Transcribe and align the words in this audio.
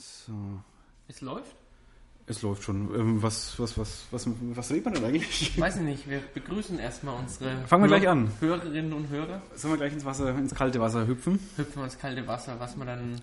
So. 0.00 0.32
Es 1.08 1.20
läuft? 1.20 1.54
Es 2.26 2.40
läuft 2.42 2.62
schon. 2.62 2.94
Ähm, 2.94 3.22
was, 3.22 3.58
was, 3.58 3.76
was, 3.76 4.04
was, 4.10 4.26
was 4.54 4.70
redet 4.70 4.84
man 4.86 4.94
denn 4.94 5.04
eigentlich? 5.04 5.58
Weiß 5.60 5.76
ich 5.76 5.82
nicht, 5.82 6.08
wir 6.08 6.20
begrüßen 6.32 6.78
erstmal 6.78 7.16
unsere 7.18 7.50
Fangen 7.66 7.84
wir 7.84 7.88
gleich 7.88 8.08
an. 8.08 8.30
Hörerinnen 8.40 8.92
und 8.92 9.08
Hörer. 9.10 9.42
Sollen 9.56 9.74
wir 9.74 9.78
gleich 9.78 9.92
ins 9.92 10.04
Wasser, 10.04 10.30
ins 10.30 10.54
kalte 10.54 10.80
Wasser 10.80 11.06
hüpfen? 11.06 11.38
Hüpfen 11.56 11.76
wir 11.76 11.84
ins 11.84 11.98
kalte 11.98 12.26
Wasser, 12.26 12.58
was 12.58 12.76
wir 12.76 12.84
dann, 12.86 13.20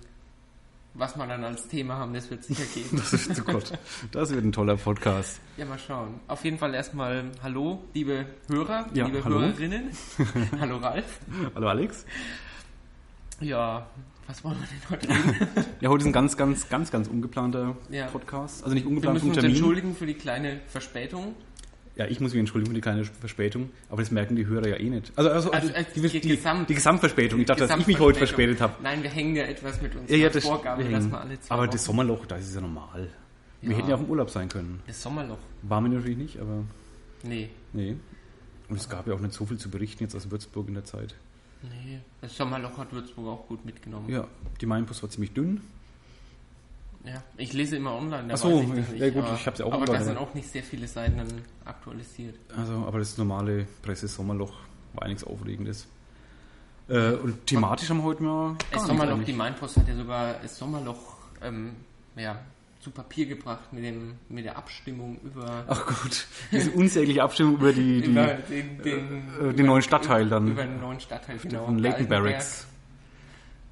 was 0.94 1.16
wir 1.16 1.26
dann 1.26 1.44
als 1.46 1.68
Thema 1.68 1.96
haben, 1.96 2.14
das 2.14 2.30
wird 2.30 2.44
sicher 2.44 2.66
geben. 2.76 2.90
Das 2.98 3.14
ist 3.14 3.36
zu 3.36 3.44
Gott. 3.44 3.72
Das 4.12 4.30
wird 4.32 4.44
ein 4.44 4.52
toller 4.52 4.76
Podcast. 4.78 5.40
ja, 5.56 5.66
mal 5.66 5.80
schauen. 5.80 6.20
Auf 6.28 6.44
jeden 6.44 6.58
Fall 6.60 6.76
erstmal 6.76 7.32
Hallo, 7.42 7.82
liebe 7.94 8.26
Hörer, 8.50 8.88
Ja, 8.94 9.06
liebe 9.08 9.24
hallo. 9.24 9.40
Hörerinnen. 9.40 9.90
hallo 10.60 10.78
Ralf. 10.78 11.20
Hallo 11.56 11.70
Alex. 11.70 12.06
Ja, 13.40 13.88
was 14.28 14.44
wollen 14.44 14.58
wir 14.60 14.68
denn 14.68 14.90
heute 14.90 15.10
reden? 15.56 15.66
Ja, 15.80 15.90
heute 15.90 16.02
ist 16.04 16.08
ein 16.08 16.14
ganz, 16.14 16.38
ganz, 16.38 16.70
ganz, 16.70 16.92
ganz 16.92 17.08
ungeplanter 17.08 17.76
Ja. 17.90 18.08
Podcast. 18.08 18.64
Also 18.64 18.74
nicht 18.74 18.84
Wir 18.84 18.90
ungeplant 18.90 19.14
müssen 19.16 19.24
vom 19.26 19.30
uns 19.30 19.38
Termin. 19.40 19.56
entschuldigen 19.56 19.96
für 19.96 20.06
die 20.06 20.16
kleine 20.16 20.60
Verspätung. 20.68 21.36
Ja, 21.96 22.06
ich 22.06 22.20
muss 22.20 22.32
mich 22.34 22.40
entschuldigen 22.40 22.70
für 22.72 22.76
die 22.76 22.82
kleine 22.82 23.06
Verspätung, 23.06 23.72
aber 23.90 24.02
das 24.04 24.12
merken 24.12 24.36
die 24.36 24.46
Hörer 24.46 24.68
ja 24.68 24.76
eh 24.78 24.90
nicht. 24.90 25.12
Also, 25.16 25.32
also, 25.32 25.52
Also, 25.52 25.68
die, 25.70 25.74
als 25.76 25.94
die, 25.94 26.02
die 26.02 26.20
die, 26.20 26.30
Gesamt- 26.38 26.70
die 26.70 26.76
Gesamtverspätung. 26.76 27.40
Ich 27.40 27.48
dachte, 27.48 27.66
dass 27.66 27.80
ich 27.80 27.88
mich 27.88 28.00
heute 28.00 28.20
verspätet 28.20 28.62
habe. 28.62 28.76
Nein, 28.84 29.02
wir 29.02 29.10
hängen 29.10 29.36
ja 29.36 29.44
etwas 29.46 29.82
mit 29.82 29.96
unserer 29.96 30.16
Ja, 30.18 30.24
ja, 30.26 30.30
das, 30.30 30.44
Vorgabe, 30.44 30.84
wir 30.88 30.92
dass 30.92 31.10
wir 31.10 31.20
alle 31.22 31.40
zwei 31.40 31.54
aber 31.56 31.64
Wochen- 31.64 31.72
das 31.72 31.86
Sommerloch, 31.86 32.26
das 32.28 32.42
ist 32.42 32.54
ja 32.56 32.62
normal. 32.62 33.10
Wir 33.62 33.72
Ja. 33.72 33.78
hätten 33.78 33.90
ja 33.90 33.96
auch 33.96 34.00
im 34.02 34.10
Urlaub 34.10 34.30
sein 34.30 34.48
können. 34.50 34.82
das 34.86 35.02
Sommerloch. 35.02 35.40
War 35.64 35.82
mir 35.82 35.90
natürlich 35.90 36.18
nicht, 36.18 36.40
aber 36.40 36.64
Nee, 37.24 37.50
nee. 37.74 37.96
Und 38.70 38.76
es 38.78 38.88
gab 38.90 39.08
ja 39.08 39.14
auch 39.16 39.20
nicht 39.20 39.34
so 39.34 39.46
viel 39.48 39.58
zu 39.58 39.70
berichten 39.72 40.04
jetzt 40.04 40.16
aus 40.16 40.30
Würzburg 40.30 40.68
in 40.68 40.76
der 40.76 40.84
Zeit. 40.86 41.16
Nee. 41.64 42.00
Das 42.22 42.36
Sommerloch 42.36 42.78
hat 42.78 42.92
Würzburg 42.92 43.28
auch 43.28 43.48
gut 43.48 43.66
mitgenommen. 43.66 44.10
Ja, 44.10 44.28
die 44.62 44.66
Mainpost 44.66 45.04
war 45.04 45.10
ziemlich 45.10 45.34
dünn. 45.34 45.62
Ja, 47.06 47.24
ich 47.38 47.54
lese 47.54 47.78
immer 47.78 47.96
online. 47.96 48.28
Da 48.28 48.34
Ach 48.34 48.38
so, 48.38 48.60
weiß 48.60 48.64
ich 48.64 48.76
das 48.76 48.90
nicht, 48.90 49.02
ja 49.02 49.10
gut, 49.10 49.24
aber, 49.24 49.36
ich 49.36 49.48
hab's 49.48 49.60
ja 49.60 49.66
auch 49.66 49.72
Aber 49.72 49.82
online, 49.84 50.00
da 50.00 50.04
sind 50.06 50.18
auch 50.18 50.34
nicht 50.34 50.50
sehr 50.50 50.64
viele 50.64 50.88
Seiten 50.88 51.18
dann 51.18 51.42
aktualisiert. 51.64 52.36
Also, 52.56 52.74
aber 52.74 53.00
das 53.00 53.18
normale 53.18 53.66
Presse-Sommerloch 53.82 54.54
war 54.94 55.04
einiges 55.04 55.24
Aufregendes. 55.24 55.88
Äh, 56.90 57.14
und 57.14 57.46
thematisch 57.46 57.90
haben 57.90 57.98
wir 57.98 58.04
heute 58.04 58.24
mal 58.24 58.56
Das 58.58 58.72
nichts 58.72 58.88
Sommerloch, 58.88 59.24
die 59.24 59.34
Mainpost 59.34 59.78
hat 59.78 59.88
ja 59.88 59.96
sogar 59.96 60.36
das 60.42 60.58
Sommerloch 60.58 61.18
ähm, 61.42 61.76
ja, 62.16 62.40
zu 62.88 62.92
Papier 62.92 63.26
gebracht 63.26 63.74
mit, 63.74 63.84
dem, 63.84 64.16
mit 64.30 64.46
der 64.46 64.58
Abstimmung 64.58 65.20
über, 65.24 65.66
Ach 65.68 65.86
gut, 65.86 66.26
diese 66.52 66.72
unsägliche 66.72 67.22
Abstimmung 67.22 67.56
über 67.56 67.74
die, 67.74 68.02
die, 68.02 68.12
über 68.12 68.28
den, 68.50 68.82
den, 68.82 69.50
äh, 69.50 69.54
den 69.54 69.66
neuen 69.66 69.82
Stadtteil 69.82 70.28
dann. 70.30 70.48
Über 70.48 70.64
den 70.64 70.80
neuen 70.80 71.00
Stadtteil, 71.00 71.38
genau. 71.38 71.66
von 71.66 71.82
Galgenberg. 71.82 72.24
Barracks. 72.24 72.68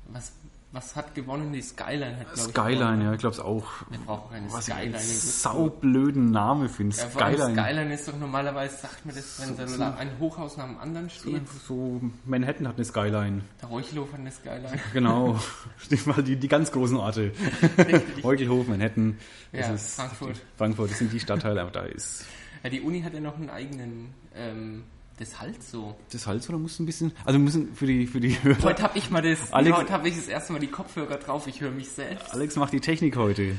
Was, 0.09 0.33
was 0.76 0.95
hat 0.95 1.16
gewonnen? 1.16 1.54
Die 1.54 1.62
Skyline 1.62 2.18
hat, 2.20 2.34
glaube 2.34 2.50
ich. 2.50 2.56
Skyline, 2.56 3.04
ja, 3.06 3.14
ich 3.14 3.20
glaube 3.20 3.34
es 3.36 3.40
auch. 3.40 3.66
Wir 3.90 3.98
brauchen 4.00 4.30
keine 4.31 4.52
Was 4.52 4.66
Skyline. 4.66 4.98
einen 4.98 5.00
saublöden 5.00 6.31
Name 6.31 6.68
finde. 6.70 6.95
Ja, 6.95 7.06
vor 7.06 7.22
allem 7.23 7.36
Skyline. 7.38 7.62
Skyline 7.64 7.94
ist 7.94 8.08
doch 8.08 8.18
normalerweise, 8.20 8.78
sagt 8.78 9.06
man 9.06 9.16
das, 9.16 9.42
wenn 9.58 9.68
so, 9.68 9.84
ein 9.84 10.09
Hochhaus 10.20 10.58
nach 10.58 10.66
dem 10.66 10.78
anderen 10.78 11.09
steht. 11.09 11.42
So, 11.68 12.02
Manhattan 12.26 12.68
hat 12.68 12.76
eine 12.76 12.86
Skyline. 12.86 13.42
Der 13.62 13.70
Räuchlof 13.70 14.12
hat 14.12 14.20
eine 14.20 14.31
Skyline. 14.31 14.80
Genau. 14.94 15.40
Stimmt 15.78 16.08
mal 16.08 16.22
die, 16.23 16.36
die 16.36 16.48
ganz 16.48 16.72
großen 16.72 16.98
Orte. 16.98 17.31
Heugelhof, 18.23 18.68
Manhattan. 18.68 19.18
Das 19.52 19.68
Ja, 19.68 19.73
ist 19.73 19.96
Frankfurt. 19.96 20.42
Frankfurt, 20.58 20.92
das 20.92 20.98
sind 21.00 21.14
die 21.14 21.20
Stadtteile, 21.20 21.62
aber 21.62 21.72
da 21.72 21.81
ist 21.84 22.26
Ja, 22.64 22.70
die 22.70 22.81
Uni 22.81 23.02
hat 23.02 23.14
ja 23.14 23.20
noch 23.22 23.36
einen 23.38 23.50
eigenen, 23.50 24.14
ähm, 24.36 24.84
das 25.17 25.39
halt 25.39 25.63
so. 25.63 25.95
das 26.11 26.27
Hals 26.27 26.49
oder 26.49 26.58
muss 26.58 26.80
ein 26.80 26.85
bisschen. 26.85 27.11
Also 27.23 27.39
wir 27.39 27.44
müssen 27.44 27.73
für 27.75 27.85
die 27.88 28.05
für 28.08 28.19
die 28.19 28.41
Hörer. 28.44 28.63
Heute 28.63 28.83
habe 28.83 28.97
ich 28.97 29.09
mal 29.09 29.22
das, 29.22 29.52
Alex- 29.53 29.77
heute 29.77 29.94
habe 29.94 30.09
ich 30.09 30.16
das 30.16 30.27
erste 30.27 30.53
Mal 30.53 30.59
die 30.59 30.67
Kopfhörer 30.67 31.17
drauf, 31.17 31.47
ich 31.47 31.61
höre 31.61 31.72
mich 31.72 31.89
selbst. 31.89 32.33
Alex 32.33 32.55
macht 32.57 32.73
die 32.73 32.80
Technik 32.81 33.16
heute. 33.16 33.53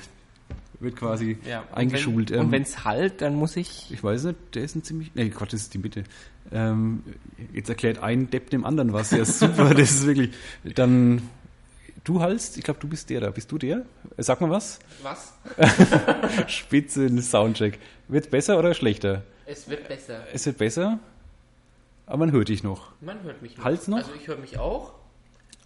Wird 0.79 0.97
quasi 0.97 1.39
Ja, 1.49 1.61
und 1.61 1.75
eingeschult. 1.75 2.31
Wenn, 2.31 2.39
Ähm, 2.39 2.45
und 2.47 2.53
wenn 2.53 2.63
es 2.63 2.85
halt, 2.85 3.23
dann 3.23 3.35
muss 3.35 3.57
ich. 3.57 3.91
ich 3.91 4.05
weiß 4.05 4.25
nicht, 4.25 4.37
der 4.55 4.63
ist 4.65 4.75
ein 4.77 4.85
ziemlich. 4.85 5.13
Nee, 5.15 5.31
Quatsch, 5.31 5.55
das 5.55 5.63
ist 5.63 5.73
die 5.75 5.79
Mitte. 5.79 6.05
Ähm, 6.53 7.03
jetzt 7.55 7.71
erklärt 7.71 7.99
ein 8.01 8.29
Depp 8.31 8.51
dem 8.51 8.65
anderen 8.67 8.93
was. 8.93 9.11
Ja, 9.11 9.25
super, 9.25 9.71
das 9.75 9.91
ist 9.93 10.07
wirklich. 10.07 10.33
Dann. 10.75 11.23
Du 12.05 12.21
halst, 12.21 12.57
ich 12.57 12.63
glaube, 12.63 12.79
du 12.79 12.87
bist 12.89 13.09
der 13.11 13.21
da. 13.21 13.31
Bist 13.31 13.51
du 13.51 13.59
der? 13.59 13.85
Sag 14.19 14.41
mal 14.43 14.51
was. 14.51 14.79
Was? 15.03 15.33
Spitze 16.47 17.09
Soundcheck. 17.23 17.79
Wird 18.09 18.31
besser 18.31 18.59
oder 18.59 18.75
schlechter? 18.75 19.23
Es 19.47 19.69
wird 19.69 19.89
besser. 19.89 20.25
Es 20.33 20.47
wird 20.47 20.59
besser, 20.59 20.99
aber 22.07 22.19
man 22.19 22.33
hört 22.33 22.49
dich 22.49 22.63
noch. 22.63 22.93
Man 23.01 23.23
hört 23.23 23.43
mich 23.43 23.59
Hals 23.59 23.89
noch? 23.89 23.99
Also 23.99 24.13
ich 24.21 24.27
höre 24.29 24.39
mich 24.39 24.59
auch. 24.59 24.95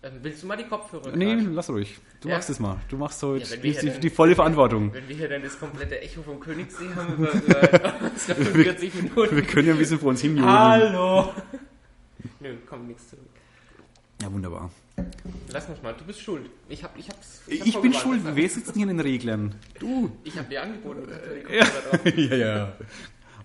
Ähm, 0.02 0.12
willst 0.22 0.42
du 0.42 0.46
mal 0.46 0.56
die 0.56 0.64
Kopfhörer 0.64 1.14
Nee, 1.14 1.34
tragen? 1.36 1.52
lass 1.54 1.68
ruhig. 1.68 1.98
Du 2.22 2.28
Ja? 2.28 2.36
machst 2.36 2.48
es 2.48 2.58
mal. 2.58 2.78
Du 2.88 2.96
machst 2.96 3.22
heute 3.22 3.44
Ja, 3.44 3.56
die, 3.56 3.72
dann- 3.74 4.00
die 4.00 4.08
volle 4.10 4.34
Verantwortung. 4.34 4.94
Wenn 4.94 5.06
wir 5.08 5.14
hier 5.16 5.28
dann 5.28 5.42
das 5.42 5.58
komplette 5.58 6.00
Echo 6.00 6.22
vom 6.22 6.40
Königssee 6.40 6.88
haben 6.96 7.14
über, 7.18 7.32
über 7.34 8.00
45 8.10 8.94
Minuten. 8.94 9.36
Wir 9.36 9.42
können 9.42 9.68
ja 9.68 9.74
ein 9.74 9.78
bisschen 9.78 9.98
vor 9.98 10.08
uns 10.10 10.22
hin 10.22 10.42
Hallo! 10.42 11.34
Nö, 12.40 12.56
kommt 12.66 12.88
nichts 12.88 13.10
zurück. 13.10 13.24
Ja, 14.22 14.32
wunderbar. 14.32 14.70
Lass 15.52 15.68
mich 15.68 15.82
mal, 15.82 15.94
du 15.94 16.04
bist 16.04 16.20
schuld. 16.22 16.48
Ich 16.68 16.82
hab, 16.84 16.98
ich 16.98 17.08
hab's. 17.08 17.42
Ich, 17.46 17.74
hab 17.74 17.82
bin 17.82 17.92
schuld. 17.92 18.20
Wer 18.24 18.48
sitzt 18.48 18.68
denn 18.68 18.74
hier 18.74 18.82
in 18.90 18.96
den 18.96 19.00
Reglern? 19.00 19.54
Du. 19.78 20.10
Ich 20.24 20.36
habe 20.38 20.48
dir 20.48 20.62
angeboten, 20.62 21.06
du 21.06 21.54
ja 21.54 22.36
ja, 22.36 22.36
ja. 22.36 22.72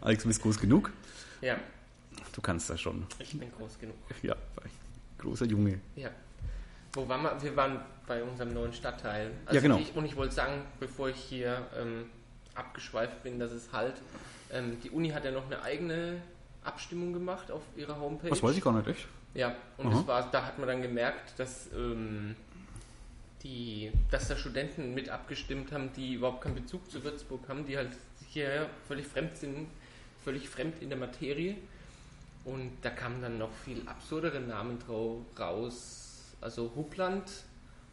Alex, 0.02 0.24
du 0.24 0.28
bist 0.30 0.42
groß 0.42 0.60
genug. 0.60 0.92
Ja, 1.42 1.58
Du 2.36 2.42
kannst 2.42 2.70
das 2.70 2.82
schon. 2.82 3.08
ich 3.18 3.40
bin 3.40 3.50
groß 3.58 3.80
genug. 3.80 3.96
Ja, 4.22 4.36
großer 5.18 5.46
Junge. 5.46 5.80
Ja. 5.96 6.10
Wo 6.92 7.08
waren 7.08 7.24
wir? 7.24 7.42
Wir 7.42 7.56
waren 7.56 7.80
bei 8.06 8.22
unserem 8.22 8.54
neuen 8.54 8.74
Stadtteil. 8.74 9.32
Ja, 9.52 9.62
genau. 9.62 9.78
Ich, 9.78 9.96
und 9.96 10.06
ich 10.06 10.18
wollte 10.18 10.36
sagen, 10.36 10.62
bevor 10.80 11.08
ich 11.10 11.16
hier 11.16 11.66
ähm, 11.80 12.06
abgeschweift 12.54 13.24
bin, 13.24 13.40
dass 13.40 13.52
es 13.52 13.72
halt, 13.72 13.96
ähm, 14.52 14.78
die 14.84 14.90
Uni 14.90 15.10
hat 15.10 15.24
ja 15.24 15.32
noch 15.32 15.46
eine 15.46 15.62
eigene 15.62 16.22
Abstimmung 16.64 17.14
gemacht 17.14 17.52
auf 17.52 17.62
ihrer 17.78 18.00
Homepage. 18.00 18.30
Das 18.30 18.44
weiß 18.44 18.58
ich 18.58 18.62
gar 18.62 18.74
nicht, 18.74 18.88
echt? 18.88 19.08
Ja, 19.34 19.56
und 19.78 19.88
Aha. 19.88 19.96
das 19.96 20.08
war, 20.08 20.32
da 20.32 20.46
hat 20.46 20.60
man 20.60 20.68
dann 20.68 20.82
gemerkt, 20.82 21.40
dass, 21.40 21.70
ähm, 21.74 22.36
die, 23.44 23.92
dass 24.12 24.28
da 24.28 24.36
Studenten 24.36 24.94
mit 24.94 25.10
abgestimmt 25.10 25.72
haben, 25.72 25.92
die 25.94 26.16
überhaupt 26.16 26.42
keinen 26.42 26.56
Bezug 26.56 26.90
zu 26.92 27.04
Würzburg 27.04 27.48
haben, 27.48 27.66
die 27.66 27.78
halt 27.78 27.92
hier 28.30 28.70
völlig 28.88 29.08
fremd 29.08 29.38
sind, 29.38 29.68
völlig 30.24 30.50
fremd 30.50 30.82
in 30.82 30.90
der 30.90 30.98
Materie. 30.98 31.56
Und 32.46 32.72
da 32.84 32.92
kamen 32.92 33.22
dann 33.22 33.38
noch 33.40 33.52
viel 33.66 33.82
absurdere 33.88 34.40
Namen 34.40 34.80
drau- 34.80 35.26
raus. 35.38 36.34
Also 36.42 36.72
Hubland 36.76 37.24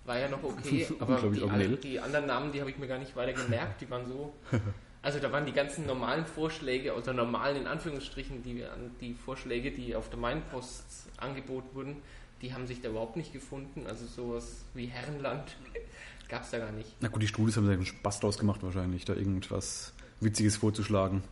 war 0.05 0.19
ja 0.19 0.29
noch 0.29 0.43
okay, 0.43 0.87
aber 1.01 1.17
die, 1.17 1.77
die 1.81 1.99
anderen 2.01 2.27
Namen, 2.27 2.53
die 2.53 2.61
habe 2.61 2.71
ich 2.71 2.79
mir 2.79 2.87
gar 2.87 2.99
nicht 2.99 3.17
weiter 3.17 3.33
gemerkt, 3.33 3.81
die 3.81 3.91
waren 3.91 4.07
so. 4.07 4.33
Also 5.05 5.19
da 5.19 5.33
waren 5.33 5.45
die 5.45 5.53
ganzen 5.53 5.85
normalen 5.85 6.25
Vorschläge, 6.25 6.93
also 6.93 7.13
normalen 7.13 7.57
in 7.63 7.67
Anführungsstrichen, 7.67 8.45
die, 8.45 8.65
die 9.01 9.15
Vorschläge, 9.15 9.73
die 9.73 9.97
auf 9.97 10.09
der 10.11 10.21
Mainpost 10.21 10.85
angeboten 11.17 11.75
wurden, 11.75 11.97
die 12.41 12.55
haben 12.55 12.69
sich 12.69 12.81
da 12.83 12.91
überhaupt 12.91 13.17
nicht 13.17 13.33
gefunden. 13.33 13.85
Also 13.89 14.07
sowas 14.07 14.65
wie 14.75 14.87
Herrenland 14.87 15.57
gab 16.29 16.45
es 16.45 16.51
da 16.51 16.59
gar 16.59 16.71
nicht. 16.71 16.95
Na 17.01 17.09
gut, 17.09 17.21
die 17.21 17.27
Studis 17.27 17.57
haben 17.57 17.67
sich 17.67 17.75
einen 17.75 17.85
Spaß 17.85 18.21
draus 18.21 18.39
gemacht 18.39 18.63
wahrscheinlich, 18.63 19.05
da 19.05 19.15
irgendwas 19.15 19.93
Witziges 20.21 20.57
vorzuschlagen. 20.59 21.25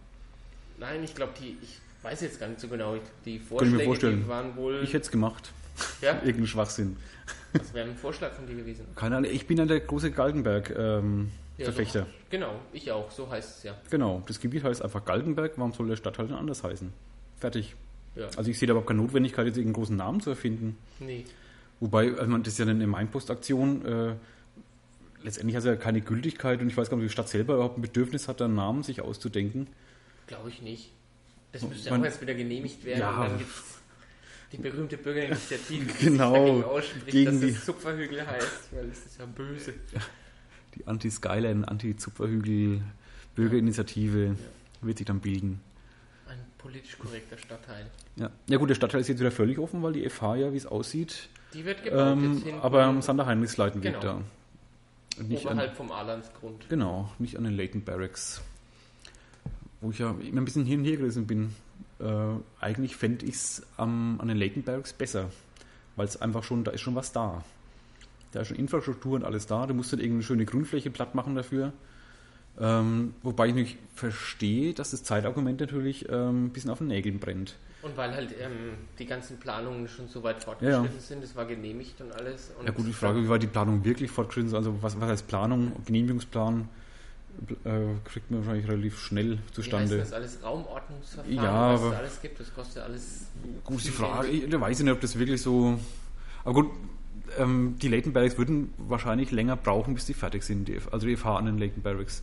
Nein, 0.79 1.05
ich 1.05 1.15
glaube, 1.15 1.35
die, 1.41 1.57
ich 1.63 1.81
weiß 2.03 2.21
jetzt 2.23 2.41
gar 2.41 2.49
nicht 2.49 2.61
so 2.61 2.69
genau, 2.69 2.97
die 3.25 3.39
Vorschläge 3.39 4.11
die 4.17 4.29
waren 4.29 4.57
wohl, 4.57 4.81
Ich 4.83 4.93
hätte 4.93 5.05
es 5.05 5.11
gemacht. 5.11 5.53
ja, 6.01 6.15
Irgendein 6.25 6.47
Schwachsinn. 6.47 6.97
das 7.53 7.73
wäre 7.75 7.89
ein 7.89 7.97
Vorschlag 7.97 8.33
von 8.33 8.47
dir 8.47 8.57
gewesen. 8.57 8.87
Keine 8.97 9.17
Ahnung, 9.17 9.31
ich 9.31 9.47
bin 9.47 9.59
ja 9.59 9.67
der 9.67 9.81
große 9.81 10.11
Galgenberg-Verfechter. 10.11 12.01
Ja, 12.01 12.05
so, 12.07 12.11
genau, 12.31 12.55
ich 12.73 12.91
auch, 12.93 13.11
so 13.11 13.31
heißt 13.31 13.59
es 13.59 13.63
ja. 13.65 13.75
Genau, 13.91 14.23
das 14.27 14.41
Gebiet 14.41 14.65
heißt 14.65 14.83
einfach 14.83 15.05
Galgenberg. 15.05 15.53
Warum 15.57 15.73
soll 15.73 15.89
der 15.89 15.97
Stadtteil 15.97 16.27
denn 16.29 16.37
anders 16.37 16.63
heißen? 16.65 16.93
Fertig. 17.39 17.75
Ja, 18.17 18.29
Also 18.37 18.51
ich 18.51 18.59
sehe 18.59 18.67
da 18.67 18.73
überhaupt 18.73 18.89
keine 18.89 19.03
Notwendigkeit, 19.03 19.47
jetzt 19.47 19.57
irgendeinen 19.57 19.83
großen 19.83 19.97
Namen 19.97 20.21
zu 20.21 20.31
erfinden. 20.31 20.77
nee. 20.99 21.25
Wobei, 21.83 22.13
also 22.15 22.37
das 22.37 22.49
ist 22.49 22.59
ja 22.59 22.67
eine 22.67 22.87
Mainpost-Aktion. 22.87 23.87
Äh, 23.87 24.15
letztendlich 25.23 25.57
hat 25.57 25.63
es 25.63 25.67
ja 25.67 25.77
keine 25.77 26.03
Gültigkeit 26.03 26.61
und 26.61 26.69
ich 26.69 26.77
weiß 26.77 26.91
gar 26.91 26.99
nicht, 26.99 27.05
ob 27.05 27.09
die 27.09 27.13
Stadt 27.13 27.31
selber 27.31 27.55
überhaupt 27.55 27.79
ein 27.79 27.81
Bedürfnis 27.81 28.29
hat, 28.29 28.43
einen 28.43 28.55
Namen 28.55 28.83
sich 28.83 29.01
auszudenken. 29.01 29.67
Glaube 30.27 30.51
ich 30.51 30.61
nicht. 30.61 30.91
Das 31.53 31.63
müsste 31.63 31.91
Man- 31.91 32.01
auch 32.01 32.05
erst 32.05 32.21
wieder 32.21 32.35
genehmigt 32.35 32.85
werden 32.85 33.01
Ja. 33.01 33.11
und 33.11 33.29
dann 33.31 33.39
gibt 33.39 33.51
es 33.51 33.65
die 34.53 34.57
berühmte 34.59 34.97
Bürgerinitiative, 34.97 35.85
die 36.01 36.05
Genau, 36.07 36.33
sich 36.35 36.43
dagegen 36.45 36.65
ausspricht, 36.65 37.07
gegen 37.07 37.31
dass 37.33 37.41
die- 37.41 37.49
es 37.51 37.65
Zupferhügel 37.65 38.27
heißt, 38.27 38.73
weil 38.73 38.89
es 38.91 39.07
ist 39.07 39.19
ja 39.19 39.27
böse. 39.27 39.75
Die 40.77 40.87
Anti-Skyline, 40.87 41.67
Anti-Zupferhügel-Bürgerinitiative 43.37 44.37
wird 44.83 44.99
sich 44.99 45.07
dann 45.07 45.21
bilden. 45.21 45.61
Ein 46.29 46.39
politisch 46.59 46.99
korrekter 46.99 47.39
Stadtteil. 47.39 47.87
Ja. 48.17 48.31
ja 48.49 48.59
gut, 48.59 48.71
der 48.71 48.75
Stadtteil 48.75 49.01
ist 49.01 49.09
jetzt 49.09 49.21
wieder 49.21 49.31
völlig 49.33 49.59
offen, 49.59 49.83
weil 49.83 49.93
die 49.93 50.09
FH 50.09 50.37
ja, 50.37 50.53
wie 50.53 50.57
es 50.57 50.67
aussieht, 50.67 51.29
Die 51.55 51.65
wird 51.65 51.83
gebaut 51.83 52.13
ähm, 52.19 52.35
jetzt 52.35 52.45
hinten 52.45 52.61
aber 52.61 52.85
am 52.85 53.03
Sander-Heinrichs-Leitenweg 53.03 53.95
Genau. 54.01 54.01
da. 54.01 54.23
Nicht 55.23 55.47
an, 55.47 55.53
oberhalb 55.55 55.77
vom 55.77 55.91
Alandsgrund. 55.93 56.69
genau, 56.69 57.11
nicht 57.19 57.37
an 57.37 57.45
den 57.45 57.57
Leighton 57.57 57.83
Barracks. 57.83 58.41
Wo 59.81 59.91
ich 59.91 59.99
ja 59.99 60.11
immer 60.11 60.41
ein 60.41 60.45
bisschen 60.45 60.65
hin 60.65 60.81
und 60.81 60.85
her 60.87 60.97
gerissen 60.97 61.27
bin. 61.27 61.55
Äh, 61.99 62.05
eigentlich 62.61 62.97
fände 62.97 63.25
ich 63.27 63.35
es 63.35 63.63
an 63.77 64.21
den 64.23 64.37
Leighton 64.37 64.63
Barracks 64.63 64.93
besser, 64.93 65.31
weil 65.97 66.07
es 66.07 66.21
einfach 66.21 66.45
schon, 66.45 66.65
da 66.65 66.71
ist 66.71 66.81
schon 66.81 66.95
was 66.95 67.13
da. 67.13 67.43
Da 68.33 68.41
ist 68.41 68.49
schon 68.49 68.57
Infrastruktur 68.57 69.15
und 69.15 69.25
alles 69.25 69.47
da. 69.47 69.67
Du 69.67 69.75
musst 69.75 69.93
dann 69.93 70.01
irgendeine 70.01 70.23
schöne 70.23 70.45
Grundfläche 70.45 70.91
platt 70.91 71.15
machen 71.15 71.35
dafür. 71.35 71.73
Ähm, 72.59 73.15
wobei 73.23 73.49
ich 73.49 73.55
nicht 73.55 73.79
verstehe, 73.95 74.75
dass 74.75 74.91
das 74.91 75.03
Zeitargument 75.03 75.61
natürlich 75.61 76.09
ähm, 76.11 76.47
ein 76.47 76.51
bisschen 76.51 76.71
auf 76.71 76.79
den 76.79 76.89
Nägeln 76.89 77.19
brennt. 77.19 77.57
Und 77.83 77.97
weil 77.97 78.15
halt 78.15 78.35
ähm, 78.39 78.77
die 78.99 79.07
ganzen 79.07 79.39
Planungen 79.39 79.89
schon 79.89 80.09
so 80.09 80.23
weit 80.23 80.45
fortgeschritten 80.45 80.85
Ja, 80.85 80.91
ja. 80.91 81.01
sind, 81.01 81.25
es 81.25 81.35
war 81.35 81.47
genehmigt 81.47 82.01
und 82.03 82.13
alles. 82.13 82.51
Und 82.59 82.67
Ja 82.67 82.73
gut, 82.73 82.87
die 82.87 82.93
Frage, 82.93 83.23
wie 83.23 83.29
weit 83.29 83.43
die 83.43 83.47
Planung 83.47 83.85
wirklich 83.85 84.11
fortgeschritten 84.11 84.49
ist, 84.49 84.55
also 84.55 84.77
was, 84.83 85.01
was 85.01 85.09
heißt 85.09 85.29
Planung, 85.29 85.73
Genehmigungsplan, 85.87 86.69
äh, 87.65 87.81
kriegt 88.05 88.31
man 88.31 88.41
wahrscheinlich 88.41 88.69
relativ 88.69 88.99
schnell 89.01 89.39
zustande. 89.53 89.99
das 89.99 90.13
alles? 90.13 90.39
Raumordnungsverfahren, 90.43 91.35
Ja, 91.35 91.73
was 91.73 91.81
es 91.81 91.87
aber- 91.87 91.97
alles 91.99 92.23
gibt, 92.23 92.41
das 92.41 92.55
kostet 92.55 92.83
alles. 92.83 93.27
Gut, 93.65 93.77
ist 93.79 93.87
die 93.87 93.91
viel 93.91 94.05
Frage, 94.07 94.29
Geld. 94.29 94.53
ich, 94.55 94.61
weiß 94.61 94.79
ich 94.79 94.85
nicht, 94.85 94.93
ob 94.95 95.01
das 95.01 95.19
wirklich 95.19 95.41
so. 95.43 95.79
Aber 96.45 96.55
gut, 96.55 96.71
ähm, 97.39 97.77
die 97.81 97.89
Leighton 97.89 98.13
Barracks 98.13 98.37
würden 98.39 98.73
wahrscheinlich 98.79 99.31
länger 99.31 99.57
brauchen, 99.57 99.95
bis 99.95 100.07
die 100.07 100.15
fertig 100.15 100.43
sind, 100.43 100.69
die, 100.69 100.79
also 100.91 101.07
die 101.07 101.17
FH 101.17 101.37
an 101.37 101.47
den 101.47 101.59
Leighton 101.59 101.83
Barracks. 101.83 102.23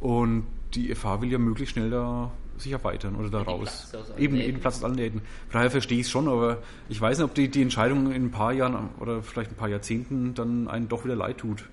Und 0.00 0.46
die 0.74 0.94
FH 0.94 1.20
will 1.20 1.30
ja 1.30 1.38
möglichst 1.38 1.74
schnell 1.74 1.90
da 1.90 2.30
sich 2.56 2.72
erweitern 2.72 3.16
oder 3.16 3.30
da 3.30 3.42
raus. 3.42 3.92
Eben, 4.18 4.36
eben 4.36 4.60
Platz 4.60 4.76
aus 4.76 4.84
allen. 4.84 4.96
Von 5.12 5.22
daher 5.52 5.70
verstehe 5.70 5.98
ich 5.98 6.06
es 6.06 6.10
schon, 6.10 6.28
aber 6.28 6.58
ich 6.90 7.00
weiß 7.00 7.18
nicht, 7.18 7.24
ob 7.24 7.34
die, 7.34 7.48
die 7.48 7.62
Entscheidung 7.62 8.12
in 8.12 8.26
ein 8.26 8.30
paar 8.30 8.52
Jahren 8.52 8.90
oder 9.00 9.22
vielleicht 9.22 9.50
ein 9.50 9.56
paar 9.56 9.68
Jahrzehnten 9.68 10.34
dann 10.34 10.68
einen 10.68 10.88
doch 10.88 11.04
wieder 11.04 11.16
leid 11.16 11.38
tut. 11.38 11.64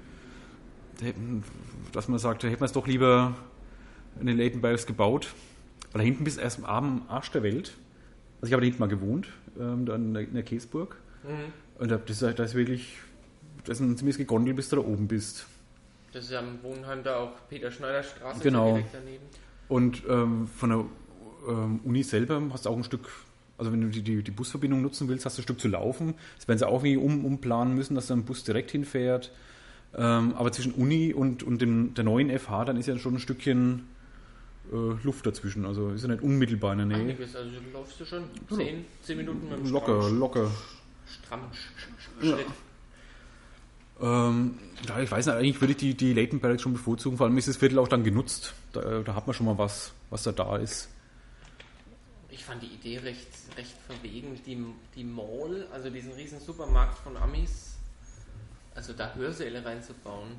Dass 1.97 2.07
man 2.07 2.19
sagt, 2.19 2.43
da 2.43 2.47
hätte 2.47 2.59
man 2.59 2.67
es 2.67 2.73
doch 2.73 2.85
lieber 2.85 3.33
in 4.19 4.27
den 4.27 4.37
Leighton 4.37 4.61
Barracks 4.61 4.85
gebaut. 4.85 5.33
Weil 5.91 6.01
da 6.01 6.05
hinten 6.05 6.23
bist 6.25 6.37
du 6.37 6.41
erst 6.41 6.63
am 6.63 7.01
Arsch 7.07 7.31
der 7.31 7.41
Welt. 7.41 7.73
Also 8.39 8.49
ich 8.49 8.53
habe 8.53 8.61
da 8.61 8.65
hinten 8.65 8.79
mal 8.79 8.87
gewohnt, 8.87 9.29
ähm, 9.59 9.87
da 9.87 9.95
in 9.95 10.13
der, 10.13 10.21
in 10.21 10.33
der 10.35 10.43
Käsburg. 10.43 10.95
Mhm. 11.23 11.51
Und 11.81 11.89
da, 11.89 11.97
das, 11.97 12.21
ist- 12.21 12.37
da 12.37 12.43
ist 12.43 12.53
wirklich, 12.53 12.99
das 13.65 13.79
ist 13.79 13.85
ein 13.87 13.97
ziemliches 13.97 14.19
Gegondel, 14.19 14.53
bis 14.53 14.69
du 14.69 14.75
da 14.75 14.83
oben 14.83 15.07
bist. 15.07 15.47
Das 16.13 16.25
ist 16.25 16.31
ja 16.31 16.37
am 16.39 16.61
Wohnheim 16.61 17.01
da 17.03 17.17
auch 17.17 17.31
Peter 17.49 17.71
Schneider 17.71 18.03
Straße 18.03 18.41
Genau. 18.43 18.73
direkt 18.75 18.93
daneben. 18.93 19.23
Und 19.67 20.03
ähm, 20.07 20.47
von 20.55 20.69
der 20.69 20.85
ähm, 21.49 21.79
Uni 21.83 22.03
selber 22.03 22.39
hast 22.53 22.67
du 22.67 22.69
auch 22.69 22.77
ein 22.77 22.83
Stück, 22.83 23.09
also 23.57 23.71
wenn 23.71 23.81
du 23.81 23.87
die, 23.87 24.03
die, 24.03 24.21
die 24.21 24.31
Busverbindung 24.31 24.83
nutzen 24.83 25.07
willst, 25.09 25.25
hast 25.25 25.37
du 25.37 25.41
ein 25.41 25.43
Stück 25.43 25.59
zu 25.59 25.67
laufen. 25.67 26.13
Das 26.37 26.47
werden 26.47 26.59
sie 26.59 26.67
auch 26.67 26.83
irgendwie 26.83 26.97
um, 27.03 27.25
umplanen 27.25 27.73
müssen, 27.73 27.95
dass 27.95 28.05
da 28.05 28.13
ein 28.13 28.23
Bus 28.23 28.43
direkt 28.43 28.69
hinfährt. 28.69 29.31
Ähm, 29.97 30.35
aber 30.35 30.51
zwischen 30.51 30.73
Uni 30.73 31.13
und, 31.13 31.41
und 31.43 31.59
dem, 31.61 31.93
der 31.95 32.03
neuen 32.03 32.29
FH, 32.37 32.65
dann 32.65 32.77
ist 32.77 32.85
ja 32.87 32.97
schon 32.99 33.15
ein 33.15 33.19
Stückchen 33.19 33.87
äh, 34.71 34.75
Luft 35.03 35.25
dazwischen. 35.25 35.65
Also 35.65 35.89
ist 35.89 36.03
ja 36.03 36.07
nicht 36.09 36.21
unmittelbar 36.21 36.73
in 36.73 36.77
der 36.79 36.87
Nähe. 36.87 36.97
Einiges, 36.97 37.35
also 37.35 37.49
läufst 37.73 37.99
du 37.99 38.05
schon 38.05 38.23
10, 38.49 38.85
10 39.01 39.17
Minuten 39.17 39.49
mit 39.49 39.57
dem 39.59 39.71
Locker, 39.71 40.01
strammen, 40.01 40.19
locker. 40.19 40.51
Sch- 42.21 42.25
Ja. 42.25 42.37
Ähm, 43.99 44.59
ja, 44.87 44.99
ich 44.99 45.09
weiß 45.09 45.25
nicht, 45.25 45.35
eigentlich 45.35 45.59
würde 45.59 45.71
ich 45.71 45.77
die, 45.77 45.95
die 45.95 46.13
Leighton 46.13 46.39
Barracks 46.39 46.61
schon 46.61 46.73
bevorzugen, 46.73 47.17
vor 47.17 47.25
allem 47.25 47.37
ist 47.37 47.47
das 47.47 47.57
Viertel 47.57 47.79
auch 47.79 47.87
dann 47.87 48.03
genutzt. 48.03 48.53
Da, 48.73 48.99
da 49.01 49.15
hat 49.15 49.25
man 49.25 49.33
schon 49.33 49.47
mal 49.47 49.57
was, 49.57 49.91
was 50.11 50.21
da 50.23 50.31
da 50.31 50.57
ist. 50.57 50.89
Ich 52.29 52.43
fand 52.45 52.61
die 52.61 52.67
Idee 52.67 52.99
recht, 52.99 53.27
recht 53.57 53.73
verwegen. 53.87 54.39
Die, 54.45 54.63
die 54.95 55.03
Mall, 55.03 55.65
also 55.73 55.89
diesen 55.89 56.11
riesen 56.11 56.39
Supermarkt 56.39 56.99
von 56.99 57.17
Amis, 57.17 57.76
also 58.77 58.93
da 58.93 59.13
Hörsäle 59.15 59.65
reinzubauen. 59.65 60.29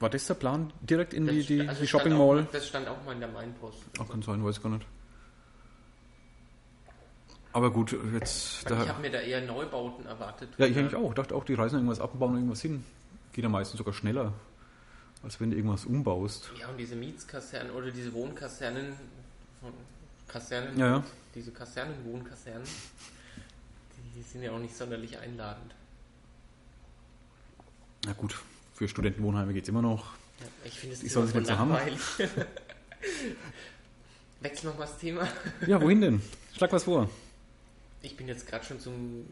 War 0.00 0.10
das 0.10 0.26
der 0.26 0.34
Plan? 0.34 0.72
Direkt 0.82 1.14
in 1.14 1.26
die, 1.26 1.38
Das 1.38 1.46
die, 1.46 1.60
sta- 1.60 1.68
also 1.70 1.80
die 1.80 1.88
Shopping 1.88 2.12
auch- 2.12 2.34
Mall? 2.34 2.48
Das 2.52 2.66
stand 2.68 2.86
auch 2.88 3.02
mal 3.04 3.12
in 3.12 3.20
der 3.20 3.28
Mainpost. 3.30 3.78
Ach, 3.98 4.08
kann 4.08 4.20
sein, 4.22 4.44
weiß 4.44 4.58
ich 4.58 4.62
gar 4.62 4.68
nicht. 4.70 4.86
Aber 7.52 7.70
gut, 7.72 7.96
jetzt. 8.12 8.64
Ich 8.70 8.88
habe 8.88 9.00
mir 9.00 9.10
da 9.10 9.20
eher 9.20 9.40
Neubauten 9.40 10.06
erwartet. 10.06 10.50
ja, 10.58 10.66
ich 10.66 10.76
eigentlich 10.76 10.94
auch. 10.94 11.14
Dachte 11.14 11.34
auch, 11.34 11.44
die 11.44 11.54
reisen 11.54 11.76
irgendwas 11.76 12.00
ab 12.00 12.12
und 12.12 12.20
bauen 12.20 12.34
irgendwas 12.34 12.60
hin. 12.60 12.84
Geht 13.32 13.42
ja 13.44 13.48
meistens 13.48 13.78
sogar 13.78 13.94
schneller, 13.94 14.32
als 15.22 15.40
wenn 15.40 15.50
du 15.50 15.56
irgendwas 15.56 15.84
umbaust. 15.86 16.50
Ja, 16.60 16.68
und 16.68 16.76
diese 16.76 16.94
Mietskasernen 16.94 17.72
oder 17.72 17.90
diese 17.90 18.12
Wohnkasernen 18.12 18.92
von 19.60 19.72
Kasernen, 20.28 20.78
Ja, 20.78 20.86
ja. 20.86 21.04
diese 21.34 21.50
Kasernenwohnkasernen, 21.50 22.66
die 24.14 24.22
sind 24.22 24.42
ja 24.42 24.52
auch 24.52 24.58
nicht 24.58 24.76
sonderlich 24.76 25.18
einladend. 25.18 25.74
Na 28.08 28.14
gut, 28.14 28.34
für 28.74 28.88
Studentenwohnheime 28.88 29.52
geht 29.52 29.64
es 29.64 29.68
immer 29.68 29.82
noch. 29.82 30.14
Ja, 30.40 30.46
ich 30.64 30.80
finde 30.80 30.94
es 30.96 31.12
sollen 31.12 31.30
immer 31.30 31.44
so 31.44 31.58
haben. 31.58 31.68
langweilig. 31.72 32.00
Wechsel 34.40 34.70
noch 34.70 34.78
mal 34.78 34.86
das 34.86 34.96
Thema. 34.96 35.28
Ja, 35.66 35.78
wohin 35.82 36.00
denn? 36.00 36.22
Schlag 36.56 36.72
was 36.72 36.84
vor. 36.84 37.10
Ich 38.00 38.16
bin 38.16 38.26
jetzt 38.26 38.46
gerade 38.46 38.64
schon 38.64 38.80
zum, 38.80 39.26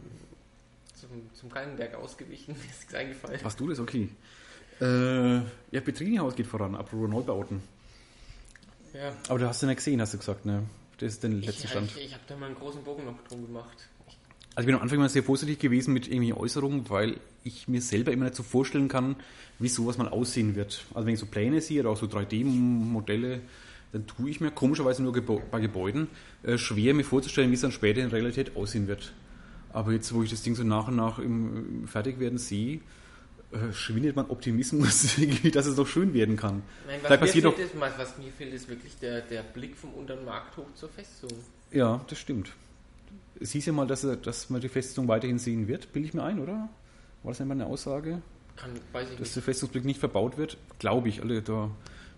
zum, 0.94 1.08
zum 1.32 1.48
Gallenberg 1.48 1.94
ausgewichen. 1.94 2.54
Mir 2.58 2.64
ist 2.64 2.80
nichts 2.80 2.94
eingefallen. 2.94 3.40
Hast 3.42 3.58
du 3.58 3.66
das? 3.66 3.78
Okay. 3.80 4.10
Äh, 4.78 5.36
ja, 5.36 5.80
Petrini-Haus 5.82 6.36
geht 6.36 6.46
voran, 6.46 6.74
apropos 6.74 7.08
Neubauten. 7.08 7.62
Ja. 8.92 9.16
Aber 9.30 9.38
du 9.38 9.48
hast 9.48 9.62
den 9.62 9.70
ja 9.70 9.74
gesehen, 9.74 10.02
hast 10.02 10.12
du 10.12 10.18
gesagt, 10.18 10.44
ne? 10.44 10.64
Das 10.98 11.14
ist 11.14 11.22
der 11.22 11.30
letzte 11.30 11.64
Ich, 11.64 11.70
Stand. 11.70 11.90
ich, 11.96 12.04
ich 12.04 12.12
habe 12.12 12.24
da 12.28 12.36
mal 12.36 12.46
einen 12.46 12.56
großen 12.56 12.84
Bogen 12.84 13.06
noch 13.06 13.22
drum 13.26 13.46
gemacht. 13.46 13.88
Also 14.56 14.62
ich 14.62 14.66
bin 14.68 14.74
am 14.76 14.82
Anfang 14.82 14.98
mal 14.98 15.10
sehr 15.10 15.22
vorsichtig 15.22 15.58
gewesen 15.58 15.92
mit 15.92 16.08
irgendwelchen 16.08 16.38
Äußerungen, 16.38 16.88
weil 16.88 17.18
ich 17.44 17.68
mir 17.68 17.82
selber 17.82 18.10
immer 18.10 18.24
nicht 18.24 18.36
so 18.36 18.42
vorstellen 18.42 18.88
kann, 18.88 19.16
wie 19.58 19.68
sowas 19.68 19.98
mal 19.98 20.08
aussehen 20.08 20.56
wird. 20.56 20.86
Also 20.94 21.06
wenn 21.06 21.12
ich 21.12 21.20
so 21.20 21.26
Pläne 21.26 21.60
sehe 21.60 21.80
oder 21.80 21.90
auch 21.90 21.98
so 21.98 22.06
3D-Modelle, 22.06 23.40
dann 23.92 24.06
tue 24.06 24.30
ich 24.30 24.40
mir 24.40 24.50
komischerweise 24.50 25.02
nur 25.02 25.12
bei 25.12 25.60
Gebäuden 25.60 26.08
äh, 26.42 26.56
schwer, 26.56 26.94
mir 26.94 27.04
vorzustellen, 27.04 27.50
wie 27.50 27.54
es 27.54 27.60
dann 27.60 27.70
später 27.70 28.00
in 28.00 28.08
Realität 28.08 28.56
aussehen 28.56 28.88
wird. 28.88 29.12
Aber 29.74 29.92
jetzt, 29.92 30.14
wo 30.14 30.22
ich 30.22 30.30
das 30.30 30.40
Ding 30.40 30.54
so 30.54 30.64
nach 30.64 30.88
und 30.88 30.96
nach 30.96 31.18
im, 31.18 31.82
im 31.82 31.86
Fertigwerden 31.86 32.38
sehe, 32.38 32.80
äh, 33.52 33.74
schwindet 33.74 34.16
mein 34.16 34.30
Optimismus, 34.30 35.18
dass 35.52 35.66
es 35.66 35.76
doch 35.76 35.86
schön 35.86 36.14
werden 36.14 36.36
kann. 36.36 36.62
Nein, 36.86 37.00
was, 37.02 37.20
mir 37.20 37.42
fehlt, 37.42 37.58
ist, 37.58 37.78
was 37.78 37.98
was 37.98 38.16
mir 38.16 38.32
fehlt, 38.32 38.54
ist 38.54 38.70
wirklich 38.70 38.96
der, 39.02 39.20
der 39.20 39.42
Blick 39.42 39.76
vom 39.76 39.92
unteren 39.92 40.24
Markthof 40.24 40.74
zur 40.74 40.88
Festung. 40.88 41.30
Ja, 41.72 42.02
das 42.08 42.18
stimmt. 42.18 42.52
Es 43.40 43.52
hieß 43.52 43.66
ja 43.66 43.72
mal, 43.72 43.86
dass, 43.86 44.06
dass 44.22 44.50
man 44.50 44.60
die 44.60 44.68
Festung 44.68 45.08
weiterhin 45.08 45.38
sehen 45.38 45.68
wird, 45.68 45.92
bilde 45.92 46.08
ich 46.08 46.14
mir 46.14 46.22
ein, 46.22 46.40
oder? 46.40 46.68
War 47.22 47.32
das 47.32 47.40
nicht 47.40 47.48
mal 47.48 47.54
eine 47.54 47.66
Aussage? 47.66 48.22
Kann, 48.56 48.70
weiß 48.92 49.08
ich 49.10 49.16
dass 49.16 49.20
nicht. 49.20 49.36
der 49.36 49.42
Festungsblick 49.42 49.84
nicht 49.84 50.00
verbaut 50.00 50.38
wird, 50.38 50.56
glaube 50.78 51.08
ich. 51.08 51.20
Alle, 51.20 51.42
da 51.42 51.70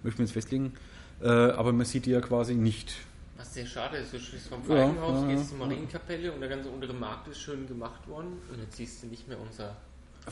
möchten 0.02 0.18
wir 0.18 0.26
jetzt 0.26 0.32
festlegen. 0.34 0.74
Äh, 1.20 1.28
aber 1.28 1.72
man 1.72 1.84
sieht 1.84 2.06
die 2.06 2.10
ja 2.10 2.20
quasi 2.20 2.54
nicht. 2.54 2.94
Was 3.36 3.54
sehr 3.54 3.66
schade 3.66 3.96
ist, 3.98 4.12
du 4.12 4.18
stehst 4.20 4.48
vom 4.48 4.60
Ja, 4.68 4.76
Falkenhaus, 4.86 5.22
ja, 5.22 5.28
gehst 5.28 5.48
zur 5.50 5.58
Marienkapelle 5.58 6.32
und 6.32 6.40
der 6.40 6.48
ganze 6.48 6.68
untere 6.70 6.92
Markt 6.92 7.28
ist 7.28 7.40
schön 7.40 7.66
gemacht 7.66 8.06
worden 8.08 8.32
und 8.52 8.58
jetzt 8.60 8.76
siehst 8.76 9.02
du 9.02 9.06
nicht 9.06 9.28
mehr 9.28 9.38
unser, 9.40 9.76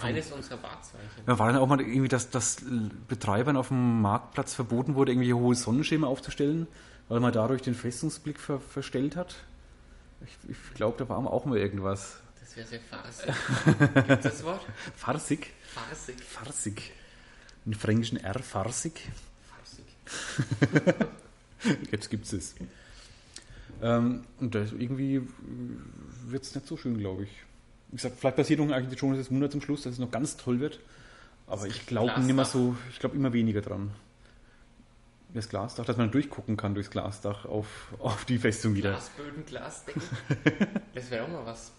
eines 0.00 0.32
unserer 0.32 0.60
Wahrzeichen. 0.62 1.22
Ja, 1.26 1.38
war 1.38 1.52
dann 1.52 1.60
auch 1.60 1.68
mal 1.68 1.80
irgendwie, 1.80 2.08
dass, 2.08 2.30
dass 2.30 2.58
Betreibern 3.08 3.56
auf 3.56 3.68
dem 3.68 4.02
Marktplatz 4.02 4.54
verboten 4.54 4.96
wurde, 4.96 5.12
irgendwie 5.12 5.32
hohe 5.34 5.54
Sonnenschirme 5.54 6.06
aufzustellen, 6.06 6.66
weil 7.08 7.20
man 7.20 7.32
dadurch 7.32 7.62
den 7.62 7.74
Festungsblick 7.74 8.40
ver 8.40 8.58
verstellt 8.58 9.14
hat. 9.14 9.36
Ich, 10.24 10.50
ich 10.50 10.74
glaube, 10.74 10.96
da 10.98 11.08
war 11.08 11.18
auch 11.18 11.44
mal 11.44 11.58
irgendwas. 11.58 12.20
Das 12.40 12.56
wäre 12.56 12.66
sehr 12.66 12.80
farsig. 12.80 13.34
Gibt 14.08 14.24
das 14.24 14.44
Wort? 14.44 14.64
Farsig? 14.96 15.52
Farsig. 15.62 16.20
Farsig. 16.22 16.92
Im 17.66 17.74
fränkischen 17.74 18.18
R, 18.18 18.38
farsig. 18.38 19.08
Farsig. 19.50 21.06
Jetzt 21.90 22.10
gibt 22.10 22.32
es. 22.32 22.54
Ähm, 23.82 24.24
und 24.40 24.54
das 24.54 24.72
irgendwie 24.72 25.22
wird 26.26 26.44
es 26.44 26.54
nicht 26.54 26.66
so 26.66 26.76
schön, 26.76 26.98
glaube 26.98 27.24
ich. 27.24 27.30
Wie 27.88 27.96
gesagt, 27.96 28.18
vielleicht 28.18 28.36
passiert 28.36 28.60
noch 28.60 28.70
eigentlich 28.70 28.98
schon 28.98 29.16
das 29.16 29.30
Wunder 29.30 29.50
zum 29.50 29.60
Schluss, 29.60 29.82
dass 29.82 29.94
es 29.94 29.98
noch 29.98 30.10
ganz 30.10 30.36
toll 30.36 30.60
wird. 30.60 30.80
Aber 31.46 31.66
ich 31.66 31.86
glaube 31.86 32.18
mehr 32.20 32.44
so, 32.44 32.76
ich 32.90 32.98
glaube 32.98 33.16
immer 33.16 33.32
weniger 33.32 33.60
dran. 33.60 33.90
Das 35.36 35.50
Glasdach, 35.50 35.84
dass 35.84 35.98
man 35.98 36.10
durchgucken 36.10 36.56
kann 36.56 36.72
durchs 36.74 36.88
Glasdach 36.88 37.44
auf, 37.44 37.66
auf 37.98 38.24
die 38.24 38.38
Festung 38.38 38.74
wieder. 38.74 38.92
Glasböden, 38.92 39.44
Glasdecken. 39.44 40.00
Das 40.94 41.10
wäre 41.10 41.24
auch 41.24 41.28
mal 41.28 41.44
was. 41.44 41.72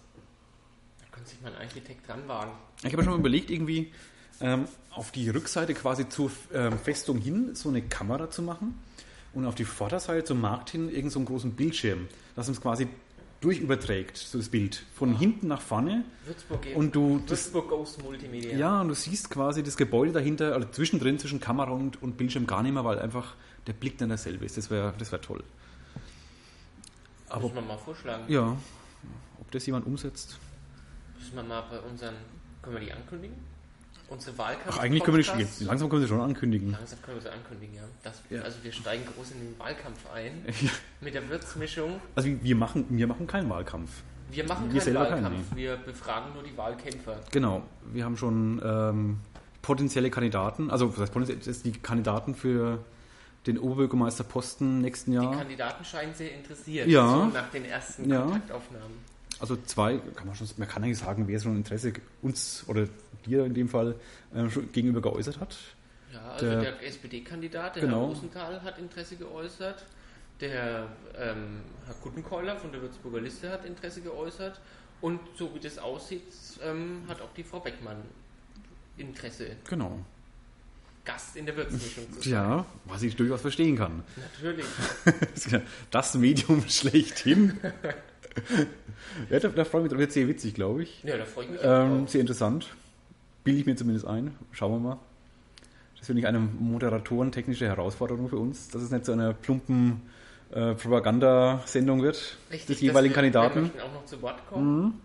Da 1.00 1.06
könnte 1.10 1.30
sich 1.30 1.40
mal 1.40 1.52
ein 1.52 1.62
Architekt 1.62 2.06
dran 2.06 2.28
wagen. 2.28 2.52
Ich 2.84 2.92
habe 2.92 3.02
schon 3.02 3.14
mal 3.14 3.18
überlegt, 3.18 3.50
irgendwie 3.50 3.92
ähm, 4.40 4.66
auf 4.90 5.10
die 5.10 5.28
Rückseite 5.28 5.74
quasi 5.74 6.08
zur 6.08 6.30
ähm, 6.54 6.78
Festung 6.78 7.18
hin 7.18 7.56
so 7.56 7.68
eine 7.68 7.82
Kamera 7.82 8.30
zu 8.30 8.42
machen 8.42 8.78
und 9.34 9.44
auf 9.44 9.56
die 9.56 9.64
Vorderseite 9.64 10.22
zum 10.22 10.40
Markt 10.40 10.70
hin 10.70 10.88
irgend 10.88 11.10
so 11.10 11.18
einen 11.18 11.26
großen 11.26 11.54
Bildschirm, 11.54 12.06
dass 12.36 12.48
uns 12.48 12.60
quasi 12.60 12.86
durchüberträgt, 13.40 14.16
so 14.16 14.38
das 14.38 14.48
Bild. 14.48 14.84
Von 14.94 15.16
hinten 15.16 15.48
nach 15.48 15.60
vorne 15.60 16.04
Würzburg 16.26 16.62
geht. 16.62 16.76
und 16.76 16.94
du 16.94 17.18
das 17.26 17.52
Würzburg 17.52 17.70
Ghost 17.70 18.02
Multimedia. 18.02 18.56
Ja, 18.56 18.80
und 18.80 18.88
du 18.88 18.94
siehst 18.94 19.30
quasi 19.30 19.64
das 19.64 19.76
Gebäude 19.76 20.12
dahinter, 20.12 20.54
also 20.54 20.68
zwischendrin 20.68 21.18
zwischen 21.18 21.40
Kamera 21.40 21.70
und, 21.72 22.00
und 22.02 22.16
Bildschirm 22.16 22.46
gar 22.46 22.62
nicht 22.62 22.72
mehr, 22.72 22.84
weil 22.84 22.98
einfach 22.98 23.34
der 23.68 23.74
Blick 23.74 23.98
dann 23.98 24.08
derselbe 24.08 24.44
ist. 24.44 24.56
Das 24.56 24.70
wäre 24.70 24.92
das 24.98 25.12
wär 25.12 25.20
toll. 25.20 25.44
Aber 27.28 27.42
Müssen 27.42 27.54
wir 27.56 27.62
mal 27.62 27.76
vorschlagen. 27.78 28.24
ja, 28.28 28.56
ob 29.40 29.50
das 29.50 29.66
jemand 29.66 29.86
umsetzt. 29.86 30.38
Müssen 31.18 31.36
wir 31.36 31.42
mal 31.42 31.62
bei 31.70 31.78
unseren. 31.80 32.14
Können 32.62 32.76
wir 32.76 32.80
die 32.80 32.92
ankündigen? 32.92 33.36
Unsere 34.08 34.38
Wahlkampf. 34.38 34.76
Ach, 34.76 34.78
eigentlich 34.78 35.04
können 35.04 35.18
wir 35.18 35.22
die 35.22 35.28
schon, 35.28 35.66
langsam 35.66 35.90
können 35.90 36.00
wir 36.00 36.08
sie 36.08 36.14
schon 36.14 36.22
ankündigen. 36.22 36.70
Langsam 36.70 37.02
können 37.02 37.18
wir 37.18 37.22
sie 37.22 37.28
ankündigen, 37.30 37.74
ja. 37.74 37.82
Das, 38.02 38.22
Ja. 38.30 38.40
Also 38.40 38.56
wir 38.62 38.72
steigen 38.72 39.04
groß 39.04 39.32
in 39.32 39.40
den 39.40 39.58
Wahlkampf 39.58 40.10
ein. 40.14 40.44
Mit 41.02 41.14
der 41.14 41.28
Würzmischung. 41.28 42.00
Also 42.14 42.30
wir 42.42 42.56
machen, 42.56 42.86
wir 42.88 43.06
machen 43.06 43.26
keinen 43.26 43.50
Wahlkampf. 43.50 43.90
Wir 44.30 44.46
machen 44.46 44.72
Wir 44.72 44.80
keinen 44.80 44.80
selber 44.80 45.06
keinen, 45.06 45.24
Wahlkampf, 45.24 45.56
wir 45.56 45.76
befragen 45.76 46.32
nur 46.34 46.42
die 46.42 46.56
Wahlkämpfer. 46.56 47.20
Genau, 47.30 47.62
wir 47.92 48.04
haben 48.04 48.16
schon 48.16 48.60
ähm, 48.64 49.20
potenzielle 49.62 50.10
Kandidaten, 50.10 50.70
also 50.70 50.94
heißt 50.96 51.14
das 51.14 51.46
ist 51.46 51.64
die 51.64 51.72
Kandidaten 51.72 52.34
für 52.34 52.78
den 53.46 53.58
Oberbürgermeisterposten 53.58 54.80
nächsten 54.80 55.12
Die 55.12 55.16
Jahr. 55.16 55.36
Kandidaten 55.36 55.84
scheinen 55.84 56.14
sehr 56.14 56.34
interessiert, 56.34 56.88
Ja. 56.88 57.06
so 57.08 57.24
nach 57.26 57.50
den 57.50 57.64
ersten 57.64 58.10
Ja. 58.10 58.22
Kontaktaufnahmen. 58.22 58.98
Also 59.40 59.56
zwei, 59.66 59.98
kann 60.16 60.26
man 60.26 60.34
schon, 60.34 60.48
man 60.56 60.66
kann 60.68 60.82
eigentlich 60.82 60.98
sagen, 60.98 61.28
wer 61.28 61.38
schon 61.40 61.56
Interesse 61.56 61.92
uns 62.22 62.64
oder 62.66 62.88
dir 63.24 63.44
in 63.44 63.54
dem 63.54 63.68
Fall 63.68 63.94
ähm, 64.34 64.50
schon 64.50 64.70
gegenüber 64.72 65.00
geäußert 65.00 65.38
hat. 65.40 65.56
Ja, 66.12 66.32
also 66.32 66.46
Der- 66.46 66.60
der, 66.62 66.86
SPD-Kandidat, 66.86 67.76
der 67.76 67.82
Genau. 67.84 68.00
Herr 68.00 68.06
Rosenthal, 68.08 68.62
hat 68.62 68.78
Interesse 68.78 69.16
geäußert. 69.16 69.84
Der 70.40 70.88
ähm, 71.16 71.60
Herr 71.86 71.94
Guttenkeuler 72.02 72.56
von 72.56 72.70
der 72.72 72.80
Würzburger 72.82 73.20
Liste 73.20 73.50
hat 73.50 73.64
Interesse 73.64 74.00
geäußert. 74.00 74.60
Und 75.00 75.20
so 75.36 75.54
wie 75.54 75.60
das 75.60 75.78
aussieht, 75.78 76.22
ähm, 76.64 77.02
hat 77.08 77.20
auch 77.20 77.32
die 77.36 77.44
Frau 77.44 77.60
Beckmann 77.60 77.98
Interesse, 78.96 79.50
Genau. 79.68 79.98
Gast 81.08 81.36
in 81.36 81.46
der 81.46 81.56
Würzmischung 81.56 82.04
zu 82.12 82.20
sein. 82.20 82.32
Ja, 82.32 82.66
was 82.84 83.02
ich 83.02 83.16
durchaus 83.16 83.40
verstehen 83.40 83.76
kann. 83.76 84.02
Natürlich. 84.16 84.66
Das 85.90 86.14
Medium 86.14 86.62
schlechthin. 86.68 87.58
ja, 89.30 89.40
da, 89.40 89.48
da 89.48 89.64
freue 89.64 89.80
ich 89.80 89.84
mich 89.84 89.90
drauf. 89.92 89.98
Wird 90.00 90.12
sehr 90.12 90.28
witzig, 90.28 90.54
glaube 90.54 90.82
ich. 90.82 91.02
Ja, 91.04 91.16
da 91.16 91.24
freue 91.24 91.46
ich 91.46 91.50
mich 91.52 91.60
Ähm, 91.62 92.04
auch 92.04 92.08
sehr 92.08 92.20
interessant. 92.20 92.68
Bilde 93.42 93.60
ich 93.60 93.66
mir 93.66 93.74
zumindest 93.76 94.06
ein. 94.06 94.34
Schauen 94.52 94.72
wir 94.72 94.78
mal. 94.90 94.98
Das 95.96 96.06
finde 96.06 96.20
ich 96.20 96.26
eine 96.26 96.38
moderatoren-technische 96.38 97.66
Herausforderung 97.66 98.28
für 98.28 98.36
uns, 98.38 98.68
dass 98.68 98.82
es 98.82 98.90
nicht 98.90 99.04
so 99.06 99.12
eine 99.12 99.32
plumpen 99.34 100.02
äh, 100.50 100.74
Propagandasendung 100.74 102.02
wird 102.02 102.36
Richtig, 102.50 102.66
des 102.68 102.80
jeweiligen 102.82 103.14
Kandidaten. 103.14 103.62
möchten 103.62 103.80
auch 103.80 103.92
noch 103.92 104.04
zu 104.04 104.20
Wort 104.22 104.46
kommen. 104.48 105.00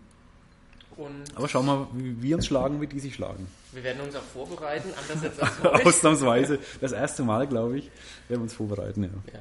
Und 0.96 1.24
Aber 1.34 1.48
schauen 1.48 1.66
wir 1.66 1.76
mal, 1.76 1.86
wie 1.94 2.22
wir 2.22 2.36
uns 2.36 2.46
schlagen, 2.46 2.80
wie 2.80 2.86
die 2.86 3.00
sich 3.00 3.14
schlagen. 3.14 3.46
wir 3.72 3.82
werden 3.82 4.00
uns 4.02 4.14
auch 4.14 4.22
vorbereiten, 4.22 4.88
anders 4.96 5.24
als 5.24 5.36
das 5.36 5.62
heute. 5.72 5.86
Ausnahmsweise. 5.86 6.58
Das 6.80 6.92
erste 6.92 7.22
Mal, 7.24 7.46
glaube 7.48 7.78
ich, 7.78 7.86
werden 8.28 8.40
wir 8.40 8.42
uns 8.42 8.54
vorbereiten. 8.54 9.02
Ja. 9.04 9.08
Ja. 9.32 9.40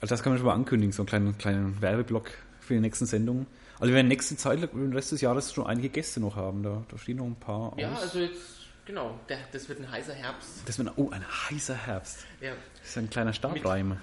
Also 0.00 0.12
das 0.14 0.22
kann 0.22 0.32
man 0.32 0.38
schon 0.38 0.46
mal 0.46 0.54
ankündigen, 0.54 0.92
so 0.92 1.02
einen 1.02 1.06
kleinen, 1.08 1.38
kleinen 1.38 1.80
Werbeblock 1.80 2.28
für 2.60 2.74
die 2.74 2.80
nächsten 2.80 3.06
Sendungen. 3.06 3.46
Also 3.74 3.86
wir 3.88 3.94
werden 3.94 4.08
nächste 4.08 4.36
Zeit, 4.36 4.60
den 4.60 4.92
Rest 4.92 5.12
des 5.12 5.20
Jahres 5.22 5.52
schon 5.52 5.66
einige 5.66 5.88
Gäste 5.88 6.20
noch 6.20 6.36
haben. 6.36 6.62
Da, 6.62 6.84
da 6.90 6.98
stehen 6.98 7.16
noch 7.16 7.24
ein 7.26 7.36
paar 7.36 7.72
ja, 7.78 7.92
aus. 7.92 8.02
also 8.02 8.18
jetzt, 8.20 8.40
genau, 8.84 9.18
der, 9.28 9.38
das 9.52 9.68
wird 9.68 9.80
ein 9.80 9.90
heißer 9.90 10.12
Herbst. 10.14 10.48
das 10.66 10.78
wird, 10.78 10.92
oh, 10.96 11.10
ein 11.10 11.24
heißer 11.50 11.74
Herbst. 11.74 12.18
Ja, 12.40 12.52
Das 12.80 12.90
ist 12.90 12.98
ein 12.98 13.08
kleiner 13.10 13.32
Stabreim. 13.32 13.96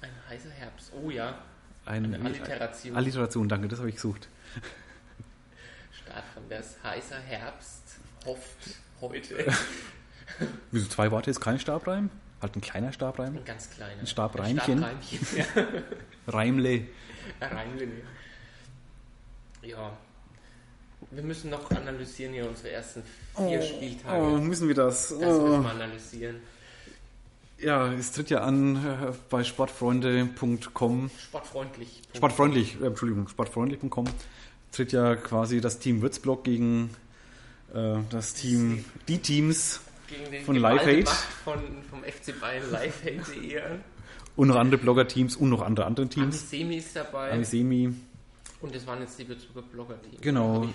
ein 0.00 0.10
heißer 0.28 0.50
Herbst. 0.50 0.92
Oh 1.04 1.10
ja, 1.10 1.34
Ein, 1.84 2.14
Eine 2.14 2.24
Alliteration. 2.24 2.96
Alliteration, 2.96 3.48
danke, 3.48 3.66
das 3.68 3.80
habe 3.80 3.88
ich 3.88 3.96
gesucht. 3.96 4.28
Von 6.34 6.48
das 6.48 6.76
heißer 6.82 7.18
Herbst 7.20 7.82
hofft 8.26 8.76
heute. 9.00 9.46
Wieso 10.70 10.88
zwei 10.88 11.10
Worte 11.10 11.30
ist 11.30 11.40
kein 11.40 11.58
Stabreim? 11.58 12.10
Halt 12.40 12.56
ein 12.56 12.60
kleiner 12.60 12.92
Stabreim? 12.92 13.36
Ein 13.36 13.44
ganz 13.44 13.70
kleiner. 13.70 14.00
Ein 14.00 14.06
Stabreimchen? 14.06 14.84
Ein 14.84 14.96
Stabreimchen, 15.02 15.38
ja. 15.38 15.44
Reimle. 16.32 16.86
Reinwille. 17.40 18.02
Ja. 19.62 19.92
Wir 21.10 21.22
müssen 21.22 21.50
noch 21.50 21.70
analysieren 21.70 22.32
hier 22.32 22.48
unsere 22.48 22.70
ersten 22.70 23.02
vier 23.36 23.62
Spieltage. 23.62 24.22
Oh, 24.22 24.38
müssen 24.38 24.68
wir 24.68 24.74
das? 24.74 25.08
Das 25.08 25.18
Oh. 25.18 25.46
müssen 25.48 25.62
wir 25.64 25.70
analysieren. 25.70 26.36
Ja, 27.58 27.92
es 27.92 28.10
tritt 28.12 28.30
ja 28.30 28.40
an 28.42 28.76
äh, 28.76 29.12
bei 29.30 29.44
sportfreunde.com. 29.44 31.10
Sportfreundlich. 31.16 32.02
Sportfreundlich, 32.16 32.80
äh, 32.80 32.86
Entschuldigung, 32.86 33.28
sportfreundlich.com 33.28 34.06
tritt 34.72 34.92
ja 34.92 35.14
quasi 35.16 35.60
das 35.60 35.78
Team 35.78 36.02
Würzblock 36.02 36.44
gegen 36.44 36.90
äh, 37.74 37.98
das 38.10 38.34
Team, 38.34 38.84
die 39.08 39.18
Teams 39.18 39.80
Von 40.44 40.56
Lifehate. 40.56 41.10
Von, 41.44 41.60
vom 41.90 42.02
FC 42.02 42.38
Bayern 42.40 42.70
Lifehate.de 42.70 43.60
an. 43.60 43.80
und 44.36 44.48
noch 44.48 44.56
andere 44.56 44.78
Blogger-Teams 44.78 45.36
und 45.36 45.50
noch 45.50 45.62
andere 45.62 45.86
andere 45.86 46.06
Teams. 46.08 46.38
Amisemi 46.40 46.76
ist 46.76 46.96
dabei. 46.96 47.32
Amisemi, 47.32 47.94
Und 48.60 48.74
das 48.74 48.86
waren 48.86 49.00
jetzt 49.00 49.18
die 49.18 49.28
Würzburger 49.28 49.66
Blogger-Teams. 49.68 50.20
genau. 50.20 50.66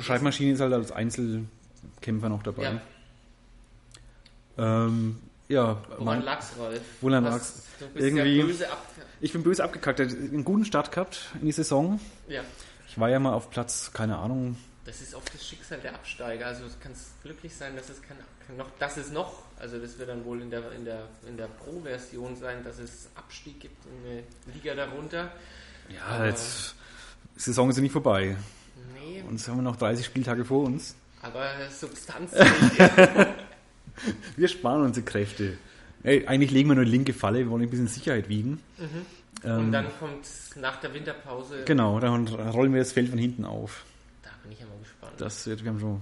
Schreibmaschine 0.00 0.52
ist 0.52 0.60
halt 0.60 0.72
als 0.72 0.92
Einzelkämpfer 0.92 2.28
noch 2.28 2.42
dabei. 2.42 2.62
Ja, 2.62 2.80
Ähm, 4.58 5.16
ja, 5.48 5.82
woran 5.98 6.22
lag's, 6.22 6.52
Ralf? 6.58 6.80
Woran 7.00 7.24
lag's? 7.24 7.34
hast- 7.36 7.62
Du 7.78 7.86
bist 7.88 8.06
Irgendwie- 8.06 8.38
ja 8.62 8.68
ich 9.20 9.32
bin 9.32 9.42
böse 9.42 9.62
abgekackt. 9.62 10.00
Er 10.00 10.06
hat 10.08 10.14
einen 10.16 10.44
guten 10.44 10.64
Start 10.64 10.90
gehabt 10.92 11.26
in 11.40 11.44
die 11.46 11.52
Saison. 11.52 12.00
Ja, 12.26 12.40
Ich 12.96 13.00
war 13.00 13.10
ja 13.10 13.18
mal 13.18 13.34
auf 13.34 13.50
Platz, 13.50 13.90
keine 13.92 14.16
Ahnung, 14.16 14.56
das 14.86 15.02
ist 15.02 15.14
oft 15.14 15.34
das 15.34 15.46
Schicksal 15.46 15.78
der 15.80 15.94
Absteiger. 15.94 16.46
Also 16.46 16.64
es 16.64 16.80
kann 16.80 16.92
glücklich 17.22 17.54
sein, 17.54 17.76
dass 17.76 17.90
es 17.90 18.00
kann, 18.00 18.16
kann 18.46 18.56
noch, 18.56 18.70
dass 18.78 18.96
es 18.96 19.10
noch, 19.10 19.42
also 19.58 19.78
das 19.78 19.98
wird 19.98 20.08
dann 20.08 20.24
wohl 20.24 20.40
in 20.40 20.48
der 20.48 20.72
in 20.72 20.86
der 20.86 21.06
in 21.28 21.36
der 21.36 21.48
Pro-Version 21.48 22.36
sein, 22.36 22.64
dass 22.64 22.78
es 22.78 23.10
Abstieg 23.14 23.60
gibt 23.60 23.76
in 23.84 24.10
eine 24.10 24.22
Liga 24.54 24.74
darunter. 24.74 25.30
ja, 25.94 26.00
Aber- 26.08 26.26
jetzt, 26.28 26.74
die 27.36 27.40
Saison 27.40 27.68
ist 27.68 27.76
ja 27.76 27.82
nicht 27.82 27.92
vorbei. 27.92 28.34
Nee, 28.94 29.22
Und 29.28 29.32
jetzt 29.36 29.46
haben 29.48 29.56
wir 29.56 29.62
noch 29.62 29.76
30 29.76 30.06
Spieltage 30.06 30.46
vor 30.46 30.64
uns. 30.64 30.94
aber 31.20 31.50
Substanz. 31.70 32.32
Wir 34.36 34.48
sparen 34.48 34.82
unsere 34.82 35.04
Kräfte. 35.04 35.58
Ey, 36.02 36.26
eigentlich 36.26 36.50
legen 36.50 36.68
wir 36.68 36.74
nur 36.76 36.82
eine 36.84 36.90
linke 36.90 37.12
Falle, 37.14 37.38
wir 37.40 37.50
wollen 37.50 37.62
ein 37.62 37.70
bisschen 37.70 37.88
Sicherheit 37.88 38.28
wiegen. 38.28 38.60
Ähm, 38.78 38.88
Und 39.46 39.72
dann 39.72 39.86
kommt 39.98 40.26
nach 40.56 40.80
der 40.80 40.92
Winterpause. 40.92 41.62
genau, 41.64 42.00
dann 42.00 42.26
rollen 42.28 42.72
wir 42.72 42.80
das 42.80 42.92
Feld 42.92 43.10
von 43.10 43.18
hinten 43.18 43.44
auf. 43.44 43.84
Da 44.22 44.30
bin 44.42 44.52
ich 44.52 44.60
ja 44.60 44.66
mal 44.66 44.78
gespannt. 44.78 45.12
Das 45.18 45.46
wird, 45.46 45.62
wir 45.62 45.70
haben 45.70 45.80
schon 45.80 46.00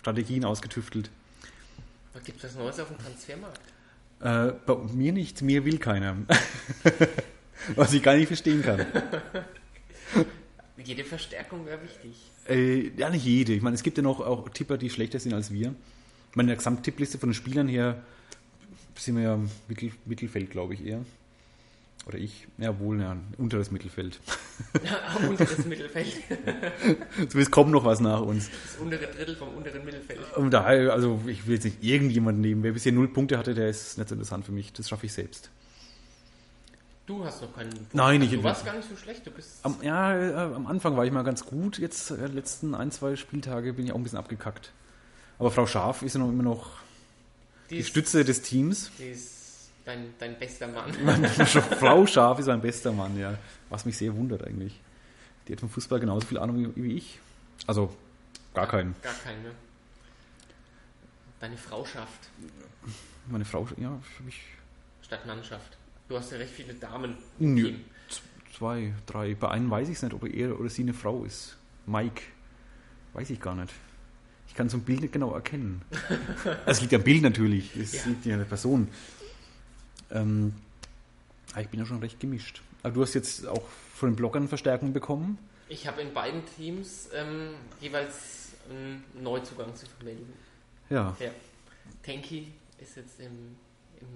Strategien 0.00 0.44
ausgetüftelt. 0.44 1.10
Was 2.14 2.24
gibt 2.24 2.42
es 2.42 2.54
Neues 2.56 2.80
auf 2.80 2.88
dem 2.88 2.98
Transfermarkt? 2.98 3.60
Äh, 4.20 4.52
bei 4.66 4.76
mir 4.92 5.12
nicht, 5.12 5.42
mir 5.42 5.64
will 5.64 5.78
keiner. 5.78 6.16
Was 7.76 7.92
ich 7.92 8.02
gar 8.02 8.16
nicht 8.16 8.26
verstehen 8.26 8.62
kann. 8.62 8.86
Jede 10.84 11.04
Verstärkung 11.04 11.66
wäre 11.66 11.82
wichtig. 11.82 12.16
Äh, 12.48 12.90
ja, 12.96 13.10
nicht 13.10 13.24
jede. 13.24 13.52
Ich 13.52 13.62
meine, 13.62 13.74
es 13.74 13.82
gibt 13.82 13.98
ja 13.98 14.02
noch 14.02 14.20
auch 14.20 14.48
Tipper, 14.48 14.78
die 14.78 14.88
schlechter 14.88 15.20
sind 15.20 15.34
als 15.34 15.52
wir. 15.52 15.74
Ich 16.30 16.36
meine, 16.36 16.46
in 16.46 16.48
der 16.48 16.56
Gesamttippliste 16.56 17.18
von 17.18 17.28
den 17.28 17.34
Spielern 17.34 17.68
her 17.68 18.02
sind 18.96 19.16
wir 19.16 19.22
ja 19.22 19.34
im 19.34 19.50
Mittel, 19.68 19.92
Mittelfeld, 20.06 20.50
glaube 20.50 20.74
ich, 20.74 20.84
eher. 20.84 21.04
Oder 22.06 22.18
ich. 22.18 22.46
Ja, 22.58 22.78
wohl, 22.78 23.00
ja, 23.00 23.16
unteres 23.36 23.70
Mittelfeld. 23.70 24.18
Unteres 25.28 25.64
Mittelfeld. 25.66 26.08
Zumindest 27.28 27.50
kommt 27.50 27.70
noch 27.70 27.84
was 27.84 28.00
nach 28.00 28.20
uns. 28.22 28.48
Das 28.48 28.80
untere 28.80 29.06
Drittel 29.06 29.36
vom 29.36 29.48
unteren 29.50 29.84
Mittelfeld. 29.84 30.18
Und 30.36 30.50
daher, 30.50 30.92
also 30.92 31.20
ich 31.26 31.46
will 31.46 31.54
jetzt 31.54 31.64
nicht 31.64 31.82
irgendjemanden 31.84 32.40
nehmen. 32.40 32.62
Wer 32.62 32.72
bisher 32.72 32.92
null 32.92 33.08
Punkte 33.08 33.36
hatte, 33.38 33.54
der 33.54 33.68
ist 33.68 33.98
nicht 33.98 34.08
so 34.08 34.14
interessant 34.14 34.46
für 34.46 34.52
mich. 34.52 34.72
Das 34.72 34.88
schaffe 34.88 35.06
ich 35.06 35.12
selbst. 35.12 35.50
Du 37.06 37.24
hast 37.24 37.42
noch 37.42 37.54
keinen 37.54 37.70
Punkt. 37.70 37.94
Nein, 37.94 38.22
ich- 38.22 38.30
Du 38.30 38.42
warst 38.44 38.64
gar 38.64 38.76
nicht 38.76 38.88
so 38.88 38.96
schlecht. 38.96 39.26
Du 39.26 39.30
bist. 39.30 39.58
Am, 39.64 39.76
ja, 39.82 40.16
äh, 40.16 40.54
am 40.54 40.66
Anfang 40.66 40.96
war 40.96 41.04
ich 41.04 41.12
mal 41.12 41.22
ganz 41.22 41.44
gut. 41.44 41.78
Jetzt, 41.78 42.10
äh, 42.12 42.26
letzten 42.28 42.74
ein, 42.74 42.90
zwei 42.92 43.14
Spieltage 43.16 43.72
bin 43.74 43.84
ich 43.84 43.92
auch 43.92 43.96
ein 43.96 44.02
bisschen 44.04 44.18
abgekackt. 44.18 44.72
Aber 45.38 45.50
Frau 45.50 45.66
Scharf 45.66 46.02
ist 46.02 46.14
ja 46.14 46.20
noch 46.20 46.28
immer 46.28 46.42
noch 46.44 46.70
die, 47.68 47.76
die 47.78 47.84
Stütze 47.84 48.24
des 48.24 48.42
Teams. 48.42 48.90
die 48.98 49.04
ist 49.04 49.39
dein, 49.84 50.14
dein 50.18 50.38
bester 50.38 50.66
Mann. 50.68 50.92
Frau 51.24 52.06
Scharf 52.06 52.38
ist 52.38 52.48
ein 52.48 52.60
bester 52.60 52.92
Mann, 52.92 53.18
ja. 53.18 53.36
Was 53.68 53.84
mich 53.84 53.96
sehr 53.96 54.14
wundert 54.14 54.46
eigentlich. 54.46 54.78
Die 55.46 55.52
hat 55.52 55.60
vom 55.60 55.70
Fußball 55.70 56.00
genauso 56.00 56.26
viel 56.26 56.38
Ahnung 56.38 56.74
wie, 56.76 56.82
wie 56.84 56.94
ich. 56.96 57.18
Also 57.66 57.94
gar 58.54 58.66
keinen. 58.66 58.94
Gar 59.02 59.14
keine. 59.14 59.50
Deine 61.40 61.56
Frau 61.56 61.84
schafft 61.86 62.28
Meine 63.28 63.44
Frau, 63.44 63.66
ja, 63.78 63.90
hab 63.90 64.28
ich 64.28 64.42
statt 65.02 65.26
Mannschaft. 65.26 65.76
Du 66.08 66.16
hast 66.18 66.30
ja 66.32 66.38
recht 66.38 66.52
viele 66.52 66.74
Damen. 66.74 67.16
Nö. 67.38 67.72
Zwei, 68.56 68.92
drei. 69.06 69.34
Bei 69.34 69.48
einem 69.50 69.70
weiß 69.70 69.88
ich 69.88 69.96
es 69.96 70.02
nicht, 70.02 70.12
ob 70.12 70.24
er 70.24 70.58
oder 70.60 70.68
sie 70.68 70.82
eine 70.82 70.92
Frau 70.92 71.24
ist. 71.24 71.56
Mike. 71.86 72.22
Weiß 73.14 73.30
ich 73.30 73.40
gar 73.40 73.54
nicht. 73.54 73.72
Ich 74.48 74.54
kann 74.54 74.68
so 74.68 74.76
ein 74.76 74.82
Bild 74.82 75.00
nicht 75.00 75.12
genau 75.12 75.32
erkennen. 75.32 75.82
Es 76.66 76.80
liegt 76.80 76.92
am 76.94 77.02
Bild 77.02 77.22
natürlich. 77.22 77.74
Es 77.76 77.92
Ja. 77.92 78.02
liegt 78.06 78.26
ja 78.26 78.34
an 78.34 78.40
der 78.40 78.46
Person. 78.46 78.88
Ähm, 80.10 80.54
aber 81.52 81.62
ich 81.62 81.68
bin 81.68 81.80
ja 81.80 81.86
schon 81.86 81.98
recht 82.00 82.20
gemischt. 82.20 82.62
Aber 82.82 82.94
du 82.94 83.02
hast 83.02 83.14
jetzt 83.14 83.46
auch 83.46 83.62
von 83.94 84.10
den 84.10 84.16
Bloggern 84.16 84.48
Verstärkung 84.48 84.92
bekommen. 84.92 85.38
Ich 85.68 85.86
habe 85.86 86.00
in 86.02 86.12
beiden 86.14 86.42
Teams 86.56 87.08
ähm, 87.14 87.54
jeweils 87.80 88.48
einen 88.68 89.04
Neuzugang 89.22 89.74
zu 89.74 89.86
vermelden. 89.86 90.32
Ja. 90.88 91.16
Ja. 91.20 91.30
Tenki 92.02 92.52
ist 92.78 92.96
jetzt 92.96 93.20
im, 93.20 93.56
im 94.00 94.06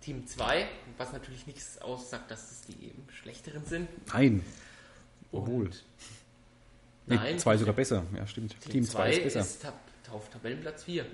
Team 0.00 0.26
2, 0.26 0.66
was 0.96 1.12
natürlich 1.12 1.46
nichts 1.46 1.78
aussagt, 1.82 2.30
dass 2.30 2.50
es 2.50 2.60
die 2.62 2.86
eben 2.86 3.02
schlechteren 3.10 3.64
sind. 3.64 3.88
Nein. 4.12 4.42
Obwohl. 5.32 5.66
Und- 5.66 5.84
Nee, 7.06 7.16
Nein, 7.16 7.38
zwei 7.40 7.56
sogar 7.56 7.74
besser. 7.74 8.04
Ja, 8.14 8.24
stimmt. 8.26 8.54
Team 8.60 8.84
2 8.84 8.92
2 8.92 9.10
ist 9.10 9.22
besser. 9.24 9.40
ist 9.40 9.62
tab- 9.62 9.80
auf 10.12 10.28
Tabellenplatz 10.30 10.84
4. 10.84 11.04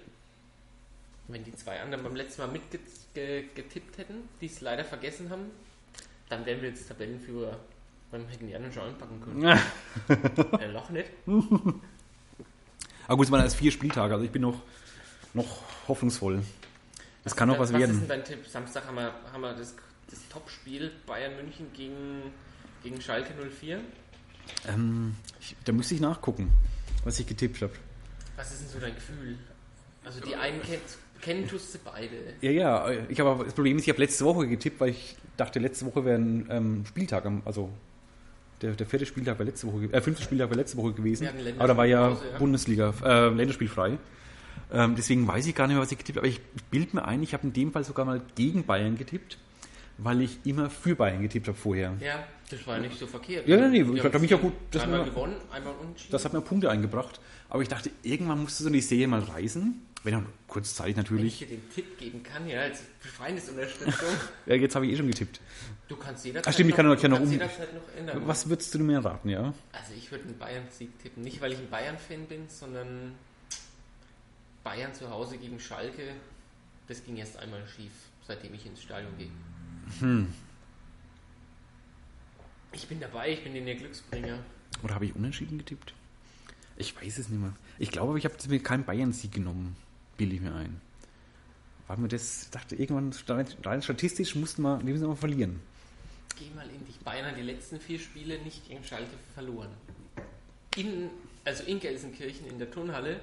Wenn 1.28 1.42
die 1.42 1.52
zwei 1.54 1.80
anderen 1.80 2.04
beim 2.04 2.14
letzten 2.14 2.42
Mal 2.42 2.48
mitgetippt 2.48 3.98
hätten, 3.98 4.28
die 4.40 4.46
es 4.46 4.60
leider 4.60 4.84
vergessen 4.84 5.30
haben, 5.30 5.50
dann 6.28 6.46
wären 6.46 6.62
wir 6.62 6.68
jetzt 6.68 6.88
Tabellenführer 6.88 7.58
Dann 8.12 8.28
hätten 8.28 8.46
die 8.46 8.54
anderen 8.54 8.72
schon 8.72 8.84
anpacken 8.84 9.20
können. 9.20 9.42
äh, 10.60 10.66
Loch 10.68 10.90
nicht. 10.90 11.10
Aber 11.26 13.16
gut, 13.16 13.26
es 13.26 13.32
waren 13.32 13.42
erst 13.42 13.56
vier 13.56 13.72
Spieltage, 13.72 14.14
also 14.14 14.24
ich 14.24 14.30
bin 14.30 14.42
noch, 14.42 14.62
noch 15.34 15.62
hoffnungsvoll. 15.88 16.42
Das 17.24 17.34
kann 17.34 17.48
noch 17.48 17.58
was, 17.58 17.72
was 17.72 17.80
werden. 17.80 17.90
ist 17.90 18.00
denn 18.02 18.08
dein 18.08 18.24
Tipp? 18.24 18.46
Samstag 18.46 18.86
haben 18.86 18.94
wir, 18.94 19.12
haben 19.32 19.40
wir 19.40 19.52
das, 19.54 19.74
das 20.08 20.28
Topspiel 20.28 20.92
Bayern 21.06 21.34
München 21.34 21.72
gegen, 21.72 22.22
gegen 22.84 23.00
Schalke 23.00 23.32
04. 23.34 23.80
Ähm, 24.68 25.16
ich, 25.40 25.56
da 25.64 25.72
müsste 25.72 25.96
ich 25.96 26.00
nachgucken, 26.00 26.52
was 27.02 27.18
ich 27.18 27.26
getippt 27.26 27.62
habe. 27.62 27.72
Was 28.36 28.52
ist 28.52 28.62
denn 28.62 28.68
so 28.68 28.78
dein 28.78 28.94
Gefühl? 28.94 29.36
Also 30.04 30.20
die 30.20 30.36
einen 30.36 30.62
kennt, 30.62 30.82
kennen 31.20 31.46
tust 31.48 31.74
du 31.74 31.78
beide. 31.84 32.16
Ja, 32.40 32.50
ja, 32.50 32.90
ich 33.08 33.20
habe 33.20 33.44
das 33.44 33.54
Problem 33.54 33.76
ist, 33.76 33.84
ich 33.84 33.88
habe 33.88 34.00
letzte 34.00 34.24
Woche 34.24 34.46
getippt, 34.46 34.80
weil 34.80 34.90
ich 34.90 35.16
dachte, 35.36 35.58
letzte 35.58 35.86
Woche 35.86 36.04
wäre 36.04 36.18
ein 36.18 36.46
ähm, 36.50 36.84
Spieltag, 36.86 37.24
also 37.44 37.70
der, 38.62 38.72
der 38.72 38.86
vierte 38.86 39.06
Spieltag 39.06 39.38
wäre 39.38 39.48
letzte 39.48 39.66
Woche, 39.66 39.84
äh, 39.92 40.00
fünfte 40.00 40.22
Spieltag 40.22 40.48
wäre 40.50 40.60
letzte 40.60 40.76
Woche 40.78 40.92
gewesen. 40.92 41.28
Aber 41.58 41.68
da 41.68 41.76
war 41.76 41.86
ja, 41.86 42.08
Pause, 42.08 42.24
ja. 42.32 42.38
Bundesliga, 42.38 42.94
äh, 43.04 43.28
Länderspiel 43.28 43.68
frei. 43.68 43.98
Ähm, 44.72 44.94
deswegen 44.96 45.28
weiß 45.28 45.46
ich 45.46 45.54
gar 45.54 45.66
nicht 45.66 45.74
mehr, 45.74 45.82
was 45.82 45.92
ich 45.92 45.98
getippt 45.98 46.18
habe. 46.18 46.26
Aber 46.26 46.34
ich 46.34 46.40
bild 46.70 46.94
mir 46.94 47.04
ein, 47.04 47.22
ich 47.22 47.34
habe 47.34 47.46
in 47.46 47.52
dem 47.52 47.72
Fall 47.72 47.84
sogar 47.84 48.04
mal 48.04 48.20
gegen 48.34 48.64
Bayern 48.64 48.96
getippt, 48.96 49.38
weil 49.98 50.20
ich 50.22 50.38
immer 50.44 50.68
für 50.70 50.94
Bayern 50.94 51.22
getippt 51.22 51.48
habe 51.48 51.56
vorher. 51.58 51.94
Ja, 52.00 52.24
das 52.50 52.66
war 52.66 52.78
nicht 52.78 52.98
so 52.98 53.06
verkehrt. 53.06 53.46
Ja, 53.48 53.56
nee, 53.68 53.82
nee, 53.82 53.94
ich 53.96 54.00
glaub, 54.02 54.20
mich 54.20 54.30
ja 54.30 54.36
gut- 54.36 54.52
das 54.70 54.82
Einmal 54.82 55.00
war- 55.00 55.06
gewonnen, 55.06 55.36
einmal 55.50 55.74
unentschieden. 55.74 56.12
Das 56.12 56.24
hat 56.24 56.32
mir 56.32 56.40
Punkte 56.40 56.70
eingebracht. 56.70 57.20
Aber 57.48 57.62
ich 57.62 57.68
dachte, 57.68 57.90
irgendwann 58.02 58.40
musste 58.42 58.64
so 58.64 58.70
die 58.70 58.80
Serie 58.80 59.06
mal 59.08 59.20
reißen. 59.20 59.82
Wenn 60.02 60.14
auch 60.14 60.22
kurzzeitig 60.46 60.96
Wenn 60.96 61.02
ich 61.04 61.10
natürlich. 61.10 61.38
dir 61.38 61.46
den 61.48 61.70
Tipp 61.70 61.98
geben 61.98 62.22
kann, 62.22 62.46
ja, 62.48 62.60
als 62.60 62.82
Freundesunterstützung. 63.00 64.08
Ja, 64.46 64.54
jetzt 64.54 64.74
habe 64.76 64.86
ich 64.86 64.92
eh 64.92 64.96
schon 64.96 65.08
getippt. 65.08 65.40
Du 65.88 65.96
kannst 65.96 66.24
jederzeit 66.24 66.48
Ach, 66.48 66.52
stimmt, 66.54 66.70
ich 66.70 66.76
kann 66.76 66.86
noch- 66.86 66.94
du 66.94 67.00
kann 67.02 67.10
noch 67.10 67.20
um- 67.20 67.30
jederzeit 67.30 67.74
noch 67.74 67.98
ändern. 67.98 68.22
Was 68.26 68.48
würdest 68.48 68.72
du 68.74 68.78
mir 68.80 69.04
raten, 69.04 69.28
ja? 69.28 69.52
Also 69.72 69.92
ich 69.96 70.10
würde 70.12 70.24
einen 70.24 70.38
Bayern-Sieg 70.38 70.96
tippen. 71.02 71.22
Nicht, 71.24 71.40
weil 71.40 71.52
ich 71.52 71.58
ein 71.58 71.68
Bayern-Fan 71.70 72.26
bin, 72.26 72.48
sondern 72.48 73.12
Bayern 74.62 74.92
zu 74.94 75.10
Hause 75.10 75.38
gegen 75.38 75.58
Schalke, 75.60 76.02
das 76.88 77.02
ging 77.04 77.16
erst 77.16 77.36
einmal 77.38 77.62
schief, 77.66 77.92
seitdem 78.26 78.54
ich 78.54 78.66
ins 78.66 78.82
Stadion 78.82 79.16
gehe. 79.18 79.30
Hm. 80.00 80.32
Ich 82.72 82.86
bin 82.88 83.00
dabei, 83.00 83.32
ich 83.32 83.42
bin 83.42 83.54
in 83.54 83.64
der 83.66 83.76
Glücksbringer. 83.76 84.38
Oder 84.82 84.94
habe 84.94 85.06
ich 85.06 85.14
unentschieden 85.14 85.58
getippt? 85.58 85.94
Ich 86.76 86.94
weiß 87.00 87.18
es 87.18 87.28
nicht 87.28 87.40
mehr. 87.40 87.54
Ich 87.78 87.90
glaube, 87.90 88.18
ich 88.18 88.24
habe 88.24 88.34
mir 88.48 88.62
keinen 88.62 88.84
Bayern-Sieg 88.84 89.32
genommen. 89.32 89.76
Bilde 90.18 90.34
ich 90.34 90.40
mir 90.42 90.54
ein. 90.54 90.80
Weil 91.86 91.96
mir 91.98 92.08
das, 92.08 92.50
dachte 92.50 92.76
irgendwann, 92.76 93.14
rein 93.64 93.80
statistisch 93.80 94.34
mussten 94.34 94.62
wir, 94.62 94.78
die 94.78 94.92
müssen 94.92 95.08
wir 95.08 95.16
verlieren. 95.16 95.60
Geh 96.38 96.50
mal 96.54 96.68
in 96.68 96.84
dich. 96.84 96.98
Bayern 96.98 97.26
hat 97.26 97.36
die 97.38 97.42
letzten 97.42 97.80
vier 97.80 97.98
Spiele 97.98 98.38
nicht 98.42 98.68
gegen 98.68 98.84
Schalke 98.84 99.16
verloren. 99.34 99.70
In, 100.76 101.08
also 101.44 101.62
in 101.64 101.80
Gelsenkirchen, 101.80 102.46
in 102.46 102.58
der 102.58 102.70
Turnhalle, 102.70 103.20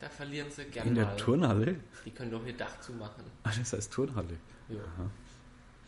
da 0.00 0.08
verlieren 0.08 0.50
sie 0.50 0.64
gerne 0.64 0.88
In 0.88 0.94
der 0.96 1.04
mal. 1.06 1.16
Turnhalle? 1.16 1.76
Die 2.04 2.10
können 2.10 2.32
doch 2.32 2.44
ihr 2.44 2.54
Dach 2.54 2.80
zumachen. 2.80 3.22
Ah, 3.44 3.52
das 3.56 3.72
heißt 3.72 3.92
Turnhalle. 3.92 4.36
Ja. 4.68 4.76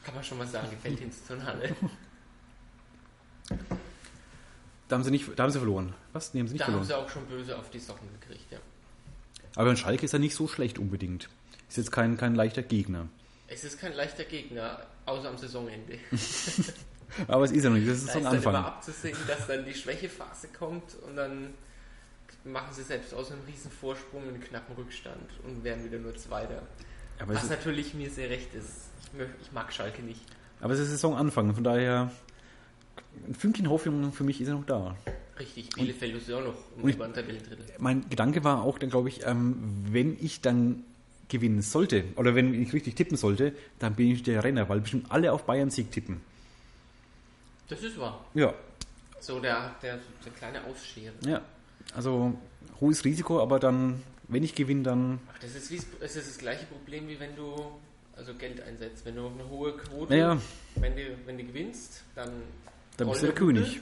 Kann 0.05 0.15
man 0.15 0.25
schon 0.25 0.39
mal 0.39 0.47
sagen, 0.47 0.69
gefällt 0.71 1.01
ins 1.01 1.25
Turnhalle. 1.27 1.75
Da 4.89 4.97
haben 4.97 5.05
sie 5.05 5.11
nicht, 5.11 5.27
da 5.37 5.45
haben 5.45 5.51
sie 5.51 5.59
verloren. 5.59 5.95
Was? 6.13 6.35
Nee, 6.35 6.41
haben 6.41 6.49
sie 6.49 6.55
nicht 6.55 6.61
Da 6.63 6.67
haben 6.67 6.73
verloren. 6.85 6.87
sie 6.89 6.95
auch 6.95 7.09
schon 7.09 7.25
böse 7.27 7.57
auf 7.59 7.71
die 7.71 7.79
Socken 7.79 8.09
gekriegt, 8.21 8.51
ja. 8.51 8.59
Aber 9.57 9.71
ein 9.71 9.77
Schalke 9.77 10.05
ist 10.05 10.13
ja 10.13 10.19
nicht 10.19 10.35
so 10.35 10.49
schlecht 10.49 10.79
unbedingt. 10.79 11.29
Ist 11.69 11.77
jetzt 11.79 11.93
kein, 11.93 12.17
kein 12.17 12.35
leichter 12.35 12.63
Gegner. 12.63 13.09
Es 13.49 13.65
ist 13.65 13.79
kein 13.79 13.95
leichter 13.95 14.25
Gegner, 14.25 14.87
außer 15.07 15.29
am 15.29 15.39
Saisonende. 15.39 15.99
Aber 17.29 17.45
es 17.45 17.53
ist 17.53 17.63
ja 17.65 17.71
noch 17.71 17.77
nicht, 17.77 17.89
das 17.89 17.99
ist 17.99 18.09
Da 18.09 18.13
so 18.15 18.19
ist 18.21 18.27
ein 18.27 18.33
dann 18.33 18.43
immer 18.43 18.55
Anfang. 18.59 18.73
abzusehen, 18.75 19.17
dass 19.27 19.47
dann 19.47 19.65
die 19.67 19.75
Schwächephase 19.75 20.49
kommt 20.49 20.95
und 21.07 21.17
dann 21.17 21.53
machen 22.45 22.73
sie 22.73 22.83
selbst 22.83 23.13
aus 23.15 23.31
einem 23.31 23.43
riesen 23.47 23.71
Vorsprung 23.71 24.23
einen 24.27 24.41
knappen 24.41 24.75
Rückstand 24.75 25.31
und 25.45 25.63
werden 25.65 25.85
wieder 25.85 25.99
nur 25.99 26.17
Zweiter. 26.17 26.63
Aber 27.19 27.35
Was 27.35 27.49
natürlich 27.51 27.93
mir 27.95 28.11
sehr 28.11 28.31
recht 28.31 28.55
ist. 28.55 28.89
Ich, 29.43 29.53
mag 29.53 29.73
Schalke 29.73 30.03
nicht. 30.03 30.21
aber 30.61 30.75
es 30.75 30.81
ist 30.81 30.91
Saisonanfang, 30.91 31.55
von 31.55 31.65
daher 31.65 32.11
ein 33.27 33.35
Fünkchen 33.35 33.69
Hoffnung 33.69 34.13
für 34.13 34.25
mich 34.25 34.41
ist 34.41 34.49
ja 34.49 34.55
noch 34.55 34.65
da. 34.67 34.97
Richtig, 35.39 35.71
Bielefeld 35.71 36.15
ist 36.17 36.29
ja 36.29 36.37
auch 36.39 36.45
noch 36.45 36.55
ich- 36.89 36.95
oberen 36.95 37.13
Tabellendrittel. 37.13 37.65
Mein 37.79 38.09
Gedanke 38.09 38.43
war 38.45 38.63
auch 38.63 38.79
dann, 38.79 38.91
glaube 38.91 39.09
ich, 39.09 39.25
ähm, 39.27 39.57
wenn 39.91 40.17
ich 40.21 40.41
dann 40.41 40.85
gewinnen 41.29 41.63
sollte, 41.63 42.05
oder 42.17 42.35
wenn 42.35 42.53
ich 42.61 42.73
richtig 42.73 42.95
tippen 42.95 43.17
sollte, 43.17 43.55
dann 43.79 43.95
bin 43.95 44.11
ich 44.11 44.23
der 44.23 44.45
Renner, 44.45 44.69
weil 44.69 44.81
bestimmt 44.81 45.11
alle 45.11 45.33
auf 45.33 45.45
Bayern-Sieg 45.45 45.91
tippen. 45.91 46.21
Das 47.69 47.83
ist 47.83 47.99
wahr. 47.99 48.25
Ja, 48.35 48.53
So 49.21 49.41
der, 49.41 49.75
der, 49.83 49.99
der 50.25 50.33
kleine 50.33 50.63
Ausscherer. 50.65 51.13
ja. 51.27 51.41
Also 51.95 52.35
hohes 52.81 53.05
Risiko, 53.05 53.41
aber 53.43 53.59
dann, 53.59 54.03
wenn 54.29 54.43
ich 54.45 54.55
gewinne, 54.55 54.83
dann. 54.85 55.19
Ach, 55.33 55.39
das 55.41 55.55
ist, 55.57 55.71
wie, 55.71 55.81
es 56.01 56.17
ist 56.17 56.29
das 56.29 56.39
gleiche 56.39 56.65
Problem, 56.67 57.09
wie 57.09 57.19
wenn 57.19 57.35
du 57.35 57.57
also 58.17 58.35
Geld 58.35 58.61
einsetzt. 58.61 59.05
Wenn 59.05 59.17
du 59.17 59.27
eine 59.27 59.49
hohe 59.49 59.77
Quote, 59.77 60.13
Naja, 60.13 60.39
wenn, 60.77 60.97
du, 60.97 61.03
wenn 61.27 61.39
du 61.39 61.45
gewinnst, 61.45 62.03
dann, 62.15 62.31
dann 62.97 63.09
bist 63.09 63.23
du 63.23 63.27
der 63.27 63.35
König. 63.35 63.81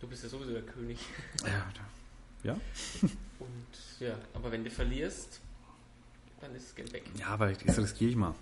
du 0.00 0.06
bist 0.06 0.22
ja 0.22 0.28
sowieso 0.28 0.52
der 0.52 0.62
König. 0.62 0.98
Ja, 1.44 2.52
ja. 2.52 2.52
Und 3.38 4.00
ja, 4.00 4.16
aber 4.34 4.50
wenn 4.52 4.64
du 4.64 4.70
verlierst, 4.70 5.40
dann 6.40 6.54
ist 6.54 6.66
das 6.68 6.74
Geld 6.74 6.92
weg. 6.92 7.04
ja, 7.18 7.26
aber 7.28 7.52
das 7.52 7.78
riskiere 7.78 8.10
ich 8.10 8.16
mal. 8.16 8.34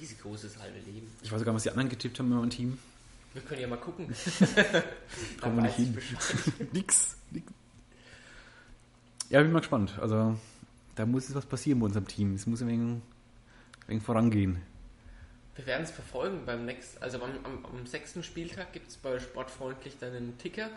Risiko 0.00 0.34
ist 0.34 0.44
das 0.44 0.58
halbe 0.58 0.78
Leben. 0.80 1.06
Ich 1.22 1.30
weiß 1.30 1.38
sogar, 1.38 1.54
was 1.54 1.62
die 1.62 1.70
anderen 1.70 1.88
getippt 1.88 2.18
haben 2.18 2.30
in 2.32 2.38
meinem 2.38 2.50
Team. 2.50 2.78
Wir 3.32 3.42
können 3.42 3.60
ja 3.60 3.66
mal 3.68 3.76
gucken. 3.78 4.06
Kommen 5.40 5.56
wir 5.56 5.62
nicht 5.62 5.76
hin. 5.76 5.98
Nix, 6.72 7.16
nix. 7.30 7.52
Ja, 9.30 9.42
bin 9.42 9.52
mal 9.52 9.60
gespannt. 9.60 9.98
Also, 10.00 10.36
da 10.94 11.06
muss 11.06 11.24
jetzt 11.28 11.34
was 11.34 11.46
passieren 11.46 11.80
bei 11.80 11.86
unserem 11.86 12.06
Team. 12.06 12.34
Es 12.34 12.46
muss 12.46 12.60
ein 12.62 12.68
wenig, 12.68 13.00
wenig 13.86 14.02
vorangehen. 14.02 14.60
Wir 15.56 15.66
werden 15.66 15.84
es 15.84 15.90
verfolgen 15.90 16.44
beim 16.44 16.64
nächsten, 16.64 17.02
also 17.02 17.22
am, 17.22 17.30
am, 17.44 17.64
am 17.64 17.86
sechsten 17.86 18.22
Spieltag 18.22 18.72
gibt 18.72 18.88
es 18.88 18.96
bei 18.96 19.18
Sportfreundlich 19.20 19.96
dann 20.00 20.14
einen 20.14 20.38
Ticker. 20.38 20.68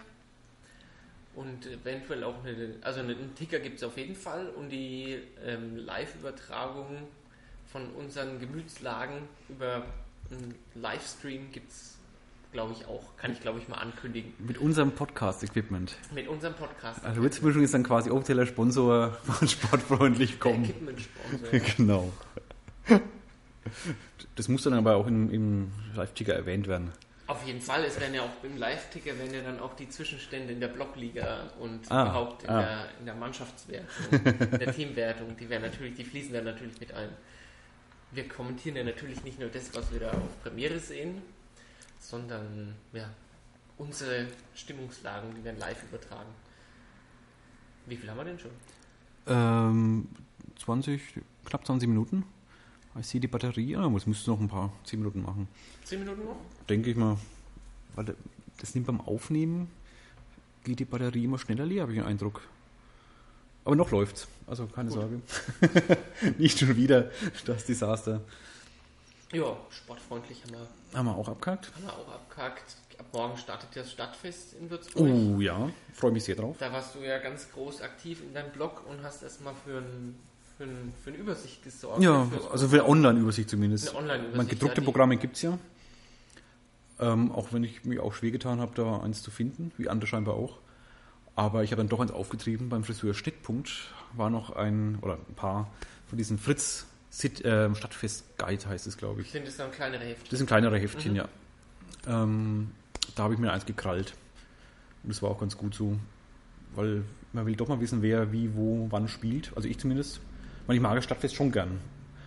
Und 1.35 1.67
eventuell 1.67 2.23
auch 2.23 2.43
eine, 2.43 2.75
also 2.81 2.99
einen 2.99 3.35
Ticker 3.35 3.59
gibt 3.59 3.77
es 3.77 3.83
auf 3.83 3.97
jeden 3.97 4.15
Fall 4.15 4.49
und 4.49 4.69
die 4.69 5.19
ähm, 5.45 5.77
Live-Übertragung 5.77 7.07
von 7.71 7.89
unseren 7.91 8.39
Gemütslagen 8.39 9.21
über 9.49 9.83
einen 10.31 10.55
Livestream 10.75 11.51
gibt 11.51 11.71
es, 11.71 11.97
glaube 12.51 12.73
ich, 12.73 12.87
auch. 12.87 13.15
Kann 13.17 13.31
ich, 13.31 13.39
glaube 13.39 13.59
ich, 13.59 13.67
mal 13.67 13.77
ankündigen. 13.77 14.33
Mit 14.39 14.57
unserem 14.57 14.91
Podcast-Equipment. 14.91 15.95
Mit 16.13 16.27
unserem 16.27 16.55
Podcast. 16.55 17.03
Also, 17.05 17.21
Witzmischung 17.23 17.61
ist 17.61 17.73
dann 17.73 17.83
quasi 17.83 18.09
offizieller 18.09 18.45
Sponsor 18.45 19.11
von 19.23 19.47
Sportfreundlich 19.47 20.39
kommen. 20.39 20.63
Equipment-Sponsor. 20.63 21.59
genau. 21.77 22.13
Das 24.35 24.47
muss 24.47 24.63
dann 24.63 24.73
aber 24.73 24.95
auch 24.95 25.07
im, 25.07 25.31
im 25.31 25.71
Live-Ticker 25.95 26.33
erwähnt 26.33 26.67
werden. 26.67 26.91
Auf 27.27 27.45
jeden 27.45 27.59
Fall, 27.59 27.83
es 27.83 27.99
werden 27.99 28.13
ja 28.13 28.21
auch 28.21 28.43
im 28.43 28.55
Live-Ticker 28.55 29.17
werden 29.17 29.33
ja 29.33 29.41
dann 29.41 29.59
auch 29.59 29.73
die 29.75 29.89
Zwischenstände 29.89 30.53
in 30.53 30.61
der 30.61 30.69
Blockliga 30.69 31.49
und 31.59 31.91
Ah, 31.91 32.03
überhaupt 32.03 32.43
in, 32.43 32.49
ah. 32.49 32.61
der, 32.61 32.85
in 32.99 33.05
der 33.05 33.15
Mannschaftswertung, 33.15 33.89
in 34.11 34.59
der 34.59 34.73
Teamwertung, 34.73 35.35
die 35.35 35.49
werden 35.49 35.63
natürlich, 35.63 35.95
die 35.95 36.05
fließen 36.05 36.31
dann 36.33 36.45
natürlich 36.45 36.79
mit 36.79 36.93
ein. 36.93 37.09
Wir 38.11 38.29
kommentieren 38.29 38.77
ja 38.77 38.83
natürlich 38.85 39.23
nicht 39.25 39.39
nur 39.39 39.49
das, 39.49 39.75
was 39.75 39.91
wir 39.91 39.99
da 39.99 40.11
auf 40.11 40.41
Premiere 40.41 40.79
sehen, 40.79 41.21
sondern 41.99 42.75
ja, 42.93 43.09
unsere 43.77 44.27
Stimmungslagen, 44.55 45.35
die 45.35 45.43
werden 45.43 45.59
live 45.59 45.83
übertragen. 45.83 46.29
Wie 47.87 47.97
viel 47.97 48.09
haben 48.09 48.17
wir 48.17 48.23
denn 48.23 48.39
schon? 48.39 48.51
Ähm, 49.27 50.07
20, 50.59 51.01
knapp 51.43 51.65
20 51.65 51.89
Minuten. 51.89 52.23
Ich 52.99 53.07
sehe 53.07 53.21
die 53.21 53.27
Batterie. 53.27 53.71
Ja, 53.71 53.85
es 53.95 54.05
müsste 54.07 54.31
noch 54.31 54.39
ein 54.39 54.47
paar 54.47 54.71
10 54.85 54.99
Minuten 54.99 55.21
machen. 55.21 55.47
Zehn 55.83 55.99
Minuten 55.99 56.25
noch? 56.25 56.37
Denke 56.69 56.89
ich 56.91 56.95
mal. 56.97 57.17
Weil 57.95 58.05
da- 58.05 58.13
das 58.59 58.73
nimmt 58.75 58.87
beim 58.87 59.01
Aufnehmen, 59.01 59.69
geht 60.63 60.79
die 60.79 60.85
Batterie 60.85 61.25
immer 61.25 61.37
schneller 61.37 61.65
leer, 61.65 61.83
habe 61.83 61.93
ich 61.93 61.99
den 61.99 62.07
Eindruck. 62.07 62.41
Aber 63.65 63.75
noch 63.75 63.91
läuft's. 63.91 64.27
Also 64.47 64.65
keine 64.67 64.89
Gut. 64.89 64.99
Sorge. 64.99 65.21
Nicht 66.37 66.57
schon 66.59 66.75
wieder 66.75 67.11
das 67.45 67.65
Desaster. 67.65 68.21
Ja, 69.33 69.57
sportfreundlich 69.69 70.41
haben 70.43 70.53
wir, 70.53 70.97
Haben 70.97 71.05
wir 71.07 71.15
auch 71.17 71.27
abgehakt? 71.27 71.71
haben 71.75 71.83
wir 71.83 71.93
auch 71.93 72.07
abgehakt. 72.13 72.77
Ab 72.97 73.05
morgen 73.13 73.37
startet 73.37 73.69
das 73.75 73.91
Stadtfest 73.91 74.53
in 74.53 74.69
Würzburg. 74.69 75.05
Oh 75.07 75.39
ja, 75.41 75.69
freue 75.93 76.11
mich 76.11 76.23
sehr 76.23 76.35
drauf. 76.35 76.55
Da 76.59 76.71
warst 76.71 76.95
du 76.95 76.99
ja 76.99 77.19
ganz 77.19 77.51
groß 77.51 77.81
aktiv 77.81 78.21
in 78.23 78.33
deinem 78.33 78.51
Blog 78.53 78.83
und 78.89 79.03
hast 79.03 79.21
erstmal 79.21 79.53
für, 79.65 79.79
ein, 79.79 80.15
für, 80.57 80.63
ein, 80.63 80.93
für 81.03 81.09
eine 81.11 81.19
Übersicht 81.19 81.63
gesorgt. 81.63 82.01
Ja, 82.01 82.27
also 82.51 82.67
für 82.67 82.75
eine 82.81 82.89
Online-Übersicht 82.89 83.49
zumindest. 83.49 83.89
Eine 83.89 83.97
Online-Übersicht, 83.99 84.37
Meine 84.37 84.49
gedruckte 84.49 84.81
ja, 84.81 84.85
Programme 84.85 85.17
gibt 85.17 85.35
es 85.35 85.43
ja. 85.43 85.57
Ähm, 86.99 87.31
auch 87.31 87.53
wenn 87.53 87.63
ich 87.63 87.85
mir 87.85 88.01
auch 88.03 88.13
schwer 88.13 88.31
getan 88.31 88.59
habe, 88.59 88.71
da 88.75 89.01
eins 89.01 89.21
zu 89.21 89.29
finden, 89.29 89.71
wie 89.77 89.87
andere 89.87 90.07
scheinbar 90.07 90.35
auch. 90.35 90.57
Aber 91.35 91.63
ich 91.63 91.71
habe 91.71 91.81
dann 91.81 91.89
doch 91.89 91.99
eins 91.99 92.11
aufgetrieben 92.11 92.69
beim 92.69 92.83
Friseur 92.83 93.13
Stittpunkt. 93.13 93.71
War 94.13 94.31
noch 94.31 94.55
ein 94.55 94.97
oder 95.01 95.19
ein 95.29 95.35
paar 95.35 95.69
von 96.07 96.17
diesen 96.17 96.39
Fritz 96.39 96.87
Sit, 97.09 97.41
ähm, 97.45 97.75
Stadtfest 97.75 98.37
Guide 98.37 98.67
heißt 98.67 98.85
es, 98.87 98.97
glaube 98.97 99.21
ich. 99.21 99.31
Sind 99.31 99.47
es 99.47 99.57
dann 99.57 99.71
kleinere 99.71 100.03
Hefte? 100.03 100.29
Das 100.29 100.39
sind 100.39 100.47
kleinere 100.47 100.77
Heftchen, 100.77 101.11
Mhm. 101.11 101.17
ja. 101.17 101.27
Ähm, 102.07 102.71
da 103.15 103.23
habe 103.23 103.33
ich 103.33 103.39
mir 103.39 103.51
eins 103.51 103.65
gekrallt. 103.65 104.13
Und 105.03 105.09
das 105.09 105.21
war 105.21 105.29
auch 105.29 105.39
ganz 105.39 105.57
gut 105.57 105.73
so, 105.73 105.97
weil 106.75 107.03
man 107.33 107.45
will 107.45 107.55
doch 107.55 107.67
mal 107.67 107.79
wissen, 107.79 108.01
wer 108.01 108.31
wie, 108.31 108.53
wo, 108.55 108.87
wann 108.89 109.07
spielt. 109.07 109.51
Also 109.55 109.67
ich 109.67 109.77
zumindest. 109.79 110.19
Weil 110.67 110.75
ich 110.75 110.81
mag 110.81 110.95
das 110.95 111.03
Stadtfest 111.05 111.35
schon 111.35 111.51
gern. 111.51 111.79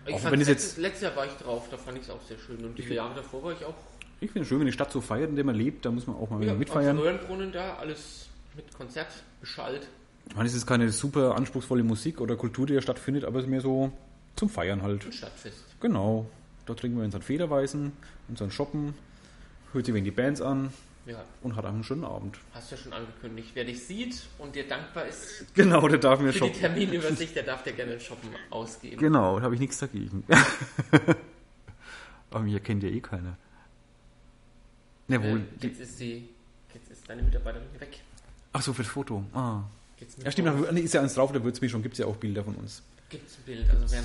Ich 0.07 0.15
Auch 0.15 0.21
fand 0.21 0.33
wenn 0.33 0.41
es 0.41 0.49
letztes, 0.49 0.71
jetzt- 0.73 0.79
letztes 0.83 1.03
Jahr 1.03 1.17
war 1.17 1.27
ich 1.27 1.33
drauf, 1.33 1.69
da 1.71 1.77
fand 1.77 1.99
ich 1.99 2.05
es 2.05 2.11
auch 2.11 2.23
sehr 2.23 2.39
schön. 2.39 2.65
Und 2.65 2.77
die 2.77 2.83
Jahre 2.83 3.15
davor 3.15 3.45
war 3.45 3.53
ich 3.53 3.65
auch 3.65 3.75
Ich 4.21 4.31
finde 4.31 4.43
es 4.43 4.49
schön, 4.49 4.59
wenn 4.59 4.67
die 4.67 4.73
Stadt 4.73 4.91
so 4.93 5.01
feiert, 5.01 5.31
in 5.31 5.37
der 5.37 5.45
man 5.45 5.55
lebt, 5.55 5.85
da 5.85 5.91
muss 5.91 6.07
man 6.07 6.17
auch 6.17 6.29
mal 6.31 6.41
wieder 6.41 6.53
ja, 6.53 6.59
mitfeiern. 6.59 6.97
Am 6.97 7.03
Röhrenbrunnen 7.03 7.53
da, 7.53 7.77
alles 7.77 8.29
mit 8.57 8.73
Konzert 8.75 9.09
beschallt. 9.41 9.87
Ich 10.29 10.35
meine, 10.37 10.49
es 10.49 10.55
ist 10.55 10.67
keine 10.67 10.91
super 10.91 11.37
anspruchsvolle 11.37 11.83
Musik 11.83 12.21
oder 12.21 12.37
Kultur, 12.37 12.67
die 12.67 12.75
da 12.75 12.83
stattfindet, 12.83 13.25
aber 13.25 13.39
es 13.39 13.45
ist 13.45 13.51
mehr 13.51 13.61
so 13.61 13.93
zum 14.37 14.49
Feiern 14.49 14.83
halt. 14.83 15.05
Ein 15.07 15.13
Stadtfest. 15.13 15.65
Genau. 15.81 16.27
Da 16.67 16.75
trinken 16.75 16.99
wir 16.99 17.05
unseren 17.05 17.23
Federweißen, 17.23 17.93
unseren 18.29 18.51
Shoppen, 18.51 18.95
hört 19.73 19.87
sich 19.87 19.95
wegen 19.95 20.05
die 20.05 20.11
Bands 20.11 20.41
an 20.41 20.73
Ja, 21.11 21.25
und 21.43 21.57
hat 21.57 21.65
einen 21.65 21.83
schönen 21.83 22.05
Abend. 22.05 22.39
hast 22.55 22.71
du 22.71 22.77
ja 22.77 22.83
schon 22.83 22.93
angekündigt. 22.93 23.51
Wer 23.55 23.65
dich 23.65 23.85
sieht 23.85 24.23
und 24.39 24.55
dir 24.55 24.69
dankbar 24.69 25.07
ist 25.07 25.45
Genau, 25.55 25.89
der 25.89 25.99
darf 25.99 26.21
mir 26.21 26.29
für 26.33 26.35
die 26.35 26.39
shoppen. 26.39 26.61
Terminübersicht, 26.61 27.35
der 27.35 27.43
darf 27.43 27.65
dir 27.65 27.73
gerne 27.73 27.99
Shoppen 27.99 28.29
ausgeben. 28.51 28.99
Genau, 28.99 29.39
da 29.39 29.45
habe 29.45 29.55
ich 29.55 29.61
nichts 29.61 29.79
dagegen. 29.79 30.23
aber 32.31 32.45
mich 32.45 32.55
erkennt 32.55 32.85
ja 32.85 32.91
eh 32.91 33.01
keiner. 33.01 33.37
Jawohl. 35.09 35.41
Äh, 35.61 35.67
jetzt 35.67 35.81
ist 35.81 35.99
die, 35.99 36.29
jetzt 36.75 36.91
ist 36.93 37.09
deine 37.09 37.23
Mitarbeiterin 37.23 37.67
weg. 37.81 37.99
Ach 38.53 38.63
so, 38.63 38.73
für 38.73 38.83
das 38.85 38.93
Foto. 38.93 39.25
Ah. 39.35 39.63
Ja, 40.25 40.31
stimmt, 40.31 40.49
da 40.49 40.71
ist 40.71 40.95
ja 40.95 41.03
eins 41.03 41.15
drauf, 41.15 41.33
da 41.33 41.43
wird 41.43 41.61
es 41.61 41.71
schon, 41.71 41.83
gibt 41.83 41.95
es 41.95 41.99
ja 41.99 42.07
auch 42.07 42.17
Bilder 42.17 42.45
von 42.45 42.55
uns. 42.55 42.83
Gibt 43.09 43.29
es 43.29 43.37
ein 43.37 43.43
Bild. 43.47 43.69
Also 43.69 43.91
wer, 43.91 44.03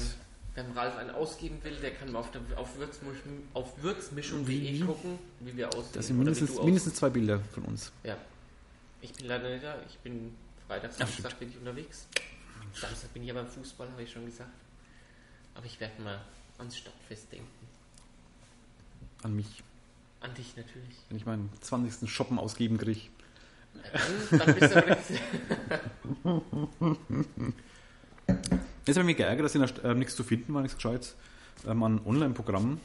wer 0.56 0.76
Ralf 0.76 0.98
einen 0.98 1.12
ausgeben 1.12 1.64
will, 1.64 1.76
der 1.76 1.92
kann 1.92 2.12
mal 2.12 2.20
auf, 2.20 2.32
der, 2.32 2.42
auf, 2.58 2.78
Würzmischung, 2.78 3.44
auf 3.54 3.84
würzmischung.de 3.84 4.80
gucken, 4.80 5.20
wie 5.42 5.56
wir 5.56 5.68
aussehen. 5.70 5.94
Das 5.94 6.08
sind 6.08 6.18
mindestens, 6.18 6.62
mindestens 6.62 6.96
zwei 6.96 7.10
Bilder 7.10 7.40
von 7.54 7.66
uns. 7.66 7.92
Ja. 8.04 8.18
Ich 9.02 9.14
bin 9.14 9.28
leider 9.28 9.50
nicht 9.50 9.64
da. 9.64 9.76
Ich 9.88 9.98
bin 10.00 10.34
Freitag, 10.68 10.94
Samstag 10.94 11.38
bin 11.38 11.50
ich 11.50 11.58
unterwegs. 11.58 12.08
Samstag 12.74 13.14
bin 13.14 13.24
ich 13.24 13.28
ja 13.28 13.34
beim 13.36 13.48
Fußball, 13.48 13.92
habe 13.92 14.02
ich 14.02 14.12
schon 14.12 14.26
gesagt. 14.26 14.50
Aber 15.54 15.66
ich 15.66 15.80
werde 15.80 16.02
mal 16.02 16.20
ans 16.58 16.78
Stadtfest 16.78 17.32
denken. 17.32 17.68
An 19.24 19.36
mich. 19.36 19.64
An 20.22 20.34
dich 20.34 20.56
natürlich. 20.56 20.96
Wenn 21.10 21.18
ich 21.18 21.26
meinen 21.26 21.50
20. 21.62 22.10
Shoppen 22.10 22.40
ausgeben 22.40 22.78
kriege. 22.78 23.02
Dann, 24.32 24.40
dann 24.40 24.56
bist 24.56 24.74
du 24.74 24.84
aber. 28.34 28.62
Jetzt 28.86 28.98
habe 28.98 29.02
ich 29.02 29.06
mich 29.08 29.18
geärgert, 29.18 29.46
dass 29.46 29.56
in 29.56 29.62
der 29.62 29.70
St- 29.70 29.84
äh, 29.84 29.96
nichts 29.96 30.16
zu 30.16 30.24
finden 30.24 30.54
war, 30.54 30.62
nichts 30.62 30.76
Gescheites 30.78 31.16
ähm, 31.68 31.82
an 31.84 32.00
Online-Programmen. 32.06 32.80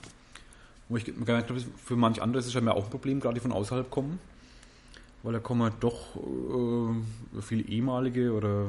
Wo 0.88 0.96
ich 0.96 1.04
gemerkt 1.04 1.50
habe, 1.50 1.60
für 1.84 1.96
manch 1.96 2.20
andere 2.20 2.40
ist 2.40 2.46
es 2.46 2.52
scheinbar 2.52 2.74
auch 2.74 2.84
ein 2.84 2.90
Problem, 2.90 3.20
gerade 3.20 3.34
die 3.34 3.40
von 3.40 3.52
außerhalb 3.52 3.90
kommen. 3.90 4.18
Weil 5.22 5.34
da 5.34 5.38
kommen 5.38 5.70
doch 5.80 6.16
äh, 6.16 7.40
viele 7.42 7.62
ehemalige 7.64 8.32
oder 8.32 8.68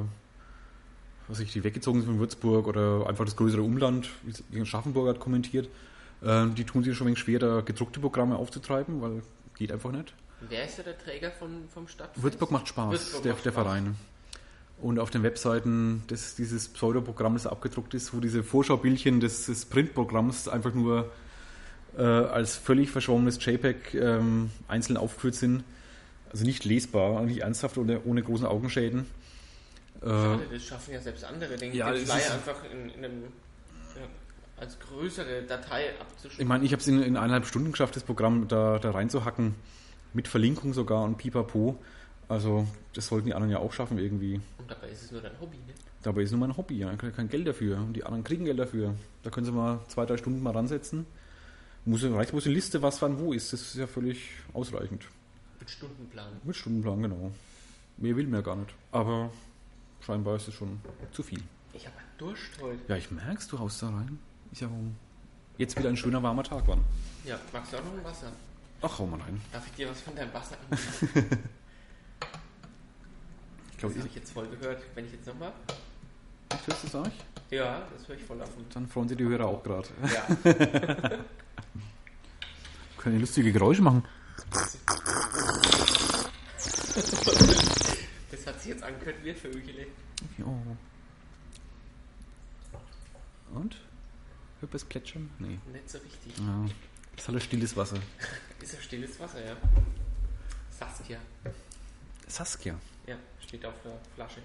was 1.28 1.40
ich, 1.40 1.54
die 1.54 1.64
weggezogen 1.64 2.02
sind 2.02 2.10
von 2.10 2.20
Würzburg 2.20 2.68
oder 2.68 3.08
einfach 3.08 3.24
das 3.24 3.38
größere 3.38 3.62
Umland, 3.62 4.10
wie 4.50 4.60
es 4.60 4.68
Schaffenburg 4.68 5.08
hat 5.08 5.20
kommentiert. 5.20 5.70
Äh, 6.22 6.48
die 6.50 6.66
tun 6.66 6.84
sich 6.84 6.96
schon 6.98 7.06
ein 7.06 7.12
wenig 7.12 7.20
schwer, 7.20 7.40
da 7.40 7.62
gedruckte 7.62 8.00
Programme 8.02 8.36
aufzutreiben, 8.36 9.02
weil 9.02 9.24
geht 9.56 9.72
einfach 9.72 9.92
nicht. 9.92 10.14
Wer 10.50 10.66
ist 10.66 10.78
ja 10.78 10.84
der 10.84 10.98
Träger 10.98 11.32
von, 11.32 11.64
vom 11.74 11.88
Stadtfest? 11.88 12.22
Würzburg 12.22 12.52
macht 12.52 12.68
Spaß, 12.68 12.92
Würzburg 12.92 13.24
der, 13.24 13.34
macht 13.34 13.46
der 13.46 13.52
Spaß. 13.52 13.64
Verein. 13.64 13.96
Und 14.82 14.98
auf 14.98 15.12
den 15.12 15.22
Webseiten 15.22 16.04
des, 16.10 16.36
dieses 16.36 16.68
Pseudoprogramm, 16.70 17.34
das 17.34 17.46
abgedruckt 17.46 17.94
ist, 17.94 18.16
wo 18.16 18.20
diese 18.20 18.44
Vorschaubildchen 18.44 19.20
des, 19.20 19.46
des 19.46 19.66
Printprogramms 19.66 20.48
einfach 20.48 20.74
nur 20.74 21.12
äh, 21.98 22.02
als 22.02 22.56
völlig 22.56 22.90
verschwommenes 22.90 23.44
JPEG 23.44 23.94
ähm, 23.94 24.50
einzeln 24.68 24.98
aufgeführt 24.98 25.36
sind. 25.36 25.64
Also 26.32 26.46
nicht 26.46 26.66
lesbar, 26.66 27.22
nicht 27.24 27.42
ernsthaft 27.42 27.78
oder 27.78 28.06
ohne 28.06 28.24
großen 28.24 28.46
Augenschäden. 28.48 29.06
Äh, 30.02 30.08
Schade, 30.08 30.44
das 30.52 30.64
schaffen 30.64 30.94
ja 30.94 31.02
selbst 31.02 31.26
andere, 31.26 31.56
den, 31.58 31.74
Ja, 31.74 31.92
den 31.92 32.06
das 32.06 32.12
Flyer 32.12 32.34
einfach 32.34 32.64
in, 32.72 32.90
in 32.90 33.06
einem, 33.06 33.24
ja, 33.96 34.02
als 34.58 34.80
größere 34.80 35.44
Datei 35.44 35.92
ich 35.94 36.02
abzuschreiben. 36.02 36.48
meine, 36.48 36.66
ich 36.66 36.72
habe 36.72 36.82
es 36.82 36.88
in, 36.88 37.04
in 37.04 37.18
eineinhalb 37.18 37.46
Stunden 37.46 37.72
geschafft, 37.72 37.96
das 37.96 38.04
Programm 38.04 38.48
da, 38.48 38.80
da 38.80 38.92
reinzuhacken. 38.92 39.54
Mit 40.14 40.28
Verlinkung 40.28 40.74
sogar 40.74 41.04
und 41.04 41.18
pipapo. 41.18 41.78
Also, 42.32 42.66
das 42.94 43.08
sollten 43.08 43.26
die 43.26 43.34
anderen 43.34 43.52
ja 43.52 43.60
auch 43.60 43.74
schaffen 43.74 43.98
irgendwie. 43.98 44.40
Und 44.58 44.72
dabei 44.72 44.88
ist 44.88 45.04
es 45.04 45.12
nur 45.12 45.20
dein 45.20 45.38
Hobby, 45.42 45.58
ne? 45.58 45.74
Dabei 46.02 46.22
ist 46.22 46.32
nur 46.32 46.40
mein 46.40 46.56
Hobby, 46.56 46.78
ja. 46.78 46.90
Ich 46.90 46.98
kriege 46.98 47.12
kein 47.12 47.28
Geld 47.28 47.46
dafür. 47.46 47.76
Und 47.76 47.92
die 47.92 48.06
anderen 48.06 48.24
kriegen 48.24 48.46
Geld 48.46 48.58
dafür. 48.58 48.96
Da 49.22 49.30
können 49.30 49.46
sie 49.46 49.52
mal 49.52 49.82
zwei, 49.90 50.06
drei 50.06 50.16
Stunden 50.16 50.42
mal 50.42 50.52
ransetzen. 50.52 51.06
Muss, 51.84 52.06
reicht 52.06 52.32
bloß 52.32 52.46
eine 52.46 52.56
Liste, 52.56 52.82
was 52.82 53.02
wann 53.02 53.20
wo 53.20 53.34
ist. 53.34 53.52
Das 53.52 53.60
ist 53.60 53.76
ja 53.76 53.86
völlig 53.86 54.30
ausreichend. 54.54 55.10
Mit 55.60 55.70
Stundenplan. 55.70 56.32
Mit 56.46 56.56
Stundenplan, 56.56 57.02
genau. 57.02 57.32
Mehr 57.98 58.16
will 58.16 58.28
mir 58.28 58.42
gar 58.42 58.56
nicht. 58.56 58.74
Aber 58.94 59.30
scheinbar 60.00 60.38
ist 60.38 60.48
es 60.48 60.54
schon 60.54 60.80
zu 61.12 61.24
viel. 61.24 61.44
Ich 61.74 61.86
habe 61.86 61.98
einen 61.98 62.18
Durst 62.18 62.62
heute. 62.62 62.80
Ja, 62.88 62.96
ich 62.96 63.12
merk's, 63.12 63.50
du 63.50 63.60
haust 63.60 63.82
da 63.82 63.90
rein. 63.90 64.20
Ist 64.54 64.62
ja 64.62 64.70
jetzt 65.58 65.78
wieder 65.78 65.90
ein 65.90 65.98
schöner 65.98 66.24
warmer 66.24 66.44
Tag 66.44 66.64
wann. 66.66 66.80
Ja, 67.26 67.38
magst 67.52 67.74
du 67.74 67.78
auch 67.78 67.84
noch 67.84 67.92
ein 67.92 68.06
Wasser? 68.06 68.32
Ach, 68.84 69.00
hau 69.00 69.06
mal 69.06 69.20
rein. 69.20 69.42
Darf 69.52 69.68
ich 69.68 69.74
dir 69.74 69.90
was 69.90 70.00
von 70.00 70.16
deinem 70.16 70.34
Wasser 70.34 70.56
anbieten? 70.70 71.40
Ich 73.82 73.84
glaube, 73.84 73.96
Das 73.96 74.04
habe 74.04 74.10
ich 74.10 74.16
jetzt 74.16 74.32
voll 74.32 74.48
gehört. 74.48 74.84
Wenn 74.94 75.06
ich 75.08 75.12
jetzt 75.14 75.26
nochmal. 75.26 75.52
hörst 76.52 76.84
du 76.84 76.88
das 76.88 76.96
euch? 77.08 77.14
Ja, 77.50 77.82
das 77.98 78.08
höre 78.08 78.16
ich 78.16 78.24
voll 78.24 78.40
offen. 78.40 78.64
Dann 78.76 78.88
freuen 78.88 79.08
sich 79.08 79.18
die 79.18 79.24
Hörer 79.24 79.48
auch 79.48 79.64
gerade. 79.64 79.88
Ja. 80.04 80.24
Können 83.00 83.20
lustige 83.20 83.52
Geräusche 83.52 83.82
machen. 83.82 84.06
Das 88.30 88.46
hat 88.46 88.62
sich 88.62 88.70
jetzt 88.70 88.84
angehört 88.84 89.16
wie 89.24 89.32
ein 89.32 89.36
Vögele. 89.36 89.88
Jo. 90.38 90.62
Und? 93.56 93.78
Hört 94.60 94.74
das 94.76 94.86
Plätschern? 94.86 95.28
Nee. 95.40 95.58
Nicht 95.74 95.90
so 95.90 95.98
richtig. 95.98 96.38
Ja. 96.38 96.66
Das 97.16 97.24
ist 97.24 97.30
alles 97.30 97.44
stilles 97.46 97.76
Wasser. 97.76 97.98
Ist 98.62 98.74
ja 98.74 98.80
stilles 98.80 99.20
Wasser, 99.20 99.44
ja. 99.44 99.58
Saskia. 100.70 101.18
Saskia. 102.28 102.76
Ja, 103.08 103.16
steht 103.40 103.66
auf 103.66 103.74
der 103.84 103.94
Flasche. 104.16 104.42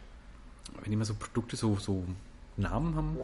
Wenn 0.83 0.91
die 0.91 0.97
mal 0.97 1.05
so 1.05 1.15
Produkte 1.15 1.57
so, 1.57 1.77
so 1.77 2.05
Namen 2.57 2.95
haben. 2.97 3.17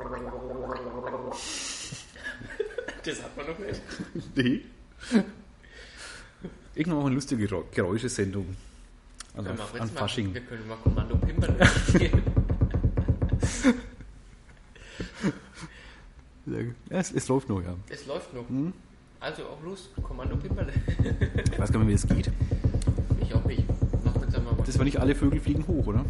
Das 3.05 3.23
hat 3.23 3.37
man 3.37 3.47
noch 3.47 3.59
nicht. 3.59 3.81
Nee. 4.37 4.65
Irgendwann 6.75 7.01
mal 7.01 7.07
eine 7.07 7.15
lustige 7.17 7.47
Geräu- 7.47 7.65
Geräuschesendung. 7.73 8.57
Also 9.35 9.51
an 9.51 9.59
jetzt 9.81 9.99
Fasching. 9.99 10.33
Wir 10.35 10.41
können 10.43 10.67
mal 10.69 10.77
Kommando 10.77 11.17
Pimpern 11.17 11.57
spielen. 11.89 12.23
Ja, 16.45 16.99
es, 16.99 17.13
es 17.13 17.29
läuft 17.29 17.49
noch, 17.49 17.63
ja. 17.63 17.75
Es 17.89 18.05
läuft 18.07 18.35
noch. 18.35 18.49
Hm? 18.49 18.73
Also 19.21 19.45
auch 19.45 19.63
los, 19.63 19.91
Kommando 20.03 20.37
Pimperle. 20.37 20.73
Ich 21.53 21.59
weiß 21.59 21.73
gar 21.73 21.79
nicht, 21.85 21.89
wie 21.89 21.93
es 21.93 22.09
geht. 22.09 22.33
Ich 23.21 23.33
auch 23.33 23.45
nicht. 23.45 23.63
Das 24.67 24.79
war 24.79 24.85
nicht 24.85 24.99
alle 25.01 25.15
Vögel 25.15 25.41
fliegen 25.41 25.67
hoch, 25.67 25.87
oder? 25.87 26.05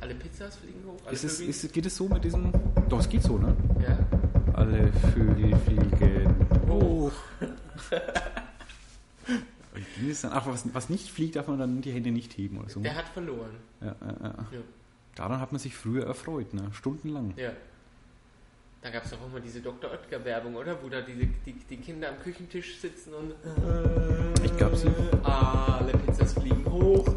Alle 0.00 0.14
Pizzas 0.14 0.56
fliegen 0.56 0.80
hoch. 0.86 1.00
Alle 1.06 1.14
Ist 1.14 1.24
es, 1.24 1.40
ist, 1.40 1.72
geht 1.72 1.86
es 1.86 1.96
so 1.96 2.08
mit 2.08 2.22
diesem. 2.24 2.52
Doch, 2.88 3.00
es 3.00 3.08
geht 3.08 3.22
so, 3.22 3.38
ne? 3.38 3.56
ja. 3.86 3.98
Alle 4.52 4.92
Vögel 5.14 5.56
fliegen 5.60 6.34
hoch. 6.68 7.12
Wie 9.98 10.10
es 10.10 10.20
dann? 10.22 10.32
Ach, 10.34 10.46
was, 10.46 10.64
was 10.74 10.88
nicht 10.90 11.10
fliegt, 11.10 11.36
darf 11.36 11.48
man 11.48 11.58
dann 11.58 11.80
die 11.82 11.90
Hände 11.92 12.10
nicht 12.10 12.36
heben 12.36 12.58
oder 12.58 12.68
so. 12.68 12.80
Der 12.80 12.94
hat 12.94 13.08
verloren. 13.08 13.50
Ja, 13.80 13.86
ja, 14.00 14.14
ja. 14.22 14.34
Ja. 14.52 14.58
Daran 15.14 15.40
hat 15.40 15.52
man 15.52 15.58
sich 15.58 15.74
früher 15.74 16.06
erfreut, 16.06 16.52
ne? 16.54 16.68
Stundenlang. 16.72 17.32
ja. 17.36 17.50
Da 18.82 18.90
gab 18.92 19.04
es 19.04 19.10
doch 19.10 19.20
auch 19.20 19.32
mal 19.32 19.40
diese 19.40 19.60
Dr. 19.60 19.90
Oetker-Werbung, 19.90 20.54
oder? 20.54 20.80
Wo 20.80 20.88
da 20.88 21.00
diese, 21.00 21.26
die, 21.44 21.54
die 21.54 21.76
Kinder 21.78 22.08
am 22.10 22.20
Küchentisch 22.22 22.76
sitzen 22.78 23.14
und. 23.14 23.32
Ich 24.44 24.56
glaub, 24.56 24.76
sie- 24.76 24.86
Alle 25.24 25.92
Pizzas 26.06 26.34
fliegen 26.34 26.64
hoch. 26.70 27.08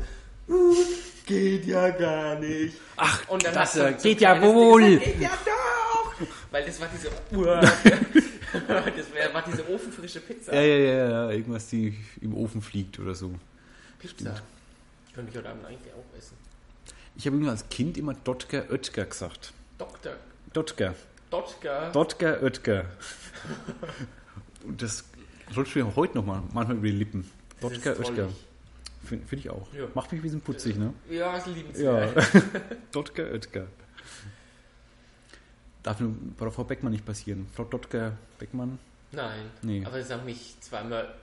Geht 1.30 1.66
ja 1.66 1.92
gar 1.92 2.40
nicht. 2.40 2.76
Ach, 2.98 3.22
Und 3.30 3.46
dann 3.46 3.54
das 3.54 3.74
so 3.74 3.86
geht 4.02 4.20
ja 4.20 4.42
wohl. 4.42 4.82
gesagt, 4.82 5.06
Geht 5.06 5.22
ja 5.22 5.30
doch! 5.46 6.14
Weil 6.50 6.66
das 6.66 6.82
war 6.82 6.88
diese. 6.92 7.10
das 8.68 9.34
war 9.34 9.44
diese 9.44 9.70
ofenfrische 9.70 10.22
Pizza. 10.22 10.56
Ja, 10.56 10.62
ja, 10.62 10.78
ja, 10.78 11.10
ja, 11.10 11.30
irgendwas, 11.30 11.68
die 11.68 11.96
im 12.22 12.34
Ofen 12.34 12.64
fliegt 12.64 12.98
oder 12.98 13.14
so. 13.14 13.32
Pizza. 14.00 14.42
Könnte 15.14 15.30
ich 15.30 15.38
heute 15.38 15.50
Abend 15.50 15.68
eigentlich 15.68 15.94
auch 15.94 16.18
essen. 16.18 16.36
Ich 17.16 17.28
habe 17.28 17.38
immer 17.38 17.52
als 17.52 17.70
Kind 17.70 18.00
immer 18.00 18.16
Dotker 18.16 18.66
Oetker 18.72 19.06
gesagt. 19.06 19.54
Dr. 19.78 20.14
Dotker. 20.52 20.96
Dotker. 21.30 21.92
Dotker 21.92 22.42
Oetker. 22.42 22.86
Und 24.64 24.82
das 24.82 25.04
rutscht 25.56 25.76
mir 25.76 25.96
heute 25.96 26.18
noch 26.18 26.26
mal 26.26 26.42
manchmal 26.54 26.78
über 26.78 26.88
die 26.88 26.94
Lippen. 26.94 27.30
Dotker 27.62 27.92
Oetker. 28.00 28.14
drollig. 28.14 28.49
Finde 29.10 29.26
find 29.26 29.42
ich 29.44 29.50
auch. 29.50 29.74
Ja. 29.74 29.88
Macht 29.96 30.12
mich 30.12 30.20
ein 30.20 30.24
bisschen 30.24 30.42
putzig, 30.42 30.78
ne? 30.78 30.94
Ja, 31.10 31.36
ist 31.36 31.48
Ja. 31.48 31.54
liebenswert. 31.54 32.32
Dotker 32.92 33.24
Oetker. 33.32 33.66
Darf 35.82 36.00
nur 36.00 36.14
bei 36.38 36.50
Frau 36.52 36.64
Beckmann 36.64 36.92
nicht 36.92 37.06
passieren. 37.06 37.48
Frau 37.54 37.64
Dotker 37.64 38.18
Beckmann. 38.38 38.78
Nein. 39.12 39.50
Nee. 39.64 39.84
Aber 39.86 40.02
sag 40.04 40.26
nicht 40.26 40.64
zweimal. 40.64 41.16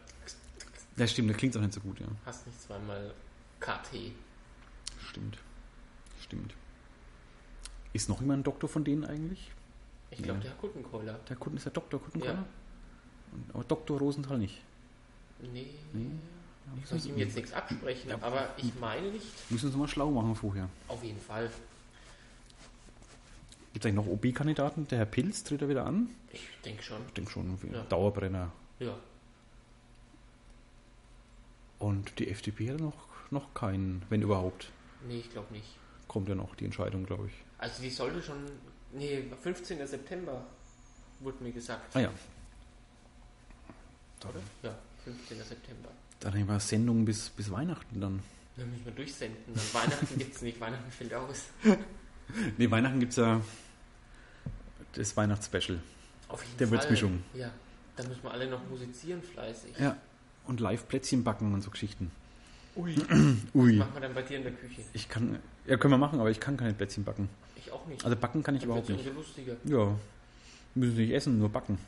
Ja, 0.96 1.06
stimmt, 1.06 1.30
das 1.30 1.36
klingt 1.36 1.56
auch 1.56 1.60
nicht 1.60 1.74
so 1.74 1.80
gut, 1.80 2.00
ja. 2.00 2.06
Hast 2.24 2.46
nicht 2.46 2.60
zweimal 2.60 3.12
KT. 3.60 4.12
Stimmt. 5.10 5.38
Stimmt. 6.20 6.54
Ist 7.92 8.08
noch 8.08 8.20
jemand 8.20 8.40
ein 8.40 8.44
Doktor 8.44 8.68
von 8.68 8.82
denen 8.82 9.04
eigentlich? 9.04 9.52
Ich 10.10 10.22
glaube, 10.22 10.40
Ja. 10.40 10.46
der 10.50 10.52
Kuttenkeuler. 10.54 11.20
Der 11.28 11.36
Kunden 11.36 11.58
ist 11.58 11.66
der 11.66 11.72
Doktor 11.72 12.00
Kuttenkoller? 12.02 12.34
Ja. 12.34 12.44
Und- 13.32 13.54
Aber 13.54 13.64
Dr. 13.64 13.98
Rosenthal 13.98 14.38
nicht. 14.38 14.62
Nee. 15.40 15.68
Nee. 15.92 16.06
Ich 16.82 16.86
soll 16.88 17.10
ihm 17.10 17.18
jetzt 17.18 17.36
nichts 17.36 17.52
absprechen, 17.52 18.10
Ja. 18.10 18.18
aber 18.20 18.48
ich 18.56 18.74
meine 18.80 19.10
nicht. 19.10 19.26
Müssen 19.50 19.66
uns 19.66 19.76
mal 19.76 19.88
schlau 19.88 20.10
machen 20.10 20.34
vorher. 20.34 20.68
Auf 20.88 21.02
jeden 21.02 21.20
Fall. 21.20 21.50
Gibt 23.72 23.84
es 23.84 23.88
eigentlich 23.92 24.06
noch 24.06 24.12
OB-Kandidaten? 24.12 24.88
Der 24.88 24.98
Herr 24.98 25.06
Pilz 25.06 25.44
tritt 25.44 25.62
er 25.62 25.68
wieder 25.68 25.84
an? 25.86 26.08
Ich 26.32 26.40
denke 26.64 26.82
schon. 26.82 26.98
Ich 27.08 27.12
denke 27.14 27.30
schon, 27.30 27.58
Ja. 27.72 27.82
Dauerbrenner. 27.84 28.50
Ja. 28.78 28.94
Und 31.78 32.18
die 32.18 32.28
FDP 32.30 32.70
hat 32.72 32.80
noch, 32.80 32.94
noch 33.30 33.52
keinen, 33.54 34.02
wenn 34.08 34.22
überhaupt. 34.22 34.70
Nee, 35.06 35.18
ich 35.20 35.30
glaube 35.30 35.52
nicht. 35.52 35.76
Kommt 36.08 36.28
ja 36.28 36.34
noch 36.34 36.54
die 36.54 36.64
Entscheidung, 36.64 37.04
glaube 37.04 37.26
ich. 37.26 37.32
Also 37.58 37.82
die 37.82 37.90
sollte 37.90 38.22
schon. 38.22 38.44
Nee, 38.92 39.24
15. 39.42 39.86
September 39.86 40.44
wurde 41.20 41.42
mir 41.42 41.52
gesagt. 41.52 41.94
Ah 41.94 42.00
ja. 42.00 42.10
Oder? 44.22 44.40
Ja, 44.62 44.74
15. 45.04 45.38
September. 45.42 45.90
Dann 46.20 46.32
haben 46.34 46.46
wir 46.48 46.60
Sendung 46.60 47.04
bis, 47.04 47.28
bis 47.30 47.50
Weihnachten 47.50 48.00
dann. 48.00 48.20
Dann 48.56 48.70
müssen 48.70 48.84
wir 48.86 48.92
durchsenden. 48.92 49.38
Dann 49.46 49.82
Weihnachten 49.82 50.18
gibt 50.18 50.34
es 50.34 50.42
nicht. 50.42 50.60
Weihnachten 50.60 50.90
fällt 50.90 51.14
aus. 51.14 51.44
Ne, 52.58 52.68
Weihnachten 52.68 52.98
gibt 52.98 53.10
es 53.12 53.18
ja 53.18 53.40
das 54.94 55.16
Weihnachtsspecial. 55.16 55.78
Auf 56.28 56.42
jeden 56.42 56.58
Der 56.58 56.66
Fall. 56.66 56.78
Würzmischung. 56.78 57.22
Ja. 57.34 57.52
Dann 57.94 58.08
müssen 58.08 58.24
wir 58.24 58.32
alle 58.32 58.50
noch 58.50 58.68
musizieren 58.68 59.22
fleißig. 59.22 59.78
Ja. 59.78 59.96
Und 60.44 60.58
live 60.58 60.88
Plätzchen 60.88 61.22
backen 61.22 61.54
und 61.54 61.62
so 61.62 61.70
Geschichten. 61.70 62.10
Ui. 62.74 62.94
Ui. 63.54 63.76
Machen 63.76 63.94
wir 63.94 64.00
dann 64.00 64.14
bei 64.14 64.22
dir 64.22 64.38
in 64.38 64.42
der 64.42 64.52
Küche. 64.52 64.82
Ich 64.92 65.08
kann, 65.08 65.38
ja, 65.66 65.76
können 65.76 65.92
wir 65.94 65.98
machen, 65.98 66.18
aber 66.18 66.30
ich 66.30 66.40
kann 66.40 66.56
keine 66.56 66.74
Plätzchen 66.74 67.04
backen. 67.04 67.28
Ich 67.56 67.70
auch 67.70 67.86
nicht. 67.86 68.04
Also 68.04 68.16
backen 68.16 68.42
kann 68.42 68.54
ich 68.56 68.62
Dann 68.62 68.70
überhaupt 68.70 68.88
nicht. 68.88 69.06
umso 69.06 69.20
lustiger. 69.20 69.56
Ja. 69.64 69.96
Müssen 70.74 70.96
nicht 70.96 71.12
essen, 71.12 71.38
nur 71.38 71.48
backen. 71.48 71.78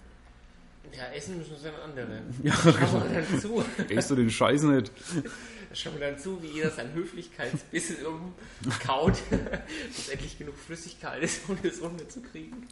Ja, 0.97 1.05
essen 1.13 1.39
müssen 1.39 1.53
wir 1.63 1.71
dann 1.73 1.81
andere. 1.81 2.23
Ja, 2.43 2.53
Schauen 2.55 3.13
wir 3.13 3.23
dann 3.23 3.41
zu. 3.41 3.65
Isst 3.89 4.11
du 4.11 4.15
den 4.17 4.31
Scheiß 4.31 4.63
nicht? 4.63 4.91
Schauen 5.75 5.99
wir 5.99 6.11
dann 6.11 6.19
zu, 6.19 6.43
wie 6.43 6.47
jeder 6.47 6.71
sein 6.71 6.93
Höflichkeitsbissen 6.95 7.97
umkaut, 8.07 9.19
dass 9.31 10.09
endlich 10.09 10.39
genug 10.39 10.57
Flüssigkeit 10.57 11.23
ist, 11.23 11.49
um 11.49 11.59
das 11.63 11.81
runterzukriegen. 11.83 12.67